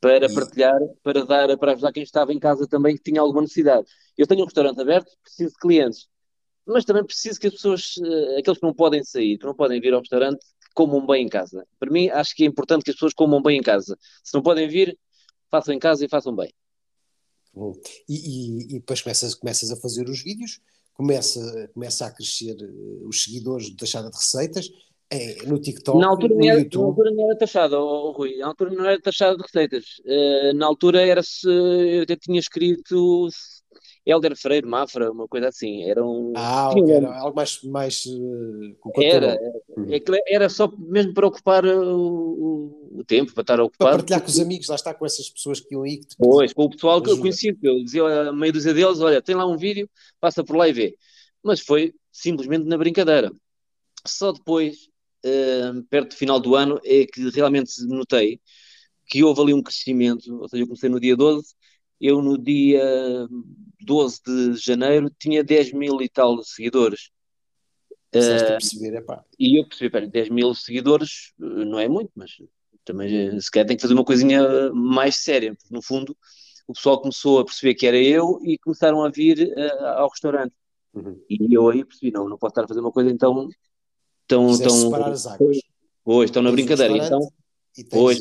para 0.00 0.26
e... 0.26 0.34
partilhar, 0.34 0.78
para 1.02 1.24
dar, 1.24 1.58
para 1.58 1.72
ajudar 1.72 1.92
quem 1.92 2.02
estava 2.02 2.32
em 2.32 2.38
casa 2.38 2.66
também 2.68 2.96
que 2.96 3.02
tinha 3.02 3.20
alguma 3.20 3.42
necessidade. 3.42 3.86
Eu 4.16 4.26
tenho 4.26 4.42
um 4.42 4.44
restaurante 4.44 4.80
aberto, 4.80 5.10
preciso 5.22 5.52
de 5.52 5.58
clientes, 5.58 6.08
mas 6.66 6.84
também 6.84 7.04
preciso 7.04 7.38
que 7.40 7.46
as 7.46 7.54
pessoas, 7.54 7.96
uh, 7.96 8.38
aqueles 8.38 8.58
que 8.58 8.66
não 8.66 8.74
podem 8.74 9.02
sair, 9.04 9.38
que 9.38 9.46
não 9.46 9.54
podem 9.54 9.80
vir 9.80 9.94
ao 9.94 10.00
restaurante, 10.00 10.44
comam 10.76 11.04
bem 11.04 11.24
em 11.24 11.28
casa. 11.28 11.66
Para 11.80 11.90
mim, 11.90 12.08
acho 12.10 12.36
que 12.36 12.44
é 12.44 12.46
importante 12.46 12.84
que 12.84 12.90
as 12.90 12.96
pessoas 12.96 13.14
comam 13.14 13.42
bem 13.42 13.58
em 13.58 13.62
casa. 13.62 13.98
Se 14.22 14.34
não 14.34 14.42
podem 14.42 14.68
vir, 14.68 14.96
façam 15.50 15.74
em 15.74 15.78
casa 15.78 16.04
e 16.04 16.08
façam 16.08 16.36
bem. 16.36 16.52
E, 18.06 18.14
e, 18.14 18.62
e, 18.76 18.78
depois 18.80 19.00
começas, 19.00 19.34
começas 19.34 19.70
a 19.70 19.76
fazer 19.76 20.06
os 20.10 20.22
vídeos, 20.22 20.60
começa, 20.92 21.70
começa 21.72 22.04
a 22.04 22.10
crescer 22.10 22.54
uh, 22.60 23.08
os 23.08 23.22
seguidores 23.22 23.70
da 23.70 23.76
Taxada 23.76 24.10
de 24.10 24.16
Receitas, 24.16 24.70
é, 25.08 25.46
no 25.46 25.58
TikTok, 25.58 25.98
na 25.98 26.08
altura, 26.08 26.34
no 26.34 26.44
era, 26.44 26.58
YouTube. 26.58 26.82
Na 26.82 26.88
altura 26.88 27.10
não 27.12 27.24
era 27.24 27.38
taxada, 27.38 27.80
oh, 27.80 28.10
Rui, 28.10 28.36
na 28.36 28.48
altura 28.48 28.70
não 28.72 28.84
era 28.84 29.00
taxada 29.00 29.36
de 29.36 29.42
receitas. 29.42 29.84
Uh, 30.04 30.54
na 30.54 30.66
altura 30.66 31.00
era-se, 31.00 31.48
eu 31.48 32.02
até 32.02 32.16
tinha 32.16 32.38
escrito 32.38 33.28
Helder 34.06 34.36
Freire 34.36 34.66
Mafra, 34.66 35.10
uma 35.10 35.26
coisa 35.26 35.48
assim. 35.48 35.82
Era 35.82 36.04
um. 36.04 36.32
Ah, 36.36 36.70
era 36.88 37.12
algo 37.18 37.34
mais. 37.34 37.60
mais 37.64 38.06
uh, 38.06 39.02
era, 39.02 39.32
era, 39.32 39.60
uhum. 39.76 39.92
é 39.92 40.00
era 40.28 40.48
só 40.48 40.72
mesmo 40.78 41.12
para 41.12 41.26
ocupar 41.26 41.66
o, 41.66 42.88
o, 42.92 43.04
tempo, 43.04 43.34
para 43.34 43.40
estar 43.40 43.60
ocupado. 43.60 43.90
Para 43.90 43.98
partilhar 43.98 44.20
com 44.20 44.28
os 44.28 44.38
amigos, 44.38 44.68
lá 44.68 44.76
está 44.76 44.94
com 44.94 45.04
essas 45.04 45.28
pessoas 45.28 45.58
que 45.58 45.74
iam 45.74 45.82
aí. 45.82 45.98
Que 45.98 46.14
pois, 46.16 46.52
com 46.52 46.64
o 46.64 46.70
pessoal 46.70 47.02
que 47.02 47.10
eu 47.10 47.18
conhecia, 47.18 47.52
que 47.52 47.66
eu 47.66 47.82
dizia 47.82 48.28
a 48.28 48.32
meia 48.32 48.52
dúzia 48.52 48.72
deles: 48.72 49.00
olha, 49.00 49.20
tem 49.20 49.34
lá 49.34 49.44
um 49.44 49.56
vídeo, 49.56 49.90
passa 50.20 50.44
por 50.44 50.54
lá 50.56 50.68
e 50.68 50.72
vê. 50.72 50.96
Mas 51.42 51.60
foi 51.60 51.92
simplesmente 52.12 52.64
na 52.64 52.78
brincadeira. 52.78 53.32
Só 54.06 54.30
depois, 54.30 54.88
uh, 55.24 55.82
perto 55.90 56.10
do 56.10 56.16
final 56.16 56.38
do 56.38 56.54
ano, 56.54 56.80
é 56.84 57.04
que 57.06 57.28
realmente 57.30 57.72
notei 57.88 58.40
que 59.08 59.24
houve 59.24 59.40
ali 59.40 59.54
um 59.54 59.62
crescimento. 59.62 60.32
Ou 60.40 60.48
seja, 60.48 60.62
eu 60.62 60.66
comecei 60.66 60.88
no 60.88 61.00
dia 61.00 61.16
12 61.16 61.55
eu 62.00 62.22
no 62.22 62.36
dia 62.36 62.82
12 63.80 64.20
de 64.24 64.56
janeiro 64.56 65.10
tinha 65.18 65.42
10 65.42 65.72
mil 65.72 66.00
e 66.02 66.08
tal 66.08 66.42
seguidores. 66.42 67.10
Uh, 68.14 68.46
perceber. 68.46 69.04
E 69.38 69.60
eu 69.60 69.66
percebi, 69.68 69.90
pera, 69.90 70.06
10 70.06 70.30
mil 70.30 70.54
seguidores 70.54 71.32
eh, 71.40 71.64
não 71.64 71.78
é 71.78 71.88
muito, 71.88 72.10
mas 72.14 72.30
também 72.84 73.14
eh, 73.14 73.40
se 73.40 73.50
calhar 73.50 73.66
tem 73.66 73.76
que 73.76 73.82
fazer 73.82 73.94
uma 73.94 74.04
coisinha 74.04 74.72
mais 74.72 75.16
séria, 75.22 75.54
porque 75.54 75.74
no 75.74 75.82
fundo 75.82 76.16
o 76.66 76.72
pessoal 76.72 77.00
começou 77.00 77.40
a 77.40 77.44
perceber 77.44 77.74
que 77.74 77.86
era 77.86 77.98
eu 77.98 78.40
e 78.42 78.58
começaram 78.58 79.04
a 79.04 79.10
vir 79.10 79.52
uh, 79.56 79.86
ao 79.98 80.08
restaurante. 80.08 80.54
Uhum. 80.94 81.20
E 81.28 81.54
eu 81.54 81.68
aí 81.68 81.84
percebi, 81.84 82.10
não, 82.10 82.28
não 82.28 82.38
posso 82.38 82.52
estar 82.52 82.64
a 82.64 82.68
fazer 82.68 82.80
uma 82.80 82.92
coisa 82.92 83.10
então 83.10 83.48
tão. 84.26 84.58
tão 84.58 84.70
separar 84.70 85.10
as 85.10 85.26
águas. 85.26 85.58
Pois, 86.02 86.30
estão 86.30 86.42
na 86.42 86.52
brincadeira. 86.52 86.96
Então, 86.96 87.20
tens, 87.74 87.88
pois, 87.90 88.20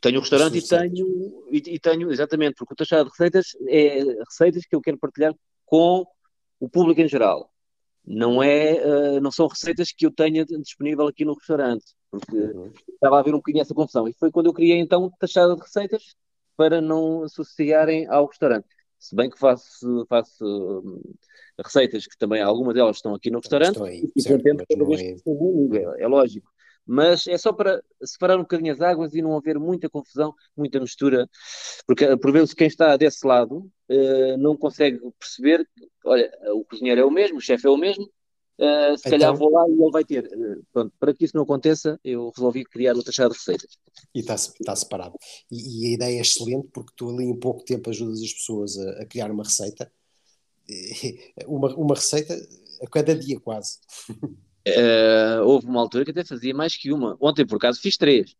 tenho 0.00 0.18
um 0.18 0.20
restaurante 0.20 0.58
e 0.58 0.66
tenho, 0.66 1.46
e, 1.50 1.74
e, 1.74 1.78
tenho, 1.78 2.12
exatamente, 2.12 2.54
porque 2.56 2.74
o 2.74 2.76
taxado 2.76 3.04
de 3.04 3.10
receitas 3.10 3.56
é 3.68 4.02
receitas 4.24 4.64
que 4.64 4.74
eu 4.74 4.80
quero 4.80 4.98
partilhar 4.98 5.34
com 5.64 6.06
o 6.58 6.68
público 6.68 7.00
em 7.00 7.08
geral. 7.08 7.50
Não, 8.06 8.42
é, 8.42 8.82
uh, 8.84 9.20
não 9.20 9.30
são 9.30 9.46
receitas 9.46 9.92
que 9.92 10.06
eu 10.06 10.10
tenha 10.10 10.44
disponível 10.44 11.06
aqui 11.06 11.24
no 11.24 11.34
restaurante, 11.34 11.84
porque 12.10 12.36
uhum. 12.36 12.72
estava 12.88 13.16
a 13.16 13.20
haver 13.20 13.34
um 13.34 13.38
bocadinho 13.38 13.62
essa 13.62 13.74
confusão. 13.74 14.08
E 14.08 14.12
foi 14.12 14.30
quando 14.30 14.46
eu 14.46 14.54
criei 14.54 14.78
então 14.78 15.10
taxada 15.18 15.54
de 15.54 15.60
receitas 15.60 16.14
para 16.56 16.80
não 16.80 17.22
associarem 17.22 18.06
ao 18.08 18.26
restaurante. 18.26 18.66
Se 18.98 19.14
bem 19.14 19.30
que 19.30 19.38
faço, 19.38 20.06
faço 20.08 20.44
hum, 20.44 21.02
receitas 21.58 22.06
que 22.06 22.18
também 22.18 22.42
algumas 22.42 22.74
delas 22.74 22.96
estão 22.96 23.14
aqui 23.14 23.30
no 23.30 23.38
restaurante, 23.38 23.82
aí, 23.82 24.10
e 24.14 24.22
certo, 24.22 24.44
cada 24.44 24.84
vez 24.84 25.00
é... 25.00 25.14
é, 25.78 26.02
é 26.02 26.06
lógico 26.08 26.50
mas 26.86 27.26
é 27.26 27.38
só 27.38 27.52
para 27.52 27.82
separar 28.02 28.36
um 28.36 28.42
bocadinho 28.42 28.72
as 28.72 28.80
águas 28.80 29.14
e 29.14 29.22
não 29.22 29.36
haver 29.36 29.58
muita 29.58 29.88
confusão, 29.88 30.34
muita 30.56 30.80
mistura, 30.80 31.28
porque 31.86 32.16
por 32.16 32.32
vezes 32.32 32.54
quem 32.54 32.66
está 32.66 32.96
desse 32.96 33.26
lado 33.26 33.70
uh, 33.88 34.36
não 34.38 34.56
consegue 34.56 34.98
perceber, 35.18 35.66
olha, 36.04 36.30
o 36.54 36.64
cozinheiro 36.64 37.00
é 37.00 37.04
o 37.04 37.10
mesmo, 37.10 37.38
o 37.38 37.40
chefe 37.40 37.66
é 37.66 37.70
o 37.70 37.76
mesmo, 37.76 38.04
uh, 38.04 38.96
se 38.96 39.06
então, 39.06 39.10
calhar 39.10 39.36
vou 39.36 39.50
lá 39.50 39.64
e 39.68 39.72
ele 39.72 39.90
vai 39.90 40.04
ter. 40.04 40.24
Uh, 40.26 40.64
pronto, 40.72 40.92
para 40.98 41.14
que 41.14 41.24
isso 41.24 41.36
não 41.36 41.44
aconteça, 41.44 41.98
eu 42.02 42.32
resolvi 42.34 42.64
criar 42.64 42.96
o 42.96 43.04
taxado 43.04 43.30
de 43.30 43.38
receitas. 43.38 43.78
E 44.14 44.20
está, 44.20 44.34
está 44.34 44.74
separado. 44.74 45.16
E, 45.50 45.84
e, 45.84 45.86
a 45.90 45.94
ideia 45.94 46.18
é 46.18 46.22
excelente 46.22 46.68
porque 46.72 46.92
tu 46.96 47.10
ali 47.10 47.24
em 47.24 47.38
pouco 47.38 47.64
tempo 47.64 47.90
ajudas 47.90 48.20
as 48.22 48.32
pessoas 48.32 48.78
a, 48.78 49.02
a 49.02 49.06
criar 49.06 49.30
uma 49.30 49.44
receita, 49.44 49.92
uma, 51.46 51.74
uma 51.76 51.94
receita 51.94 52.34
a 52.82 52.86
cada 52.88 53.14
dia 53.14 53.38
quase. 53.38 53.78
Uh, 54.68 55.42
houve 55.44 55.66
uma 55.66 55.80
altura 55.80 56.04
que 56.04 56.10
até 56.10 56.24
fazia 56.24 56.54
mais 56.54 56.76
que 56.76 56.92
uma. 56.92 57.16
Ontem, 57.20 57.46
por 57.46 57.56
acaso, 57.56 57.80
fiz 57.80 57.96
três. 57.96 58.34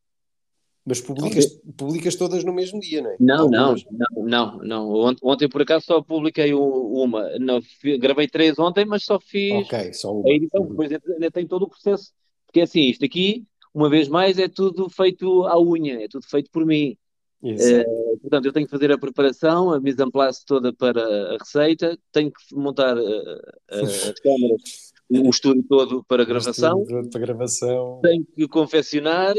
Mas 0.84 1.00
publicas, 1.00 1.46
publicas 1.76 2.16
todas 2.16 2.42
no 2.42 2.52
mesmo 2.52 2.80
dia, 2.80 3.02
não 3.02 3.10
é? 3.10 3.16
Não, 3.20 3.48
não, 3.48 3.74
não, 3.90 4.24
não, 4.24 4.58
não. 4.58 4.92
Ontem, 4.94 5.20
ontem, 5.22 5.48
por 5.48 5.62
acaso, 5.62 5.84
só 5.86 6.02
publiquei 6.02 6.52
uma. 6.54 7.38
Não, 7.38 7.60
gravei 7.98 8.26
três 8.26 8.58
ontem, 8.58 8.84
mas 8.84 9.04
só 9.04 9.20
fiz 9.20 9.66
okay, 9.66 9.92
só 9.92 10.12
uma. 10.12 10.28
a 10.28 10.32
edição. 10.32 10.62
Uhum. 10.62 10.68
Depois 10.70 10.90
ainda 10.92 11.30
tem 11.30 11.46
todo 11.46 11.62
o 11.62 11.68
processo. 11.68 12.12
Porque 12.46 12.62
assim, 12.62 12.82
isto 12.82 13.04
aqui, 13.04 13.44
uma 13.72 13.88
vez 13.88 14.08
mais, 14.08 14.38
é 14.38 14.48
tudo 14.48 14.88
feito 14.88 15.44
à 15.46 15.60
unha, 15.60 16.04
é 16.04 16.08
tudo 16.08 16.26
feito 16.26 16.50
por 16.50 16.66
mim. 16.66 16.96
Uh, 17.42 18.18
portanto, 18.20 18.46
eu 18.46 18.52
tenho 18.52 18.66
que 18.66 18.70
fazer 18.70 18.92
a 18.92 18.98
preparação, 18.98 19.72
a 19.72 19.80
mise 19.80 20.02
en 20.02 20.10
place 20.10 20.44
toda 20.44 20.74
para 20.74 21.02
a 21.34 21.38
receita, 21.38 21.98
tenho 22.12 22.30
que 22.30 22.54
montar 22.54 22.98
uh, 22.98 23.40
as 23.70 24.12
câmaras 24.20 24.89
o 25.10 25.30
estúdio 25.30 25.64
todo 25.68 26.04
para 26.04 26.24
gravação. 26.24 26.84
Para 27.10 27.20
gravação. 27.20 28.00
Tenho 28.02 28.24
que 28.24 28.48
confeccionar, 28.48 29.34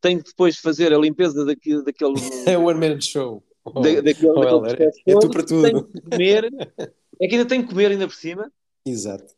tenho 0.00 0.22
que 0.22 0.30
depois 0.30 0.56
fazer 0.56 0.92
a 0.92 0.98
limpeza 0.98 1.44
daquele. 1.44 1.84
daquele 1.84 2.14
é 2.46 2.56
o 2.56 2.64
One 2.64 2.80
Man 2.80 3.00
Show. 3.00 3.42
Da, 3.74 4.00
daquele, 4.00 4.28
oh, 4.28 4.60
daquele 4.60 4.90
é, 5.06 5.12
é 5.12 5.18
tu 5.20 5.30
para 5.30 5.44
tudo. 5.44 5.62
Tenho 5.62 5.84
que 5.84 6.00
comer. 6.00 6.50
É 7.20 7.28
que 7.28 7.36
ainda 7.36 7.46
tenho 7.46 7.62
que 7.62 7.68
comer 7.68 7.92
ainda 7.92 8.08
por 8.08 8.16
cima. 8.16 8.50
Exato. 8.84 9.32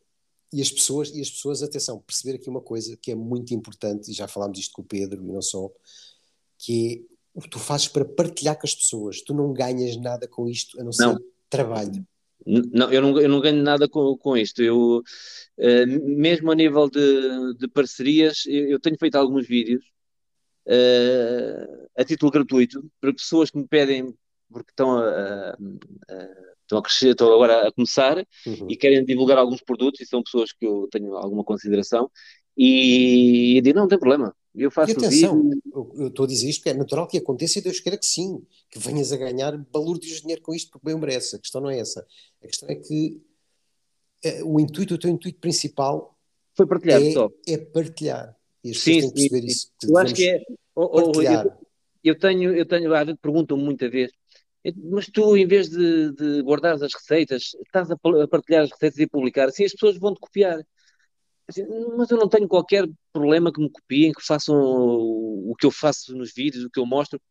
E 0.51 0.59
as 0.59 0.71
pessoas, 0.71 1.13
e 1.13 1.21
as 1.21 1.29
pessoas, 1.29 1.61
atenção, 1.61 1.99
perceber 1.99 2.37
aqui 2.37 2.49
uma 2.49 2.61
coisa 2.61 2.97
que 2.97 3.11
é 3.11 3.15
muito 3.15 3.53
importante, 3.53 4.09
e 4.09 4.13
já 4.13 4.27
falámos 4.27 4.57
disto 4.57 4.71
com 4.73 4.81
o 4.81 4.85
Pedro 4.85 5.21
e 5.21 5.27
não 5.27 5.41
só, 5.41 5.69
que 6.57 7.05
é 7.05 7.15
o 7.35 7.41
que 7.41 7.49
tu 7.49 7.59
fazes 7.59 7.87
para 7.87 8.03
partilhar 8.03 8.57
com 8.57 8.65
as 8.65 8.73
pessoas. 8.73 9.21
Tu 9.21 9.35
não 9.35 9.53
ganhas 9.53 9.97
nada 9.97 10.27
com 10.27 10.49
isto, 10.49 10.81
a 10.81 10.83
não 10.83 10.91
ser 10.91 11.05
não. 11.05 11.19
trabalho. 11.47 12.03
Não, 12.45 12.91
eu 12.91 13.01
não, 13.01 13.19
eu 13.19 13.29
não 13.29 13.41
ganho 13.41 13.61
nada 13.63 13.87
com, 13.89 14.15
com 14.17 14.37
isto. 14.37 14.61
Eu, 14.61 14.99
uh, 14.99 15.87
mesmo 16.03 16.51
a 16.51 16.55
nível 16.55 16.89
de, 16.89 17.55
de 17.57 17.67
parcerias, 17.67 18.43
eu, 18.45 18.69
eu, 18.69 18.79
tenho 18.79 18.97
feito 18.99 19.15
alguns 19.15 19.47
vídeos 19.47 19.83
uh, 20.67 21.87
a 21.97 22.03
título 22.03 22.31
gratuito 22.31 22.83
para 23.01 23.13
pessoas 23.13 23.49
que 23.49 23.57
me 23.57 23.67
pedem, 23.67 24.13
porque 24.49 24.71
estão 24.71 24.97
a, 24.97 25.51
a, 25.51 25.57
estão 26.61 26.79
a 26.79 26.83
crescer, 26.83 27.11
estão 27.11 27.33
agora 27.33 27.67
a 27.67 27.71
começar 27.71 28.17
uhum. 28.45 28.67
e 28.69 28.75
querem 28.75 29.03
divulgar 29.05 29.37
alguns 29.37 29.61
produtos 29.61 30.01
e 30.01 30.05
são 30.05 30.23
pessoas 30.23 30.51
que 30.51 30.65
eu 30.65 30.87
tenho 30.91 31.15
alguma 31.15 31.43
consideração 31.43 32.09
e, 32.57 33.57
e 33.57 33.61
digo, 33.61 33.75
não, 33.75 33.83
não 33.83 33.89
tem 33.89 33.99
problema, 33.99 34.35
eu 34.55 34.71
faço 34.71 34.91
e 34.91 34.93
atenção, 34.93 35.41
vídeo... 35.41 35.61
eu 35.95 36.07
estou 36.07 36.25
a 36.25 36.27
dizer 36.27 36.49
isto 36.49 36.59
porque 36.59 36.69
é 36.69 36.73
natural 36.73 37.07
que 37.07 37.17
aconteça 37.17 37.59
e 37.59 37.61
Deus 37.61 37.79
queira 37.79 37.97
que 37.97 38.05
sim, 38.05 38.41
que 38.69 38.79
venhas 38.79 39.11
a 39.11 39.17
ganhar 39.17 39.57
balúrdios 39.71 40.15
de 40.15 40.21
dinheiro 40.21 40.41
com 40.41 40.53
isto 40.53 40.71
porque 40.71 40.85
bem 40.85 40.97
merece. 40.97 41.35
A 41.35 41.39
questão 41.39 41.61
não 41.61 41.69
é 41.69 41.79
essa. 41.79 42.05
A 42.43 42.47
questão 42.47 42.69
é 42.69 42.75
que 42.75 43.21
é, 44.23 44.43
o 44.43 44.59
intuito, 44.59 44.95
o 44.95 44.97
teu 44.97 45.09
intuito 45.09 45.39
principal 45.39 46.17
foi 46.55 46.65
partilhar 46.65 47.01
é, 47.01 47.11
só. 47.11 47.29
é 47.47 47.57
partilhar. 47.57 48.35
E 48.63 48.71
as 48.71 48.79
sim, 48.79 48.95
pessoas 48.95 49.01
têm 49.01 49.09
que 49.11 49.29
perceber 49.29 49.41
sim. 49.41 49.47
isso. 49.47 49.71
Eu 49.83 49.97
acho 49.97 50.13
que 50.15 50.29
é. 50.29 50.43
partilhar. 50.73 51.45
Eu, 51.45 51.53
eu, 52.03 52.19
tenho, 52.19 52.55
eu 52.55 52.65
tenho, 52.65 52.93
às 52.93 53.05
vezes 53.05 53.19
perguntam-me 53.21 53.63
muita 53.63 53.89
vez, 53.89 54.11
mas 54.83 55.07
tu, 55.07 55.37
em 55.37 55.45
vez 55.45 55.69
de, 55.69 56.11
de 56.13 56.41
guardar 56.41 56.73
as 56.73 56.93
receitas, 56.93 57.55
estás 57.65 57.91
a 57.91 57.97
partilhar 57.97 58.63
as 58.63 58.71
receitas 58.71 58.99
e 58.99 59.07
publicar, 59.07 59.49
assim 59.49 59.65
as 59.65 59.73
pessoas 59.73 59.97
vão-te 59.97 60.19
copiar. 60.19 60.65
Assim, 61.47 61.63
mas 61.95 62.09
eu 62.09 62.17
não 62.17 62.27
tenho 62.27 62.47
qualquer 62.47 62.87
problema 63.13 63.51
que 63.51 63.61
me 63.61 63.69
copiem, 63.69 64.11
que 64.11 64.25
façam 64.25 64.55
o, 64.55 65.53
que 65.57 65.65
eu 65.65 65.71
faço 65.71 66.15
nos 66.15 66.33
vídeos, 66.33 66.65
o 66.65 66.69
que 66.69 66.79
eu 66.79 66.85
mostro. 66.85 67.21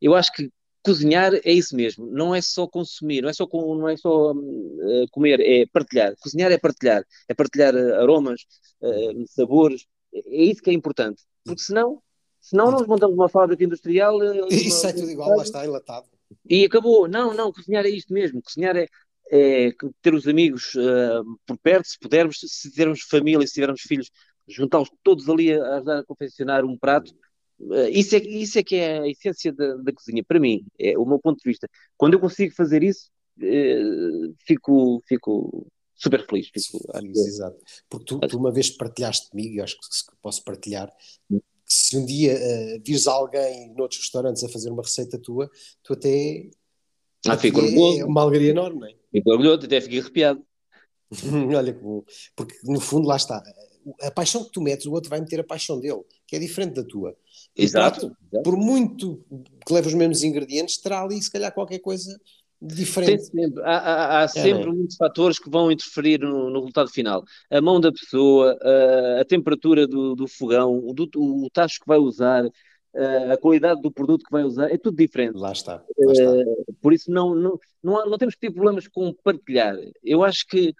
Eu 0.00 0.14
acho 0.14 0.32
que 0.32 0.50
cozinhar 0.84 1.32
é 1.32 1.50
isso 1.50 1.74
mesmo, 1.74 2.06
não 2.10 2.34
é 2.34 2.42
só 2.42 2.66
consumir, 2.66 3.22
não 3.22 3.30
é 3.30 3.32
só, 3.32 3.48
não 3.50 3.88
é 3.88 3.96
só 3.96 4.32
uh, 4.32 5.06
comer, 5.10 5.40
é 5.40 5.64
partilhar. 5.72 6.14
Cozinhar 6.20 6.52
é 6.52 6.58
partilhar, 6.58 7.02
é 7.26 7.34
partilhar 7.34 7.74
uh, 7.74 7.94
aromas, 7.94 8.42
uh, 8.82 9.26
sabores, 9.28 9.86
é 10.12 10.44
isso 10.44 10.62
que 10.62 10.68
é 10.68 10.74
importante, 10.74 11.22
porque 11.42 11.62
senão, 11.62 12.02
senão 12.38 12.70
nós 12.70 12.86
montamos 12.86 13.16
uma 13.16 13.30
fábrica 13.30 13.64
industrial. 13.64 14.18
Isso 14.50 14.86
é 14.86 14.92
tudo 14.92 15.10
igual, 15.10 15.36
lá 15.36 15.42
está 15.42 15.64
enlatado. 15.64 16.06
E 16.48 16.64
acabou. 16.64 17.08
Não, 17.08 17.34
não, 17.34 17.52
cozinhar 17.52 17.84
é 17.84 17.90
isto 17.90 18.12
mesmo, 18.12 18.42
cozinhar 18.42 18.76
é, 18.76 18.86
é 19.30 19.70
ter 20.02 20.14
os 20.14 20.28
amigos 20.28 20.74
uh, 20.74 21.24
por 21.46 21.56
perto, 21.58 21.86
se 21.86 21.98
pudermos, 21.98 22.38
se 22.40 22.70
tivermos 22.70 23.02
família, 23.02 23.46
se 23.46 23.54
tivermos 23.54 23.80
filhos, 23.82 24.10
juntá-los 24.46 24.90
todos 25.02 25.28
ali 25.28 25.52
a 25.52 25.76
ajudar 25.76 25.98
a 25.98 26.04
confeccionar 26.04 26.64
um 26.64 26.76
prato. 26.76 27.12
Uh, 27.58 27.88
isso, 27.90 28.14
é, 28.14 28.18
isso 28.18 28.58
é 28.58 28.62
que 28.62 28.76
é 28.76 29.00
a 29.00 29.08
essência 29.08 29.52
da, 29.52 29.76
da, 29.76 29.92
cozinha, 29.92 30.22
para 30.24 30.40
mim, 30.40 30.66
é 30.78 30.98
o 30.98 31.06
meu 31.06 31.18
ponto 31.18 31.38
de 31.38 31.48
vista. 31.48 31.68
Quando 31.96 32.14
eu 32.14 32.20
consigo 32.20 32.54
fazer 32.54 32.82
isso, 32.82 33.10
uh, 33.38 34.34
fico, 34.46 35.02
fico 35.06 35.66
super 35.94 36.26
feliz. 36.26 36.48
Fico, 36.48 36.92
feliz 36.92 37.18
exato. 37.18 37.58
Porque 37.88 38.04
tu, 38.04 38.20
tu, 38.20 38.38
uma 38.38 38.52
vez 38.52 38.70
partilhaste 38.70 39.30
comigo, 39.30 39.54
e 39.54 39.60
acho 39.60 39.76
que 39.76 40.16
posso 40.20 40.44
partilhar, 40.44 40.92
se 41.66 41.96
um 41.96 42.04
dia 42.04 42.34
uh, 42.34 42.82
vires 42.84 43.06
alguém 43.06 43.72
noutros 43.74 44.00
restaurantes 44.00 44.44
a 44.44 44.48
fazer 44.48 44.70
uma 44.70 44.82
receita 44.82 45.18
tua, 45.18 45.50
tu 45.82 45.94
até 45.94 46.50
ah, 47.26 47.38
fico 47.38 47.60
orgulhoso. 47.60 48.00
É 48.00 48.04
uma 48.04 48.22
alegria 48.22 48.50
enorme, 48.50 48.80
não 48.80 48.86
é? 48.86 48.94
Fico 49.10 49.30
orgulhoso, 49.30 49.64
até 49.64 49.80
fiquei 49.80 50.00
arrepiado. 50.00 50.42
Olha 51.56 51.72
que 51.72 51.80
bom. 51.80 52.02
Porque 52.36 52.54
no 52.64 52.80
fundo, 52.80 53.08
lá 53.08 53.16
está. 53.16 53.42
A 54.02 54.10
paixão 54.10 54.44
que 54.44 54.50
tu 54.50 54.60
metes, 54.60 54.86
o 54.86 54.92
outro 54.92 55.10
vai 55.10 55.20
meter 55.20 55.40
a 55.40 55.44
paixão 55.44 55.78
dele, 55.78 56.02
que 56.26 56.36
é 56.36 56.38
diferente 56.38 56.74
da 56.74 56.84
tua. 56.84 57.14
Exato. 57.56 58.06
exato. 58.06 58.42
Por 58.42 58.56
muito 58.56 59.22
que 59.66 59.72
leve 59.72 59.88
os 59.88 59.94
mesmos 59.94 60.22
ingredientes, 60.22 60.78
terá 60.78 61.02
ali 61.02 61.20
se 61.22 61.30
calhar 61.30 61.52
qualquer 61.52 61.78
coisa 61.80 62.18
diferente. 62.60 63.24
Sempre. 63.24 63.62
Há, 63.62 63.76
há, 63.76 64.20
há 64.20 64.22
é, 64.24 64.28
sempre 64.28 64.62
é, 64.62 64.66
muitos 64.66 64.96
fatores 64.96 65.38
que 65.38 65.50
vão 65.50 65.70
interferir 65.70 66.20
no, 66.20 66.50
no, 66.50 66.60
resultado 66.60 66.90
final. 66.90 67.24
A 67.50 67.60
mão 67.60 67.80
da 67.80 67.92
pessoa, 67.92 68.58
a, 68.60 69.20
a 69.20 69.24
temperatura 69.24 69.86
do, 69.86 70.14
do 70.14 70.26
fogão, 70.26 70.78
o, 70.82 70.92
do, 70.94 71.08
o 71.14 71.48
tacho 71.52 71.80
que 71.80 71.86
vai 71.86 71.98
usar, 71.98 72.44
a 73.32 73.36
qualidade 73.36 73.80
do 73.82 73.90
produto 73.90 74.24
que 74.24 74.30
vai 74.30 74.44
usar, 74.44 74.70
é 74.70 74.78
tudo 74.78 74.96
diferente. 74.96 75.36
Lá 75.36 75.52
está. 75.52 75.82
Lá 75.98 76.12
está. 76.12 76.30
Uh, 76.30 76.74
por 76.80 76.92
isso 76.92 77.10
não, 77.10 77.34
não, 77.34 77.58
não, 77.82 78.06
não 78.06 78.18
temos 78.18 78.34
que 78.34 78.40
ter 78.40 78.52
problemas 78.52 78.86
com 78.86 79.12
partilhar. 79.12 79.76
Eu 80.02 80.22
acho 80.22 80.46
que 80.46 80.74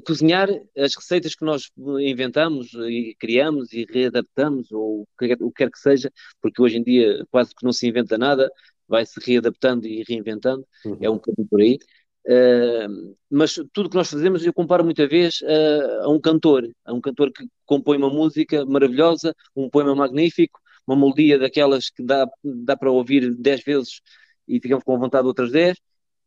cozinhar 0.00 0.48
as 0.76 0.94
receitas 0.94 1.34
que 1.34 1.44
nós 1.44 1.70
inventamos 2.00 2.72
e 2.74 3.14
criamos 3.18 3.72
e 3.72 3.86
readaptamos, 3.88 4.72
ou 4.72 5.02
o 5.02 5.06
que 5.18 5.36
quer 5.54 5.70
que 5.70 5.78
seja, 5.78 6.10
porque 6.40 6.62
hoje 6.62 6.78
em 6.78 6.82
dia 6.82 7.24
quase 7.30 7.54
que 7.54 7.64
não 7.64 7.72
se 7.72 7.86
inventa 7.86 8.16
nada, 8.16 8.50
vai-se 8.88 9.20
readaptando 9.20 9.86
e 9.86 10.02
reinventando, 10.06 10.66
uhum. 10.84 10.98
é 11.00 11.10
um 11.10 11.14
bocadinho 11.14 11.48
por 11.48 11.60
aí. 11.60 11.78
Uh, 12.24 13.16
mas 13.28 13.54
tudo 13.72 13.90
que 13.90 13.96
nós 13.96 14.08
fazemos 14.08 14.46
eu 14.46 14.52
comparo 14.52 14.84
muitas 14.84 15.08
vezes 15.08 15.40
uh, 15.40 16.04
a 16.04 16.08
um 16.08 16.20
cantor, 16.20 16.68
a 16.84 16.92
um 16.92 17.00
cantor 17.00 17.32
que 17.32 17.44
compõe 17.66 17.96
uma 17.96 18.10
música 18.10 18.64
maravilhosa, 18.64 19.34
um 19.56 19.68
poema 19.68 19.94
magnífico, 19.94 20.60
uma 20.86 20.96
melodia 20.96 21.38
daquelas 21.38 21.90
que 21.90 22.02
dá, 22.02 22.28
dá 22.42 22.76
para 22.76 22.90
ouvir 22.90 23.34
10 23.34 23.62
vezes 23.62 24.00
e 24.46 24.60
ficamos 24.60 24.84
com 24.84 24.98
vontade 24.98 25.22
de 25.22 25.28
outras 25.28 25.52
10, 25.52 25.78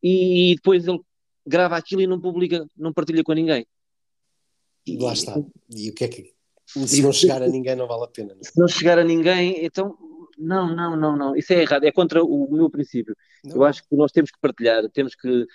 e 0.02 0.56
depois 0.56 0.88
ele 0.88 1.00
grava 1.46 1.76
aquilo 1.76 2.02
e 2.02 2.08
não 2.08 2.20
publica, 2.20 2.65
não 2.78 2.94
partilha 2.94 3.24
com 3.24 3.34
ninguém. 3.34 3.65
E, 4.86 4.98
Lá 4.98 5.13
está. 5.13 5.36
E 5.76 5.89
o 5.89 5.94
que 5.94 6.04
é 6.04 6.08
que. 6.08 6.36
Se 6.65 7.02
não 7.02 7.12
chegar 7.12 7.41
a 7.41 7.48
ninguém, 7.48 7.76
não 7.76 7.88
vale 7.88 8.06
a 8.06 8.08
pena. 8.08 8.34
Não? 8.34 8.41
É? 8.41 8.44
Se 8.44 8.60
não 8.60 8.68
chegar 8.68 9.00
a 9.00 9.04
ninguém, 9.04 9.63
então. 9.65 9.98
Não, 10.38 10.76
não, 10.76 10.98
não, 10.98 11.15
não. 11.15 11.36
Isso 11.36 11.54
é 11.54 11.62
errado. 11.62 11.86
É 11.86 11.91
contra 11.91 12.24
o 12.24 12.52
meu 12.52 12.70
princípio. 12.70 13.15
Não. 13.44 13.56
Eu 13.56 13.63
acho 13.63 13.82
que 13.84 13.96
nós 13.96 14.12
temos 14.12 14.32
que 14.32 14.39
partilhar, 14.39 14.84
temos 14.91 15.15
que 15.15 15.30
uh, 15.30 15.46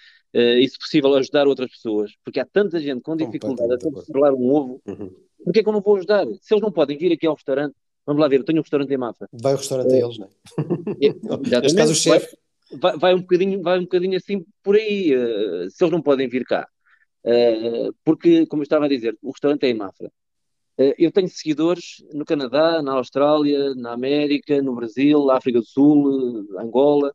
e, 0.59 0.69
se 0.69 0.79
possível, 0.79 1.15
ajudar 1.15 1.47
outras 1.47 1.71
pessoas, 1.71 2.13
porque 2.25 2.41
há 2.41 2.47
tanta 2.47 2.81
gente 2.81 3.03
com 3.03 3.15
dificuldade 3.15 3.75
a 3.75 3.79
controlar 3.79 4.33
um 4.33 4.51
ovo, 4.51 4.81
uhum. 4.87 5.15
porque 5.45 5.61
é 5.61 5.63
que 5.63 5.69
eu 5.69 5.73
não 5.73 5.83
vou 5.83 5.97
ajudar? 5.97 6.27
Se 6.41 6.55
eles 6.55 6.63
não 6.63 6.73
podem 6.73 6.97
vir 6.97 7.13
aqui 7.13 7.27
ao 7.27 7.35
restaurante, 7.35 7.75
vamos 8.07 8.21
lá 8.21 8.29
ver, 8.29 8.41
eu 8.41 8.45
tenho 8.45 8.59
um 8.59 8.63
restaurante 8.63 8.93
em 8.93 8.97
Mafra. 8.97 9.29
Vai 9.33 9.53
ao 9.53 9.59
restaurante 9.59 9.93
é, 9.93 9.97
a 9.97 10.05
eles, 10.05 10.19
não 10.19 10.27
é? 10.27 11.61
Neste 11.61 11.77
caso, 11.77 11.93
o 11.93 11.95
chefe. 11.95 12.37
Vai, 12.73 12.97
vai, 12.97 13.15
um 13.15 13.21
bocadinho, 13.21 13.63
vai 13.63 13.79
um 13.79 13.83
bocadinho 13.83 14.17
assim 14.17 14.45
por 14.63 14.77
aí, 14.77 15.15
uh, 15.15 15.71
se 15.71 15.83
eles 15.83 15.93
não 15.93 16.03
podem 16.03 16.29
vir 16.29 16.45
cá. 16.45 16.69
Uh, 17.25 17.93
porque, 18.05 18.47
como 18.47 18.63
eu 18.63 18.65
estava 18.65 18.87
a 18.87 18.89
dizer, 18.89 19.17
o 19.23 19.31
restaurante 19.31 19.65
é 19.65 19.71
em 19.71 19.75
Mafra. 19.75 20.11
Uh, 20.79 20.95
eu 20.99 21.11
tenho 21.11 21.29
seguidores 21.29 22.05
no 22.13 22.25
Canadá, 22.25 22.81
na 22.81 22.93
Austrália, 22.93 23.75
na 23.75 23.93
América, 23.93 24.63
no 24.63 24.75
Brasil, 24.75 25.31
África 25.31 25.59
do 25.59 25.67
Sul, 25.67 26.47
Angola 26.59 27.13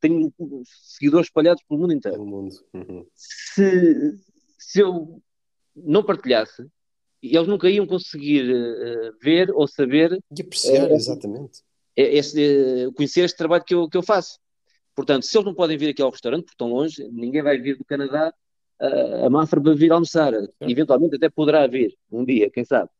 tenho 0.00 0.32
seguidores 0.64 1.26
espalhados 1.26 1.62
pelo 1.68 1.80
mundo 1.80 1.92
inteiro. 1.92 2.18
Pelo 2.18 2.28
mundo. 2.28 2.54
Uhum. 2.72 3.06
Se, 3.14 4.16
se 4.58 4.80
eu 4.80 5.20
não 5.74 6.04
partilhasse, 6.04 6.66
eles 7.22 7.48
nunca 7.48 7.68
iam 7.68 7.86
conseguir 7.86 8.50
uh, 8.50 9.12
ver 9.20 9.50
ou 9.50 9.66
saber. 9.66 10.18
E 10.36 10.42
apreciar, 10.42 10.90
uh, 10.90 10.94
exatamente. 10.94 11.62
Este, 11.96 12.86
uh, 12.86 12.92
conhecer 12.92 13.24
este 13.24 13.36
trabalho 13.36 13.64
que 13.64 13.74
eu, 13.74 13.88
que 13.88 13.96
eu 13.96 14.02
faço. 14.02 14.38
Portanto, 14.94 15.24
se 15.24 15.36
eles 15.36 15.46
não 15.46 15.54
podem 15.54 15.76
vir 15.76 15.90
aqui 15.90 16.02
ao 16.02 16.10
restaurante, 16.10 16.44
porque 16.44 16.54
estão 16.54 16.68
longe, 16.68 17.08
ninguém 17.10 17.42
vai 17.42 17.58
vir 17.58 17.76
do 17.76 17.84
Canadá 17.84 18.32
a 19.24 19.30
Mafra 19.30 19.60
para 19.60 19.74
vir 19.74 19.92
almoçar. 19.92 20.32
Eventualmente 20.60 21.16
até 21.16 21.28
poderá 21.28 21.66
vir, 21.66 21.96
um 22.10 22.24
dia, 22.24 22.50
quem 22.50 22.64
sabe. 22.64 22.90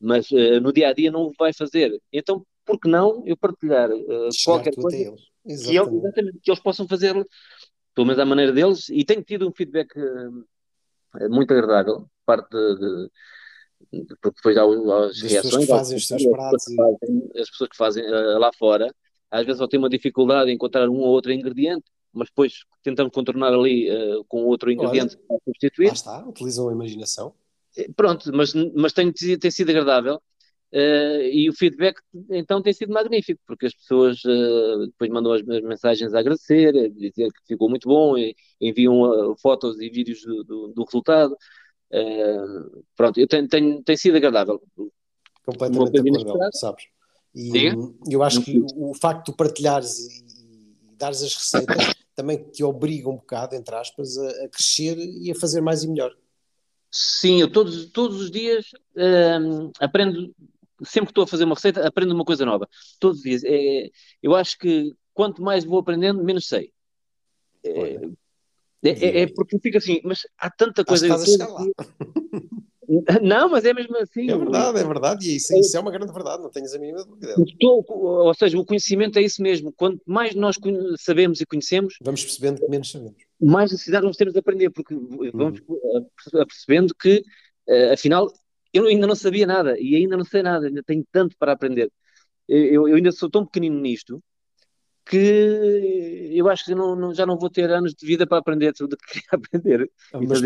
Mas 0.00 0.28
no 0.60 0.72
dia 0.72 0.88
a 0.88 0.92
dia 0.92 1.12
não 1.12 1.32
vai 1.38 1.52
fazer. 1.52 1.96
Então, 2.12 2.44
por 2.64 2.80
que 2.80 2.88
não 2.88 3.22
eu 3.24 3.36
partilhar 3.36 3.88
qualquer 4.44 4.74
coisa? 4.74 4.96
Que, 4.96 5.04
eles, 5.04 5.22
exatamente, 5.46 6.38
que 6.42 6.50
eles 6.50 6.60
possam 6.60 6.88
fazer, 6.88 7.14
pelo 7.94 8.06
menos 8.06 8.18
à 8.18 8.24
maneira 8.24 8.52
deles, 8.52 8.88
e 8.88 9.04
tenho 9.04 9.22
tido 9.22 9.48
um 9.48 9.52
feedback 9.52 9.92
muito 11.30 11.52
agradável, 11.52 12.08
parte 12.26 12.50
de, 12.50 12.78
de, 12.78 13.10
porque 13.90 14.36
depois 14.36 14.56
há 14.56 14.64
as 14.64 15.20
reações. 15.20 15.42
Pessoas 15.42 15.64
que 15.64 15.66
fazem 15.66 15.96
os 15.96 16.06
seus 16.06 16.26
pratos. 16.26 16.64
As 17.36 17.50
pessoas 17.50 17.70
que 17.70 17.76
fazem 17.76 18.04
uh, 18.04 18.38
lá 18.38 18.50
fora, 18.52 18.94
às 19.30 19.44
vezes 19.44 19.58
só 19.58 19.66
têm 19.66 19.78
uma 19.78 19.88
dificuldade 19.88 20.50
em 20.50 20.54
encontrar 20.54 20.88
um 20.88 20.98
ou 20.98 21.08
outro 21.08 21.32
ingrediente, 21.32 21.84
mas 22.12 22.28
depois 22.28 22.60
tentamos 22.82 23.12
contornar 23.12 23.52
ali 23.52 23.90
uh, 23.90 24.24
com 24.24 24.44
outro 24.44 24.70
ingrediente 24.70 25.16
Olha, 25.16 25.26
para 25.28 25.38
substituir. 25.44 25.88
Lá 25.88 25.92
está, 25.92 26.28
utilizam 26.28 26.68
a 26.68 26.72
imaginação. 26.72 27.34
Pronto, 27.96 28.30
mas, 28.32 28.52
mas 28.74 28.92
tem, 28.92 29.10
tem 29.12 29.50
sido 29.50 29.70
agradável 29.70 30.20
Uh, 30.74 31.22
e 31.30 31.48
o 31.48 31.52
feedback 31.52 32.00
então 32.30 32.60
tem 32.60 32.72
sido 32.72 32.92
magnífico, 32.92 33.40
porque 33.46 33.66
as 33.66 33.74
pessoas 33.74 34.18
uh, 34.24 34.86
depois 34.86 35.08
mandam 35.08 35.32
as, 35.32 35.40
as, 35.48 35.62
mensagens 35.62 36.12
a 36.12 36.18
agradecer, 36.18 36.76
a 36.76 36.88
dizer 36.88 37.30
que 37.30 37.46
ficou 37.46 37.70
muito 37.70 37.88
bom, 37.88 38.18
e, 38.18 38.34
enviam 38.60 39.02
uh, 39.02 39.36
fotos 39.40 39.80
e 39.80 39.88
vídeos 39.88 40.22
do, 40.22 40.42
do, 40.42 40.72
do 40.74 40.84
resultado. 40.84 41.36
Pronto, 42.96 43.18
eu 43.18 43.28
tenho, 43.28 43.48
tenho, 43.48 43.82
tem 43.82 43.96
sido 43.96 44.16
agradável. 44.16 44.62
Completamente 45.44 46.22
acordo, 46.22 46.56
sabes? 46.56 46.84
E 47.34 47.52
eu 48.08 48.22
acho 48.22 48.42
que 48.42 48.64
o 48.76 48.94
facto 48.94 49.30
de 49.30 49.36
partilhares 49.36 49.98
e, 49.98 50.24
dares 50.96 51.22
as 51.22 51.34
receitas 51.34 51.76
também 52.14 52.38
te 52.38 52.62
obriga 52.62 53.08
um 53.08 53.16
bocado, 53.16 53.56
entre 53.56 53.74
aspas, 53.74 54.16
a, 54.16 54.44
a 54.44 54.48
crescer 54.48 54.96
e 54.96 55.30
a 55.30 55.34
fazer 55.34 55.60
mais 55.60 55.82
e 55.82 55.88
melhor. 55.88 56.14
Sim, 56.90 57.40
eu 57.40 57.50
todos, 57.50 57.86
todos 57.86 58.20
os 58.20 58.30
dias 58.30 58.66
aprendo 59.80 60.32
sempre 60.82 61.06
que 61.06 61.10
estou 61.12 61.24
a 61.24 61.26
fazer 61.26 61.44
uma 61.44 61.54
receita, 61.54 61.86
aprendo 61.86 62.14
uma 62.14 62.24
coisa 62.24 62.44
nova. 62.44 62.68
Todos 62.98 63.18
os 63.18 63.24
dias. 63.24 63.42
É, 63.44 63.90
eu 64.22 64.34
acho 64.34 64.58
que 64.58 64.92
quanto 65.12 65.42
mais 65.42 65.64
vou 65.64 65.78
aprendendo, 65.78 66.22
menos 66.24 66.46
sei. 66.46 66.72
É, 67.64 68.00
é, 68.84 68.90
é, 68.90 69.20
é 69.22 69.26
porque 69.26 69.58
fica 69.58 69.78
assim, 69.78 70.00
mas 70.04 70.20
há 70.38 70.50
tanta 70.50 70.84
coisa. 70.84 71.06
Estás 71.06 71.22
a 71.22 71.26
chegar 71.26 71.48
lá. 71.48 71.64
Não, 73.22 73.48
mas 73.48 73.64
é 73.64 73.72
mesmo 73.72 73.96
assim. 73.96 74.30
É 74.30 74.36
verdade, 74.36 74.78
é 74.78 74.84
verdade, 74.84 75.30
e 75.30 75.36
isso, 75.36 75.58
isso 75.58 75.76
é 75.76 75.80
uma 75.80 75.90
grande 75.90 76.12
verdade, 76.12 76.42
não 76.42 76.50
tenhas 76.50 76.74
a 76.74 76.78
mínima 76.78 77.02
dúvida. 77.02 77.34
ou 77.62 78.34
seja, 78.34 78.58
o 78.58 78.64
conhecimento 78.64 79.18
é 79.18 79.22
isso 79.22 79.42
mesmo. 79.42 79.72
Quanto 79.72 80.02
mais 80.06 80.34
nós 80.34 80.56
sabemos 80.98 81.40
e 81.40 81.46
conhecemos, 81.46 81.96
vamos 82.02 82.22
percebendo 82.22 82.60
que 82.60 82.68
menos 82.68 82.90
sabemos. 82.90 83.16
Mais 83.40 83.72
necessidade 83.72 84.02
vamos 84.02 84.18
ter 84.18 84.30
de 84.30 84.38
aprender, 84.38 84.70
porque 84.70 84.94
vamos 85.32 85.60
uhum. 85.66 86.06
percebendo 86.46 86.94
que, 86.94 87.22
uh, 87.68 87.92
afinal, 87.94 88.30
eu 88.72 88.86
ainda 88.86 89.06
não 89.06 89.14
sabia 89.14 89.46
nada 89.46 89.78
e 89.78 89.96
ainda 89.96 90.16
não 90.16 90.24
sei 90.24 90.42
nada, 90.42 90.66
ainda 90.66 90.82
tenho 90.82 91.04
tanto 91.10 91.36
para 91.38 91.52
aprender. 91.52 91.90
Eu, 92.46 92.86
eu 92.86 92.96
ainda 92.96 93.12
sou 93.12 93.30
tão 93.30 93.46
pequenino 93.46 93.80
nisto 93.80 94.22
que 95.06 96.30
eu 96.32 96.48
acho 96.48 96.64
que 96.64 96.74
não, 96.74 96.96
não, 96.96 97.14
já 97.14 97.26
não 97.26 97.38
vou 97.38 97.50
ter 97.50 97.70
anos 97.70 97.94
de 97.94 98.06
vida 98.06 98.26
para 98.26 98.38
aprender 98.38 98.72
tudo 98.72 98.94
o 98.94 98.96
que 98.96 99.20
queria 99.20 99.28
aprender. 99.32 99.90
Ah, 100.12 100.20
mas, 100.20 100.40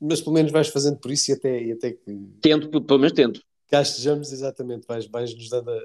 mas, 0.00 0.20
pelo 0.20 0.34
menos 0.34 0.50
vais 0.50 0.68
fazendo 0.68 0.98
por 0.98 1.10
isso 1.10 1.30
e 1.30 1.34
até, 1.34 1.62
e 1.62 1.72
até 1.72 1.92
que. 1.92 2.28
Tento, 2.40 2.80
pelo 2.82 2.98
menos 2.98 3.12
tento. 3.12 3.42
Cá 3.68 3.82
estejamos, 3.82 4.32
exatamente, 4.32 4.86
vais, 4.86 5.06
vais 5.06 5.34
nos 5.34 5.48
dando. 5.48 5.70
A, 5.70 5.84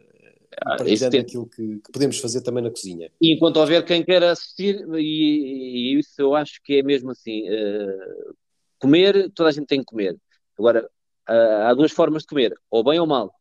ah, 0.61 0.77
partilhando 0.77 1.17
aquilo 1.17 1.47
que, 1.47 1.79
que, 1.79 1.91
podemos 1.91 2.17
fazer 2.17 2.41
também 2.41 2.63
na 2.63 2.71
cozinha. 2.71 3.11
E 3.21 3.33
enquanto 3.33 3.57
houver 3.57 3.83
quem 3.83 4.03
queira 4.03 4.31
assistir, 4.31 4.87
e, 4.93 5.95
e 5.95 5.99
isso 5.99 6.21
eu 6.21 6.33
acho 6.33 6.61
que 6.63 6.79
é 6.79 6.83
mesmo 6.83 7.11
assim: 7.11 7.43
uh, 7.49 8.35
comer, 8.79 9.29
toda 9.31 9.49
a 9.49 9.51
gente 9.51 9.67
tem 9.67 9.79
que 9.79 9.85
comer. 9.85 10.17
Agora, 10.57 10.89
uh, 11.29 11.63
há 11.65 11.73
duas 11.73 11.91
formas 11.91 12.21
de 12.21 12.29
comer, 12.29 12.53
ou 12.71 12.83
bem 12.83 12.99
ou 12.99 13.05
mal. 13.05 13.33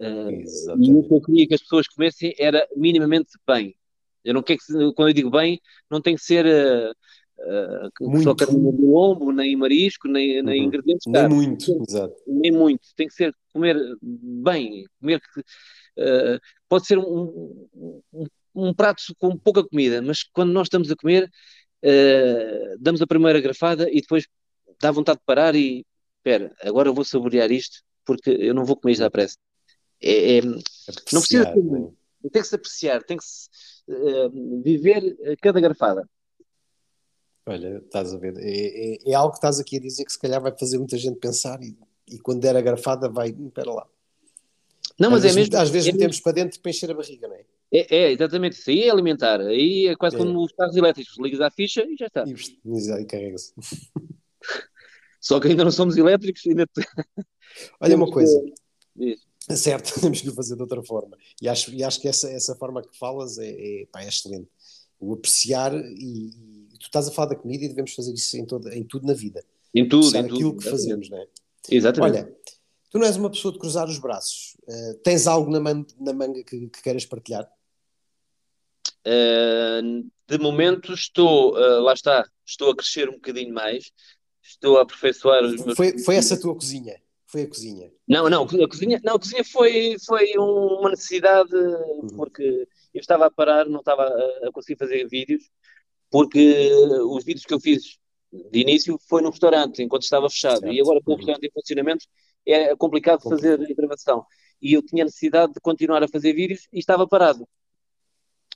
Uh, 0.00 0.82
e 0.82 0.94
o 0.94 1.02
que 1.02 1.14
eu 1.14 1.20
queria 1.20 1.46
que 1.46 1.54
as 1.54 1.60
pessoas 1.60 1.86
comessem 1.86 2.34
era 2.38 2.66
minimamente 2.74 3.32
bem. 3.46 3.76
Eu 4.24 4.34
não 4.34 4.42
quero 4.42 4.58
que, 4.58 4.94
quando 4.94 5.08
eu 5.08 5.14
digo 5.14 5.30
bem, 5.30 5.60
não 5.90 6.00
tem 6.00 6.14
que 6.14 6.22
ser 6.22 6.46
uh, 6.46 8.22
só 8.22 8.34
carne 8.34 8.72
de 8.72 8.82
lombo, 8.82 9.30
nem 9.30 9.54
marisco, 9.56 10.08
nem, 10.08 10.42
nem 10.42 10.60
uhum. 10.60 10.66
ingredientes 10.66 11.06
Nem 11.06 11.28
muito, 11.28 11.84
exato. 11.88 12.14
Nem 12.26 12.50
muito. 12.50 12.80
Tem 12.96 13.06
que 13.06 13.14
ser 13.14 13.34
comer 13.52 13.76
bem, 14.02 14.84
comer 14.98 15.20
que 15.20 15.40
uh, 15.40 16.40
pode 16.68 16.86
ser 16.86 16.98
um, 16.98 17.68
um, 18.12 18.26
um, 18.54 18.74
prato 18.74 19.02
com 19.18 19.36
pouca 19.36 19.62
comida, 19.62 20.00
mas 20.00 20.22
quando 20.22 20.52
nós 20.52 20.66
estamos 20.66 20.90
a 20.90 20.96
comer, 20.96 21.24
uh, 21.84 22.78
damos 22.78 23.02
a 23.02 23.06
primeira 23.06 23.40
grafada 23.40 23.88
e 23.90 24.00
depois 24.00 24.26
dá 24.80 24.90
vontade 24.90 25.18
de 25.18 25.24
parar 25.26 25.54
e 25.54 25.84
espera, 26.18 26.54
agora 26.62 26.92
vou 26.92 27.04
saborear 27.04 27.50
isto 27.50 27.82
porque 28.04 28.30
eu 28.30 28.54
não 28.54 28.64
vou 28.64 28.76
comer 28.76 28.92
isto 28.92 29.04
à 29.04 29.10
pressa. 29.10 29.36
É, 30.02 30.38
é, 30.38 30.42
não 30.42 31.20
precisa 31.20 31.52
ter, 31.52 31.62
né? 31.62 31.90
tem 32.32 32.42
que 32.42 32.48
se 32.48 32.54
apreciar, 32.54 33.02
tem 33.02 33.16
que 33.16 33.24
se, 33.24 33.48
uh, 33.88 34.62
viver 34.62 35.16
cada 35.40 35.60
garfada. 35.60 36.08
Olha, 37.46 37.78
estás 37.78 38.12
a 38.14 38.18
ver, 38.18 38.36
é, 38.38 38.94
é, 38.94 39.10
é, 39.10 39.14
algo 39.14 39.32
que 39.32 39.38
estás 39.38 39.58
aqui 39.58 39.76
a 39.76 39.80
dizer 39.80 40.04
que 40.04 40.12
se 40.12 40.18
calhar 40.18 40.40
vai 40.40 40.56
fazer 40.56 40.78
muita 40.78 40.96
gente 40.96 41.18
pensar 41.18 41.60
e, 41.62 41.76
e 42.08 42.18
quando 42.18 42.40
der 42.40 42.56
a 42.56 42.60
garfada 42.60 43.08
vai, 43.08 43.32
hum, 43.32 43.48
espera 43.48 43.72
lá. 43.72 43.86
Não, 44.98 45.10
mas 45.10 45.24
às 45.24 45.32
é 45.32 45.34
vezes, 45.34 45.50
mesmo. 45.50 45.62
Às 45.62 45.70
vezes 45.70 45.88
é 45.88 45.92
metemos 45.92 46.16
mesmo. 46.16 46.24
para 46.24 46.32
dentro 46.32 46.60
para 46.60 46.70
encher 46.70 46.90
a 46.90 46.94
barriga, 46.94 47.26
não 47.26 47.34
é? 47.34 47.44
É, 47.72 47.96
é, 47.96 48.12
exatamente 48.12 48.58
isso. 48.58 48.68
Aí 48.68 48.82
é 48.82 48.90
alimentar. 48.90 49.40
Aí 49.40 49.86
é 49.86 49.96
quase 49.96 50.16
é. 50.16 50.18
como 50.18 50.44
os 50.44 50.52
carros 50.52 50.76
elétricos. 50.76 51.18
Ligas 51.18 51.40
à 51.40 51.50
ficha 51.50 51.84
e 51.88 51.96
já 51.96 52.06
está. 52.06 52.24
E, 52.26 53.02
e 53.02 53.04
carrega-se. 53.06 53.54
Só 55.20 55.40
que 55.40 55.48
ainda 55.48 55.64
não 55.64 55.70
somos 55.70 55.96
elétricos. 55.96 56.46
Ainda... 56.46 56.66
Olha 57.80 57.96
uma 57.96 58.10
coisa. 58.10 58.38
É 59.00 59.29
certo, 59.56 59.92
temos 60.00 60.20
que 60.20 60.28
o 60.28 60.34
fazer 60.34 60.56
de 60.56 60.62
outra 60.62 60.82
forma. 60.82 61.16
E 61.40 61.48
acho, 61.48 61.72
e 61.72 61.82
acho 61.82 62.00
que 62.00 62.08
essa, 62.08 62.30
essa 62.30 62.54
forma 62.54 62.82
que 62.82 62.96
falas 62.96 63.38
é, 63.38 63.48
é, 63.48 63.86
pá, 63.86 64.02
é 64.02 64.08
excelente. 64.08 64.48
O 64.98 65.14
apreciar 65.14 65.74
e, 65.74 66.28
e, 66.72 66.78
tu 66.78 66.86
estás 66.86 67.08
a 67.08 67.10
falar 67.10 67.28
da 67.28 67.36
comida 67.36 67.64
e 67.64 67.68
devemos 67.68 67.94
fazer 67.94 68.12
isso 68.12 68.36
em, 68.36 68.46
em 68.72 68.84
tudo 68.84 69.06
na 69.06 69.14
vida. 69.14 69.44
Em 69.74 69.88
tudo, 69.88 70.14
em 70.14 70.20
aquilo 70.20 70.50
tudo. 70.50 70.58
que 70.58 70.70
fazemos, 70.70 71.08
não 71.08 71.18
é? 71.18 71.26
Exatamente. 71.70 72.18
Olha, 72.18 72.36
tu 72.90 72.98
não 72.98 73.06
és 73.06 73.16
uma 73.16 73.30
pessoa 73.30 73.52
de 73.52 73.58
cruzar 73.58 73.88
os 73.88 73.98
braços. 73.98 74.56
Uh, 74.64 74.94
tens 75.02 75.26
algo 75.26 75.50
na, 75.50 75.60
man, 75.60 75.86
na 75.98 76.12
manga 76.12 76.42
que, 76.42 76.68
que 76.68 76.82
queiras 76.82 77.06
partilhar? 77.06 77.50
Uh, 79.06 80.10
de 80.28 80.38
momento 80.38 80.92
estou, 80.92 81.54
uh, 81.54 81.80
lá 81.80 81.94
está, 81.94 82.28
estou 82.44 82.70
a 82.70 82.76
crescer 82.76 83.08
um 83.08 83.14
bocadinho 83.14 83.54
mais 83.54 83.90
estou 84.42 84.78
a 84.78 84.82
aperfeiçoar 84.82 85.44
os 85.44 85.64
meus. 85.64 85.76
Foi, 85.76 85.98
foi 85.98 86.16
essa 86.16 86.34
a 86.34 86.40
tua 86.40 86.54
cozinha? 86.54 87.00
Foi 87.30 87.42
a 87.42 87.48
cozinha? 87.48 87.92
Não, 88.08 88.28
não, 88.28 88.42
a 88.42 88.68
cozinha, 88.68 89.00
não, 89.04 89.14
a 89.14 89.18
cozinha 89.18 89.44
foi, 89.44 89.96
foi 90.04 90.32
uma 90.36 90.90
necessidade 90.90 91.54
uhum. 91.54 92.08
porque 92.16 92.66
eu 92.92 93.00
estava 93.00 93.26
a 93.26 93.30
parar, 93.30 93.66
não 93.66 93.78
estava 93.78 94.02
a, 94.02 94.50
conseguir 94.52 94.76
fazer 94.76 95.06
vídeos, 95.08 95.48
porque 96.10 96.72
os 97.04 97.24
vídeos 97.24 97.46
que 97.46 97.54
eu 97.54 97.60
fiz 97.60 97.98
de 98.32 98.60
início 98.60 98.98
foi 99.08 99.22
no 99.22 99.30
restaurante, 99.30 99.80
enquanto 99.80 100.02
estava 100.02 100.28
fechado, 100.28 100.60
certo. 100.60 100.74
e 100.74 100.80
agora 100.80 101.00
com 101.04 101.12
o 101.12 101.16
restaurante 101.16 101.46
em 101.46 101.52
funcionamento 101.52 102.04
é 102.44 102.74
complicado 102.74 103.22
fazer 103.22 103.60
a 103.60 103.74
gravação. 103.74 104.24
E 104.60 104.72
eu 104.72 104.82
tinha 104.82 105.04
necessidade 105.04 105.52
de 105.52 105.60
continuar 105.60 106.02
a 106.02 106.08
fazer 106.08 106.32
vídeos 106.32 106.66
e 106.72 106.80
estava 106.80 107.06
parado. 107.06 107.48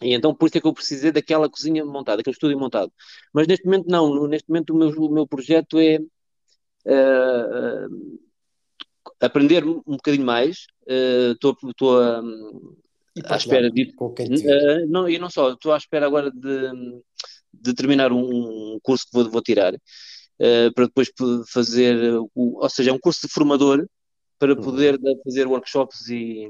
E 0.03 0.15
então 0.15 0.35
por 0.35 0.47
isso 0.47 0.59
é 0.59 0.61
que 0.61 0.67
eu 0.67 0.75
precisei 0.75 1.13
daquela 1.13 1.49
cozinha 1.49 1.85
montada, 1.85 2.21
aquele 2.21 2.35
estúdio 2.35 2.59
montado. 2.59 2.93
Mas 3.33 3.47
neste 3.47 3.65
momento 3.67 3.87
não, 3.89 4.27
neste 4.27 4.49
momento 4.49 4.71
o 4.71 4.77
meu, 4.77 4.89
o 4.89 5.13
meu 5.13 5.27
projeto 5.29 5.79
é 5.79 5.99
uh, 6.87 7.87
uh, 7.87 8.24
aprender 9.27 9.65
um 9.65 9.83
bocadinho 9.97 10.25
mais. 10.25 10.67
Estou 11.33 11.53
uh, 11.53 12.77
à 13.25 13.37
espera 13.37 13.71
de. 13.71 13.95
Uh, 14.01 14.87
não, 14.89 15.09
e 15.09 15.19
não 15.19 15.31
só, 15.31 15.53
estou 15.53 15.73
à 15.73 15.77
espera 15.77 16.07
agora 16.07 16.31
de, 16.31 17.03
de 17.53 17.75
terminar 17.75 18.13
um, 18.13 18.79
curso 18.83 19.05
que 19.07 19.13
vou, 19.13 19.31
vou 19.31 19.43
tirar, 19.43 19.75
uh, 19.75 20.75
para 20.75 20.87
depois 20.87 21.11
fazer, 21.49 21.97
o, 22.35 22.63
ou 22.63 22.69
seja, 22.69 22.91
é 22.91 22.93
um 22.93 22.99
curso 22.99 23.27
de 23.27 23.33
formador 23.33 23.87
para 24.39 24.53
uhum. 24.53 24.63
poder 24.63 24.99
uhum. 25.01 25.21
fazer 25.25 25.47
workshops 25.47 26.09
e, 26.09 26.49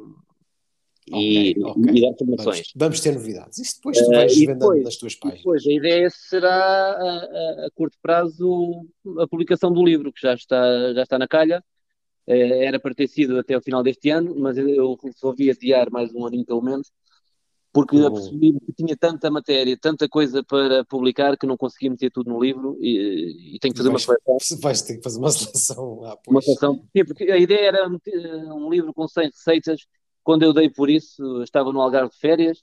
okay, 1.08 1.52
e, 1.52 1.64
okay. 1.64 1.94
e, 1.94 2.00
dar 2.00 2.16
formações. 2.16 2.56
Vamos, 2.56 2.72
vamos, 2.76 3.00
ter 3.00 3.12
novidades. 3.12 3.58
Isso 3.58 3.76
depois 3.76 3.98
tu 3.98 4.08
vais 4.08 4.32
uh, 4.32 4.34
desvendando 4.34 4.82
nas 4.82 4.96
tuas 4.96 5.14
páginas. 5.14 5.40
Depois, 5.40 5.66
a 5.66 5.72
ideia 5.72 6.08
será 6.10 6.54
a, 6.54 7.62
a, 7.62 7.66
a, 7.66 7.70
curto 7.74 7.96
prazo 8.00 8.86
a 9.18 9.28
publicação 9.28 9.72
do 9.72 9.84
livro, 9.84 10.12
que 10.12 10.22
já 10.22 10.34
está, 10.34 10.92
já 10.94 11.02
está 11.02 11.18
na 11.18 11.28
calha. 11.28 11.62
Uh, 12.26 12.62
era 12.62 12.80
para 12.80 12.94
ter 12.94 13.08
sido 13.08 13.38
até 13.38 13.56
o 13.56 13.62
final 13.62 13.82
deste 13.82 14.10
ano, 14.10 14.34
mas 14.38 14.56
eu 14.56 14.98
resolvi 15.02 15.50
adiar 15.50 15.90
mais 15.90 16.14
um 16.14 16.26
aninho 16.26 16.44
pelo 16.44 16.62
menos, 16.62 16.90
porque 17.72 17.96
percebi 17.96 18.52
que 18.52 18.72
tinha 18.72 18.96
tanta 18.96 19.30
matéria, 19.30 19.76
tanta 19.76 20.08
coisa 20.08 20.42
para 20.44 20.84
publicar 20.84 21.36
que 21.36 21.46
não 21.46 21.56
conseguia 21.56 21.90
meter 21.90 22.10
tudo 22.10 22.30
no 22.30 22.40
livro 22.40 22.78
e, 22.80 23.56
e 23.56 23.58
tenho 23.58 23.74
que 23.74 23.78
fazer 23.78 23.90
vais, 23.90 24.06
uma 24.08 24.18
seleção. 24.38 24.58
Vais 24.62 24.82
ter 24.82 24.96
que 24.96 25.02
fazer 25.02 25.18
uma 25.18 25.30
seleção. 25.30 26.04
Ah, 26.04 26.16
uma 26.28 26.40
seleção, 26.40 26.84
sim, 26.96 27.04
porque 27.04 27.24
a 27.24 27.36
ideia 27.36 27.66
era 27.66 27.88
um 27.88 28.70
livro 28.70 28.94
com 28.94 29.08
100 29.08 29.24
receitas 29.26 29.80
quando 30.24 30.42
eu 30.42 30.54
dei 30.54 30.70
por 30.70 30.88
isso, 30.88 31.42
estava 31.42 31.70
no 31.70 31.80
Algarve 31.80 32.10
de 32.10 32.18
férias. 32.18 32.58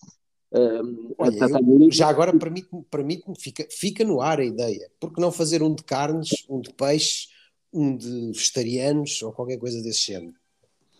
Um, 0.51 1.13
Olha, 1.17 1.31
eu, 1.31 1.91
já 1.91 2.09
agora 2.09 2.37
permite-me, 2.37 2.83
permite 2.89 3.23
fica, 3.39 3.65
fica 3.69 4.03
no 4.03 4.19
ar 4.19 4.39
a 4.39 4.45
ideia. 4.45 4.89
Porque 4.99 5.21
não 5.21 5.31
fazer 5.31 5.61
um 5.61 5.73
de 5.73 5.83
carnes, 5.83 6.29
um 6.49 6.59
de 6.59 6.73
peixe, 6.73 7.27
um 7.73 7.95
de 7.95 8.31
vegetarianos 8.31 9.21
ou 9.21 9.31
qualquer 9.31 9.57
coisa 9.57 9.81
desse 9.81 10.07
género? 10.07 10.33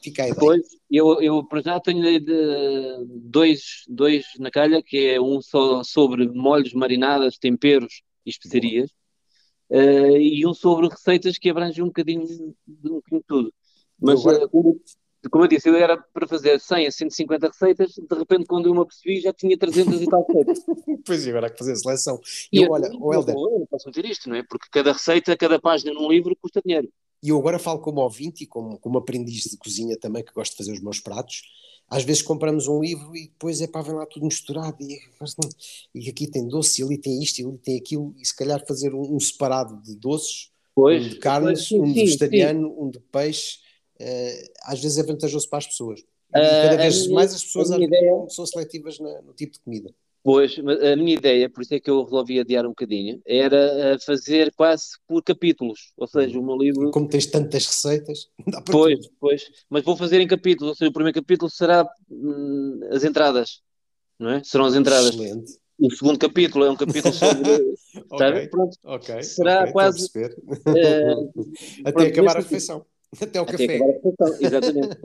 Fica 0.02 0.24
a 0.24 0.30
ideia. 0.30 0.40
Pois, 0.40 0.62
eu, 0.90 1.22
eu 1.22 1.44
para 1.46 1.62
já 1.62 1.80
tenho 1.80 2.20
de, 2.20 3.06
dois, 3.24 3.84
dois 3.88 4.26
na 4.40 4.50
calha, 4.50 4.82
que 4.82 4.98
é 5.10 5.22
um 5.22 5.42
só 5.42 5.84
sobre 5.84 6.28
molhos, 6.28 6.74
marinadas, 6.74 7.38
temperos 7.38 8.02
e 8.26 8.30
especiarias, 8.32 8.90
uh, 9.70 10.18
e 10.18 10.46
um 10.46 10.54
sobre 10.54 10.88
receitas 10.88 11.38
que 11.38 11.50
abrange 11.50 11.82
um 11.82 11.88
bocadinho 11.88 12.26
de 12.26 12.90
um 12.90 12.96
bocadinho 12.96 13.24
tudo. 13.28 13.54
Mas 14.00 14.22
agora... 14.22 14.46
uh, 14.46 14.50
como 14.50 14.82
eu 15.24 15.48
disse, 15.48 15.70
eu 15.70 15.76
era 15.76 15.98
para 15.98 16.28
fazer 16.28 16.60
100 16.60 16.88
a 16.88 16.92
150 16.92 17.48
receitas, 17.48 17.92
de 17.94 18.16
repente, 18.18 18.46
quando 18.46 18.68
eu 18.68 18.74
me 18.74 18.82
apercebi, 18.82 19.22
já 19.22 19.32
tinha 19.32 19.58
300 19.58 20.02
e 20.02 20.06
tal 20.08 20.26
receitas. 20.26 20.66
pois, 21.06 21.26
e 21.26 21.30
agora 21.30 21.48
há 21.48 21.50
que 21.50 21.60
fazer 21.60 21.76
seleção. 21.76 22.20
E, 22.52 22.60
e 22.60 22.64
eu, 22.64 22.72
olha, 22.72 22.90
o 22.94 23.14
Helder. 23.14 23.36
Eu 23.36 23.60
não 23.60 23.68
posso 23.68 23.88
meter 23.88 24.06
isto, 24.06 24.30
não 24.30 24.36
é? 24.36 24.44
Porque 24.44 24.68
cada 24.72 24.94
receita, 24.94 25.38
cada 25.38 25.60
página 25.60 25.94
num 25.94 26.10
livro 26.10 26.36
custa 26.36 26.62
dinheiro. 26.66 26.90
E 27.24 27.30
eu 27.30 27.38
agora 27.38 27.60
falo 27.60 27.80
como 27.80 28.02
ouvinte 28.02 28.44
e 28.44 28.48
como, 28.48 28.80
como 28.80 28.98
aprendiz 28.98 29.44
de 29.44 29.58
cozinha 29.58 29.96
também, 29.98 30.24
que 30.24 30.34
gosto 30.34 30.54
de 30.54 30.58
fazer 30.58 30.72
os 30.72 30.82
meus 30.82 31.00
pratos. 31.00 31.44
Às 31.88 32.04
vezes 32.04 32.22
compramos 32.22 32.68
um 32.68 32.82
livro 32.82 33.16
e 33.16 33.28
depois 33.28 33.62
é 33.62 33.68
para 33.68 33.82
ver 33.82 33.94
lá 33.94 34.06
tudo 34.06 34.26
misturado 34.26 34.78
e, 34.80 34.98
e, 35.94 36.10
aqui 36.10 36.26
tem 36.26 36.48
doce, 36.48 36.82
e 36.82 36.86
ali 36.86 36.98
tem 36.98 37.22
isto, 37.22 37.40
e 37.40 37.46
ali 37.46 37.58
tem 37.58 37.78
aquilo, 37.78 38.16
e 38.18 38.26
se 38.26 38.36
calhar 38.36 38.66
fazer 38.66 38.96
um, 38.96 39.16
um 39.16 39.20
separado 39.20 39.80
de 39.84 39.94
doces, 39.96 40.50
pois, 40.74 41.06
um 41.06 41.10
de 41.10 41.16
carnes, 41.18 41.60
pois, 41.60 41.68
sim, 41.68 41.80
um 41.82 41.94
de 41.94 42.00
vegetariano, 42.00 42.70
sim. 42.70 42.76
um 42.78 42.90
de 42.90 43.00
peixe 43.00 43.60
às 44.64 44.82
vezes 44.82 44.98
é 44.98 45.04
vantajoso 45.04 45.50
para 45.50 45.60
as 45.60 45.68
pessoas. 45.68 46.02
E 46.02 46.34
cada 46.34 46.76
uh, 46.76 46.78
vez 46.78 47.02
minha, 47.04 47.16
mais 47.16 47.34
as 47.34 47.44
pessoas 47.44 47.70
ideia... 47.72 48.26
são 48.30 48.46
seletivas 48.46 49.00
na, 49.00 49.22
no 49.22 49.34
tipo 49.34 49.54
de 49.54 49.60
comida. 49.60 49.94
Pois, 50.24 50.56
a 50.60 50.96
minha 50.96 51.16
ideia, 51.16 51.50
por 51.50 51.64
isso 51.64 51.74
é 51.74 51.80
que 51.80 51.90
eu 51.90 52.04
resolvi 52.04 52.40
adiar 52.40 52.64
um 52.64 52.70
bocadinho, 52.70 53.20
era 53.26 53.58
eh, 53.58 53.98
fazer 54.06 54.54
quase 54.54 54.90
por 55.08 55.24
capítulos, 55.24 55.94
ou 55.98 56.06
seja, 56.06 56.40
o 56.40 56.46
meu 56.46 56.56
livro... 56.56 56.92
Como 56.92 57.10
tens 57.10 57.26
tantas 57.26 57.66
receitas, 57.66 58.30
dá 58.48 58.62
para 58.62 58.72
Pois, 58.72 59.00
tudo. 59.00 59.16
pois, 59.20 59.52
mas 59.68 59.84
vou 59.84 59.98
fazer 59.98 60.22
em 60.22 60.28
capítulos, 60.28 60.70
ou 60.70 60.76
seja, 60.76 60.92
o 60.92 60.94
primeiro 60.94 61.20
capítulo 61.20 61.50
será 61.50 61.90
hum, 62.08 62.82
as 62.92 63.04
entradas, 63.04 63.62
não 64.20 64.30
é? 64.30 64.44
Serão 64.44 64.66
as 64.66 64.76
entradas. 64.76 65.16
Excelente. 65.16 65.60
O 65.80 65.90
segundo 65.90 66.20
capítulo 66.20 66.66
é 66.66 66.70
um 66.70 66.76
capítulo 66.76 67.12
sobre... 67.16 67.76
okay, 68.12 68.48
Pronto. 68.48 68.78
Ok, 68.84 69.24
Será 69.24 69.62
okay, 69.62 69.74
quase... 69.74 70.06
Uh, 70.06 71.32
Até 71.84 71.92
pronto, 71.92 72.08
acabar 72.12 72.38
a 72.38 72.42
refeição. 72.42 72.86
Até 73.20 73.40
o 73.40 73.44
Até 73.44 73.52
café. 73.52 73.80
Exatamente. 74.40 74.98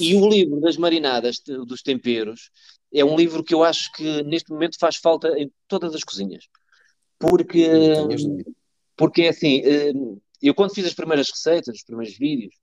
e 0.00 0.14
o 0.16 0.28
livro 0.28 0.60
das 0.60 0.76
marinadas, 0.76 1.40
dos 1.66 1.82
temperos, 1.82 2.50
é 2.92 3.04
um 3.04 3.16
livro 3.16 3.44
que 3.44 3.54
eu 3.54 3.62
acho 3.62 3.92
que 3.92 4.22
neste 4.24 4.50
momento 4.50 4.78
faz 4.78 4.96
falta 4.96 5.28
em 5.38 5.50
todas 5.68 5.94
as 5.94 6.02
cozinhas. 6.02 6.48
Porque, 7.18 7.68
porque 8.96 9.22
é 9.22 9.28
assim, 9.28 9.62
hum, 9.94 10.20
eu 10.42 10.54
quando 10.54 10.74
fiz 10.74 10.84
as 10.84 10.94
primeiras 10.94 11.30
receitas, 11.30 11.76
os 11.76 11.84
primeiros 11.84 12.16
vídeos, 12.18 12.54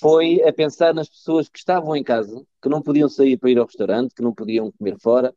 foi 0.00 0.42
a 0.42 0.52
pensar 0.52 0.94
nas 0.94 1.08
pessoas 1.08 1.48
que 1.48 1.58
estavam 1.58 1.96
em 1.96 2.04
casa, 2.04 2.44
que 2.62 2.68
não 2.68 2.80
podiam 2.80 3.08
sair 3.08 3.36
para 3.36 3.50
ir 3.50 3.58
ao 3.58 3.66
restaurante, 3.66 4.14
que 4.14 4.22
não 4.22 4.32
podiam 4.32 4.70
comer 4.72 4.96
fora, 5.00 5.34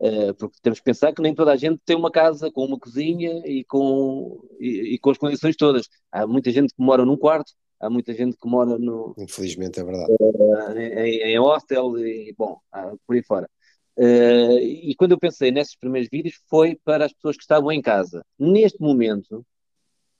eh, 0.00 0.32
porque 0.34 0.56
temos 0.62 0.78
que 0.78 0.84
pensar 0.84 1.12
que 1.12 1.20
nem 1.20 1.34
toda 1.34 1.52
a 1.52 1.56
gente 1.56 1.80
tem 1.84 1.96
uma 1.96 2.10
casa 2.10 2.50
com 2.50 2.64
uma 2.64 2.78
cozinha 2.78 3.42
e 3.44 3.64
com, 3.64 4.40
e, 4.60 4.94
e 4.94 4.98
com 4.98 5.10
as 5.10 5.18
condições 5.18 5.56
todas. 5.56 5.88
Há 6.12 6.26
muita 6.26 6.50
gente 6.50 6.72
que 6.72 6.80
mora 6.82 7.04
num 7.04 7.16
quarto, 7.16 7.52
há 7.80 7.88
muita 7.88 8.12
gente 8.12 8.36
que 8.36 8.48
mora 8.48 8.78
no. 8.78 9.14
Infelizmente 9.18 9.80
é 9.80 9.84
verdade. 9.84 10.12
Uh, 10.20 10.78
em, 10.78 11.20
em 11.22 11.38
hostel 11.38 11.98
e, 11.98 12.34
bom, 12.36 12.58
uh, 12.74 12.98
por 13.06 13.16
aí 13.16 13.22
fora. 13.22 13.48
Uh, 13.96 14.58
e 14.58 14.94
quando 14.96 15.12
eu 15.12 15.18
pensei 15.18 15.50
nesses 15.50 15.76
primeiros 15.76 16.08
vídeos 16.10 16.40
foi 16.48 16.78
para 16.84 17.04
as 17.04 17.12
pessoas 17.12 17.36
que 17.36 17.42
estavam 17.42 17.72
em 17.72 17.82
casa. 17.82 18.24
Neste 18.38 18.80
momento, 18.80 19.44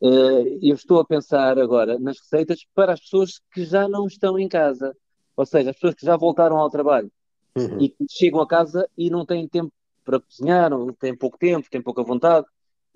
eu 0.01 0.75
estou 0.75 1.01
a 1.01 1.05
pensar 1.05 1.59
agora 1.59 1.99
nas 1.99 2.19
receitas 2.19 2.61
para 2.75 2.93
as 2.93 3.01
pessoas 3.01 3.41
que 3.53 3.65
já 3.65 3.89
não 3.89 4.07
estão 4.07 4.39
em 4.39 4.49
casa. 4.49 4.97
Ou 5.37 5.47
seja, 5.47 5.71
as 5.71 5.77
pessoas 5.77 5.95
que 5.95 6.07
já 6.07 6.17
voltaram 6.17 6.57
ao 6.57 6.71
trabalho 6.71 7.11
uhum. 7.57 7.81
e 7.81 7.89
que 7.89 8.07
chegam 8.09 8.41
a 8.41 8.47
casa 8.47 8.89
e 8.97 9.11
não 9.11 9.25
têm 9.25 9.49
tempo 9.49 9.73
para 10.05 10.21
cozinhar, 10.21 10.73
ou 10.73 10.93
têm 10.93 11.17
pouco 11.17 11.37
tempo, 11.37 11.69
têm 11.71 11.83
pouca 11.83 12.03
vontade. 12.03 12.47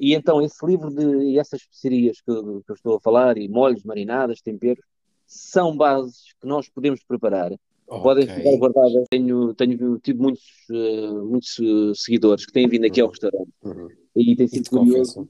E 0.03 0.15
então 0.15 0.43
esse 0.43 0.67
livro 0.67 0.91
de 0.91 1.39
essas 1.39 1.61
especiarias 1.61 2.21
que, 2.21 2.25
que, 2.25 2.73
eu 2.73 2.75
estou 2.75 2.97
a 2.97 3.01
falar, 3.01 3.39
e 3.39 3.49
molhos, 3.49 3.85
marinadas, 3.85 4.41
temperos, 4.41 4.85
são 5.25 5.77
bases 5.77 6.35
que 6.41 6.47
nós 6.49 6.69
podemos 6.69 7.05
preparar. 7.05 7.53
Okay. 7.87 8.03
Podem 8.03 8.27
ficar 8.27 8.57
guardadas. 8.57 9.07
Tenho, 9.09 9.55
tenho 9.55 10.01
tido 10.01 10.21
muitos, 10.21 10.43
uh, 10.71 11.25
muitos 11.25 11.57
uh, 11.61 11.95
seguidores 11.95 12.45
que 12.45 12.53
têm 12.53 12.69
vindo 12.69 12.85
aqui 12.85 13.01
uhum. 13.01 13.07
ao 13.07 13.11
restaurante. 13.13 13.53
Uhum. 13.63 13.89
E 14.17 14.35
tem 14.35 14.49
sido 14.49 14.71
curioso, 14.71 15.29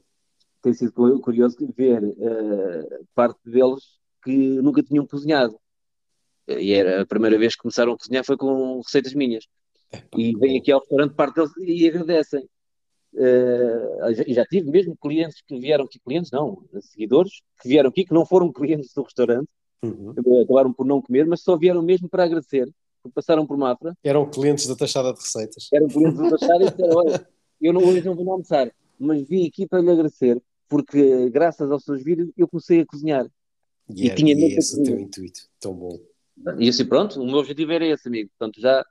tem 0.63 0.73
sido 0.73 1.19
curioso 1.21 1.55
ver 1.77 2.03
uh, 2.03 3.05
parte 3.13 3.37
deles 3.45 3.99
que 4.23 4.35
nunca 4.35 4.81
tinham 4.81 5.05
cozinhado. 5.05 5.55
E 6.47 6.73
era 6.73 7.03
a 7.03 7.05
primeira 7.05 7.37
vez 7.37 7.53
que 7.55 7.61
começaram 7.61 7.93
a 7.93 7.97
cozinhar 7.97 8.25
foi 8.25 8.37
com 8.37 8.79
receitas 8.79 9.13
minhas. 9.13 9.45
E 10.17 10.35
vêm 10.35 10.57
aqui 10.57 10.71
ao 10.71 10.79
restaurante 10.79 11.13
parte 11.13 11.35
deles 11.35 11.51
e 11.59 11.87
agradecem. 11.87 12.49
Uh, 13.13 14.33
já, 14.33 14.43
tive 14.45 14.71
mesmo 14.71 14.97
clientes 14.97 15.41
que 15.47 15.59
vieram 15.59 15.85
aqui, 15.85 15.99
clientes 15.99 16.31
não, 16.31 16.63
seguidores, 16.81 17.41
que 17.61 17.69
vieram 17.69 17.89
aqui, 17.89 18.05
que 18.05 18.13
não 18.13 18.25
foram 18.25 18.51
clientes 18.51 18.91
do 18.93 19.03
restaurante, 19.03 19.47
uhum. 19.83 20.13
acabaram 20.41 20.73
por 20.73 20.85
não 20.85 21.01
comer, 21.01 21.25
mas 21.27 21.41
só 21.41 21.55
vieram 21.55 21.83
mesmo 21.83 22.09
para 22.09 22.23
agradecer, 22.23 22.67
porque 23.01 23.13
passaram 23.13 23.45
por 23.45 23.55
Mafra. 23.55 23.95
Eram 24.03 24.29
clientes 24.29 24.65
da 24.67 24.75
taxada 24.75 25.13
de 25.13 25.19
receitas. 25.19 25.69
Eram 25.71 25.87
clientes 25.87 26.17
da 26.17 26.29
taxada 26.31 26.63
e 26.63 26.69
disseram, 26.71 26.97
olha, 26.97 27.27
eu 27.61 27.71
não, 27.71 27.81
hoje 27.81 28.03
não 28.03 28.15
vou 28.15 28.31
almoçar, 28.31 28.71
mas 28.99 29.21
vim 29.27 29.47
aqui 29.47 29.67
para 29.67 29.81
lhe 29.81 29.91
agradecer, 29.91 30.41
porque 30.67 31.29
graças 31.29 31.71
aos 31.71 31.83
seus 31.83 32.03
vídeos 32.03 32.31
eu 32.35 32.47
comecei 32.47 32.81
a 32.81 32.85
cozinhar. 32.85 33.27
Yeah, 33.89 34.13
e 34.13 34.15
tinha 34.15 34.33
e 34.33 34.57
esse 34.57 34.79
é 34.79 34.81
o 34.81 34.85
teu 34.85 34.99
intuito, 34.99 35.41
tão 35.59 35.73
bom. 35.73 35.99
E 36.57 36.67
assim, 36.67 36.85
pronto, 36.85 37.21
o 37.21 37.25
meu 37.25 37.37
objetivo 37.37 37.71
era 37.73 37.85
esse, 37.85 38.07
amigo. 38.07 38.29
Portanto, 38.37 38.59
já 38.59 38.83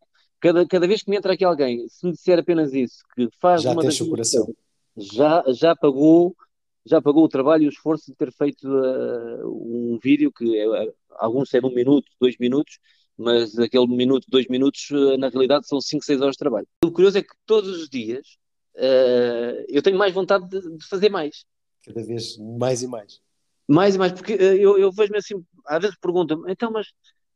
Cada, 0.42 0.66
cada 0.66 0.88
vez 0.88 1.02
que 1.02 1.08
me 1.08 1.16
entra 1.16 1.34
aqui 1.34 1.44
alguém, 1.44 1.86
se 1.88 2.04
me 2.04 2.10
disser 2.10 2.36
apenas 2.36 2.74
isso, 2.74 3.04
que 3.14 3.28
faz 3.40 3.62
já 3.62 3.70
uma 3.70 3.82
das 3.84 4.00
o 4.00 4.10
coração. 4.10 4.52
já, 4.96 5.44
já 5.46 5.76
pagou 5.76 6.36
já 6.84 7.00
pagou 7.00 7.22
o 7.22 7.28
trabalho 7.28 7.62
e 7.62 7.66
o 7.66 7.70
esforço 7.70 8.10
de 8.10 8.16
ter 8.16 8.32
feito 8.32 8.66
uh, 8.66 9.46
um 9.46 10.00
vídeo 10.02 10.32
que 10.32 10.58
é, 10.58 10.92
alguns 11.10 11.48
têm 11.48 11.64
um 11.64 11.72
minuto, 11.72 12.10
dois 12.20 12.36
minutos, 12.40 12.80
mas 13.16 13.56
aquele 13.56 13.86
minuto, 13.86 14.26
dois 14.28 14.48
minutos, 14.48 14.90
uh, 14.90 15.16
na 15.16 15.28
realidade 15.28 15.68
são 15.68 15.80
cinco, 15.80 16.04
seis 16.04 16.20
horas 16.20 16.32
de 16.32 16.40
trabalho. 16.40 16.66
O 16.84 16.90
curioso 16.90 17.18
é 17.18 17.22
que 17.22 17.36
todos 17.46 17.82
os 17.82 17.88
dias 17.88 18.36
uh, 18.74 19.64
eu 19.68 19.80
tenho 19.80 19.96
mais 19.96 20.12
vontade 20.12 20.48
de, 20.48 20.76
de, 20.76 20.84
fazer 20.88 21.08
mais. 21.08 21.44
Cada 21.86 22.02
vez 22.02 22.36
mais 22.36 22.82
e 22.82 22.88
mais. 22.88 23.20
Mais 23.68 23.94
e 23.94 23.98
mais, 23.98 24.10
porque 24.10 24.32
eu, 24.32 24.76
eu 24.76 24.90
vejo-me 24.90 25.18
assim, 25.18 25.34
às 25.64 25.80
vezes 25.80 25.96
perguntam-me, 26.00 26.50
então, 26.50 26.72
mas 26.72 26.88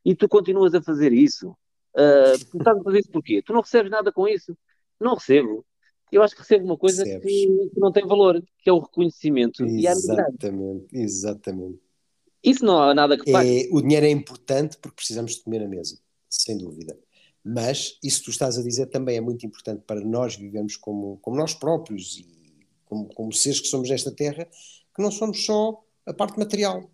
e 0.05 0.13
tu 0.13 0.29
continuas 0.29 0.75
a 0.75 0.83
fazer 0.83 1.13
isso? 1.13 1.57
Uh, 1.97 2.39
tu 2.51 2.59
estás 2.59 2.79
a 2.79 2.83
fazer 2.83 2.99
isso 2.99 3.11
porquê? 3.11 3.43
Tu 3.43 3.53
não 3.53 3.63
recebes 3.63 3.91
nada 3.91 4.13
com 4.13 4.29
isso? 4.29 4.57
Não 5.01 5.15
recebo. 5.15 5.65
Eu 6.13 6.23
acho 6.23 6.35
que 6.35 6.43
recebo 6.43 6.65
uma 6.65 6.77
coisa 6.77 7.05
que, 7.05 7.19
que, 7.21 7.71
não 7.81 7.91
tem 7.91 8.07
valor, 8.07 8.41
que 8.59 8.71
é 8.71 8.73
o 8.73 8.79
reconhecimento 8.79 9.65
exatamente, 9.65 10.87
e 10.93 10.99
a 10.99 11.03
Exatamente. 11.03 11.81
Isso 12.45 12.65
não 12.65 12.81
há 12.81 12.95
nada 12.95 13.19
que 13.19 13.31
pague. 13.31 13.67
É, 13.67 13.69
o 13.73 13.81
dinheiro 13.81 14.07
é 14.07 14.11
importante 14.11 14.77
porque 14.77 14.97
precisamos 14.97 15.35
de 15.35 15.43
comer 15.43 15.61
na 15.61 15.69
mesa, 15.69 15.99
sem 16.29 16.57
dúvida. 16.57 16.97
Mas 17.43 17.99
isso 18.03 18.21
que 18.21 18.25
tu 18.27 18.31
estás 18.31 18.59
a 18.59 18.63
dizer 18.63 18.87
também 18.87 19.17
é 19.17 19.21
muito 19.21 19.45
importante 19.47 19.83
para 19.87 20.01
nós 20.01 20.37
vivermos 20.37 20.77
como, 20.77 21.17
como 21.19 21.37
nós 21.37 21.55
próprios 21.55 22.19
e 22.19 22.27
como, 22.85 23.07
como 23.09 23.33
seres 23.33 23.61
que 23.61 23.69
somos 23.69 23.89
nesta 23.89 24.13
terra, 24.13 24.49
que 24.95 25.03
não 25.03 25.11
somos 25.11 25.45
só 25.45 25.83
a 26.05 26.15
parte 26.15 26.39
material. 26.39 26.89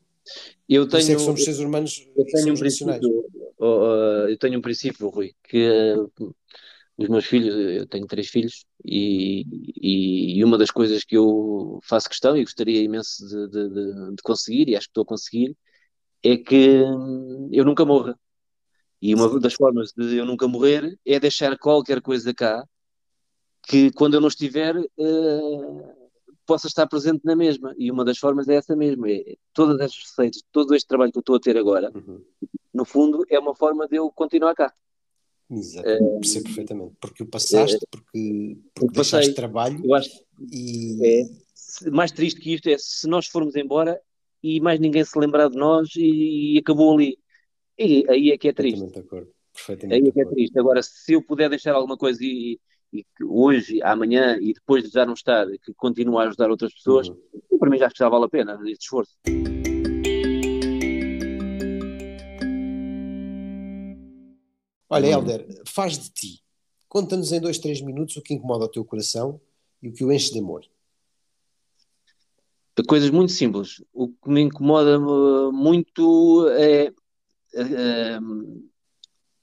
Eu 0.69 0.89
tenho, 0.89 1.13
é 1.13 1.15
que 1.17 1.21
somos 1.21 1.45
seres 1.45 1.61
humanos 1.61 2.07
eu 2.17 2.25
tenho 2.25 2.55
um 2.55 2.57
princípio, 2.57 3.27
uh, 3.59 4.29
eu 4.29 4.39
tenho 4.39 4.59
um 4.59 4.63
princípio, 4.63 5.09
Rui, 5.09 5.35
que 5.45 5.95
os 6.97 7.09
meus 7.09 7.25
filhos, 7.25 7.55
eu 7.55 7.87
tenho 7.87 8.07
três 8.07 8.29
filhos, 8.29 8.65
e, 8.85 9.45
e, 10.39 10.45
uma 10.45 10.59
das 10.59 10.71
coisas 10.71 11.05
que 11.05 11.17
eu 11.17 11.81
faço 11.83 12.09
questão 12.09 12.37
e 12.37 12.45
gostaria 12.45 12.83
imenso 12.83 13.27
de, 13.27 13.49
de, 13.49 14.15
de, 14.15 14.23
conseguir, 14.23 14.69
e 14.69 14.77
acho 14.77 14.87
que 14.87 14.91
estou 14.91 15.03
a 15.03 15.07
conseguir, 15.07 15.57
é 16.23 16.37
que 16.37 16.81
eu 17.51 17.65
nunca 17.65 17.85
morra. 17.85 18.19
E 19.01 19.15
uma 19.15 19.41
das 19.41 19.55
formas 19.55 19.93
de 19.97 20.17
eu 20.17 20.25
nunca 20.25 20.47
morrer 20.47 20.97
é 21.05 21.19
deixar 21.19 21.59
qualquer 21.59 22.01
coisa 22.01 22.33
cá 22.33 22.65
que 23.63 23.91
quando 23.93 24.15
eu 24.15 24.21
não 24.21 24.29
estiver 24.29 24.77
uh, 24.77 26.02
possa 26.47 26.67
estar 26.67 26.87
presente 26.87 27.23
na 27.25 27.37
mesma. 27.37 27.75
E 27.79 27.91
uma 27.91 28.05
das 28.05 28.19
formas 28.19 28.49
é 28.49 28.55
essa 28.55 28.77
mesma. 28.77 29.11
É, 29.11 29.37
todas 29.53 29.81
as 29.81 29.97
receitas, 29.97 30.43
todo 30.51 30.75
este 30.75 30.87
trabalho 30.87 31.13
que 31.13 31.19
eu 31.19 31.21
estou 31.21 31.37
a 31.37 31.41
ter 31.41 31.57
agora, 31.57 31.91
uhum. 31.95 32.23
no 32.73 32.85
fundo, 32.85 33.25
é 33.29 33.39
uma 33.39 33.55
forma 33.55 33.87
de 33.89 33.97
eu 33.97 34.11
continuar 34.11 34.55
cá. 34.55 34.73
Exatamente, 35.51 36.03
uh, 36.03 36.21
percebo 36.21 36.45
perfeitamente. 36.45 36.97
Porque 37.01 37.23
o 37.23 37.27
passaste, 37.27 37.87
porque, 37.91 38.59
porque 38.75 38.95
deixaste 38.95 39.31
passei, 39.31 39.35
trabalho 39.35 39.81
eu 39.85 39.95
acho 39.95 40.11
e... 40.51 40.99
É, 41.05 41.91
mais 41.91 42.11
triste 42.11 42.41
que 42.41 42.55
isto 42.55 42.69
é 42.69 42.77
se 42.79 43.07
nós 43.07 43.27
formos 43.27 43.55
embora 43.57 44.01
e 44.43 44.61
mais 44.61 44.81
ninguém 44.81 45.05
se 45.05 45.19
lembrar 45.19 45.49
de 45.49 45.57
nós 45.57 45.89
e, 45.97 46.55
e 46.55 46.59
acabou 46.59 46.95
ali. 46.95 47.19
E 47.79 48.05
aí 48.09 48.31
é 48.31 48.39
que 48.39 48.49
é 48.49 48.53
triste. 48.53 48.81
Perfeitamente 48.81 49.01
de 49.01 49.07
acordo. 49.07 49.33
Perfeitamente 49.53 50.03
aí 50.03 50.09
é 50.09 50.13
que 50.13 50.21
é 50.21 50.25
triste. 50.25 50.59
Agora, 50.59 50.83
se 50.83 51.13
eu 51.13 51.23
puder 51.23 51.49
deixar 51.49 51.75
alguma 51.75 51.97
coisa 51.97 52.23
e, 52.23 52.59
e 52.93 53.05
que 53.05 53.25
hoje, 53.25 53.83
amanhã 53.83 54.37
e 54.41 54.53
depois 54.53 54.85
de 54.85 54.91
já 54.91 55.07
não 55.07 55.15
estar, 55.15 55.47
que 55.47 55.73
continue 55.75 56.19
a 56.19 56.29
ajudar 56.29 56.51
outras 56.51 56.75
pessoas, 56.75 57.09
uhum. 57.09 57.59
para 57.59 57.71
mim 57.71 57.79
já, 57.79 57.91
já 57.95 58.09
vale 58.09 58.27
a 58.27 58.29
pena 58.29 58.61
este 58.67 58.83
esforço. 58.83 59.17
Olha, 64.91 65.07
Helder, 65.07 65.63
faz 65.67 65.99
de 65.99 66.11
ti. 66.11 66.43
Conta-nos 66.87 67.33
em 67.33 67.41
dois, 67.41 67.59
três 67.59 67.81
minutos 67.81 68.19
o 68.19 68.23
que 68.23 68.35
incomoda 68.35 68.67
o 68.67 68.69
teu 68.69 68.85
coração 68.85 69.41
e 69.83 69.89
o 69.89 69.93
que 69.95 70.05
o 70.05 70.13
enche 70.13 70.31
de 70.31 70.41
amor. 70.41 70.67
Coisas 72.87 73.09
muito 73.09 73.33
simples. 73.33 73.83
O 73.93 74.09
que 74.09 74.29
me 74.29 74.43
incomoda 74.43 74.99
uh, 74.99 75.51
muito 75.51 76.47
é, 76.51 76.93
é, 77.55 77.63
é 77.63 78.19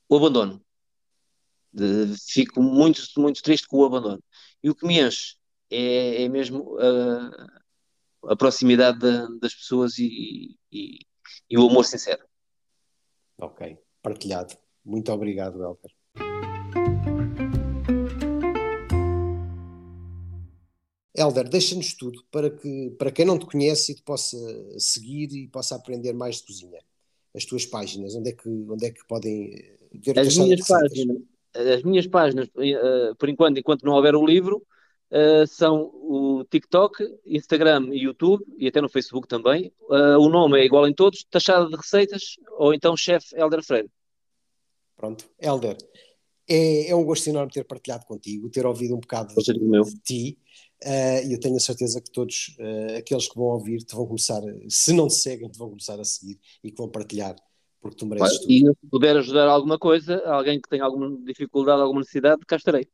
o 0.08 0.18
abandono. 0.18 0.62
De, 1.72 2.16
fico 2.28 2.62
muito, 2.62 3.02
muito 3.18 3.42
triste 3.42 3.68
com 3.68 3.78
o 3.78 3.86
abandono. 3.86 4.24
E 4.64 4.70
o 4.70 4.76
que 4.76 4.86
me 4.86 5.00
enche 5.00 5.36
é, 5.70 6.24
é 6.24 6.30
mesmo 6.30 6.78
a, 6.80 8.32
a 8.32 8.36
proximidade 8.36 9.00
da, 9.00 9.28
das 9.42 9.54
pessoas 9.54 9.98
e, 9.98 10.58
e, 10.72 11.00
e, 11.50 11.58
o 11.58 11.68
amor 11.68 11.86
sincero. 11.86 12.24
Ok, 13.38 13.78
partilhado. 14.02 14.56
Muito 14.84 15.12
obrigado, 15.12 15.64
Elker. 15.64 15.92
Helder, 21.16 21.50
deixa-nos 21.50 21.94
tudo 21.94 22.24
para 22.32 22.50
que 22.50 22.92
para 22.98 23.12
quem 23.12 23.26
não 23.26 23.38
te 23.38 23.46
conhece 23.46 23.92
e 23.92 23.96
te 23.96 24.02
possa 24.04 24.38
seguir 24.80 25.30
e 25.34 25.48
possa 25.50 25.76
aprender 25.76 26.14
mais 26.14 26.38
de 26.38 26.44
cozinha. 26.44 26.80
As 27.36 27.46
tuas 27.46 27.66
páginas, 27.66 28.16
onde 28.16 28.30
é 28.30 28.34
que, 28.34 28.50
onde 28.50 28.86
é 28.86 28.92
que 28.92 29.06
podem 29.06 29.52
ver 29.94 30.18
as 30.18 30.36
minhas 30.36 30.66
páginas? 30.66 31.18
As 31.54 31.84
minhas 31.84 32.06
páginas, 32.08 32.48
uh, 32.50 33.16
por 33.18 33.28
enquanto, 33.28 33.58
enquanto 33.58 33.84
não 33.84 33.94
houver 33.94 34.16
o 34.16 34.26
livro, 34.26 34.66
uh, 35.12 35.48
são 35.48 35.92
o 35.94 36.46
TikTok, 36.50 37.04
Instagram 37.26 37.90
e 37.92 38.04
YouTube, 38.04 38.46
e 38.58 38.68
até 38.68 38.80
no 38.82 38.90
Facebook 38.90 39.28
também. 39.28 39.74
Uh, 39.90 40.20
o 40.20 40.30
nome 40.30 40.60
é 40.60 40.66
igual 40.66 40.88
em 40.88 40.94
todos, 40.94 41.24
Taxada 41.24 41.68
de 41.68 41.76
Receitas, 41.76 42.36
ou 42.58 42.74
então 42.74 42.96
Chefe 42.96 43.36
Helder 43.36 43.64
Freire. 43.64 43.90
Pronto, 44.96 45.26
Helder, 45.40 45.78
é, 46.48 46.90
é, 46.90 46.96
um 46.96 47.06
gosto 47.06 47.28
enorme 47.30 47.52
ter 47.52 47.64
partilhado 47.64 48.06
contigo, 48.06 48.50
ter 48.50 48.66
ouvido 48.66 48.96
um 48.96 49.00
bocado 49.00 49.34
de, 49.34 49.54
de 49.54 50.00
ti. 50.02 50.38
E 51.26 51.34
eu 51.34 51.40
tenho 51.40 51.58
a 51.58 51.60
certeza 51.60 52.02
que 52.02 52.12
todos 52.12 52.56
aqueles 52.98 53.28
que 53.28 53.36
vão 53.36 53.48
ouvir 53.48 53.80
te 53.80 53.96
vão 53.96 54.06
começar, 54.06 54.42
se 54.70 54.94
não 54.94 55.08
te 55.08 55.16
seguem, 55.16 55.50
te 55.50 55.58
vão 55.58 55.70
começar 55.70 56.00
a 56.00 56.06
seguir 56.06 56.40
e 56.64 56.72
que 56.72 56.78
vão 56.78 56.90
partilhar, 56.90 57.36
porque 57.82 57.98
tu 57.98 58.06
mereces 58.06 58.40
tudo. 58.40 58.52
E 58.52 58.60
se 58.60 58.88
puder 58.90 59.18
ajudar 59.18 59.48
alguma 59.48 59.78
coisa, 59.78 60.22
alguém 60.26 60.60
que 60.60 60.70
tenha 60.70 60.84
alguma 60.84 61.18
dificuldade, 61.24 61.82
alguma 61.82 62.02
necessidade, 62.02 62.46
cá 62.46 62.56
estarei. 62.56 62.88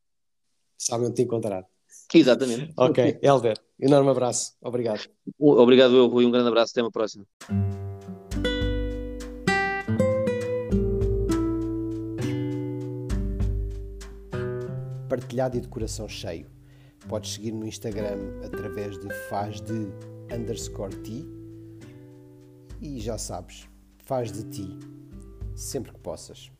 Sabem 0.77 1.07
onde 1.07 1.15
te 1.15 1.21
encontrar. 1.23 1.65
Exatamente. 2.13 2.73
ok, 2.77 3.19
Helder, 3.21 3.57
enorme 3.79 4.09
abraço. 4.09 4.53
Obrigado. 4.61 5.01
Obrigado, 5.39 5.95
eu, 5.95 6.07
Rui. 6.07 6.25
Um 6.25 6.31
grande 6.31 6.49
abraço. 6.49 6.71
Até 6.71 6.81
uma 6.81 6.91
próxima. 6.91 7.25
Partilhado 15.07 15.57
e 15.57 15.61
de 15.61 15.67
coração 15.67 16.09
cheio 16.09 16.55
Podes 17.07 17.33
seguir 17.33 17.51
no 17.51 17.67
Instagram 17.67 18.17
através 18.43 18.97
de 18.97 19.13
faz 19.29 19.61
de 19.61 19.87
underscore 20.33 20.95
ti. 21.03 21.23
E 22.81 22.99
já 22.99 23.17
sabes, 23.17 23.67
faz 24.05 24.31
de 24.31 24.43
ti 24.43 24.79
sempre 25.55 25.91
que 25.91 25.99
possas. 25.99 26.51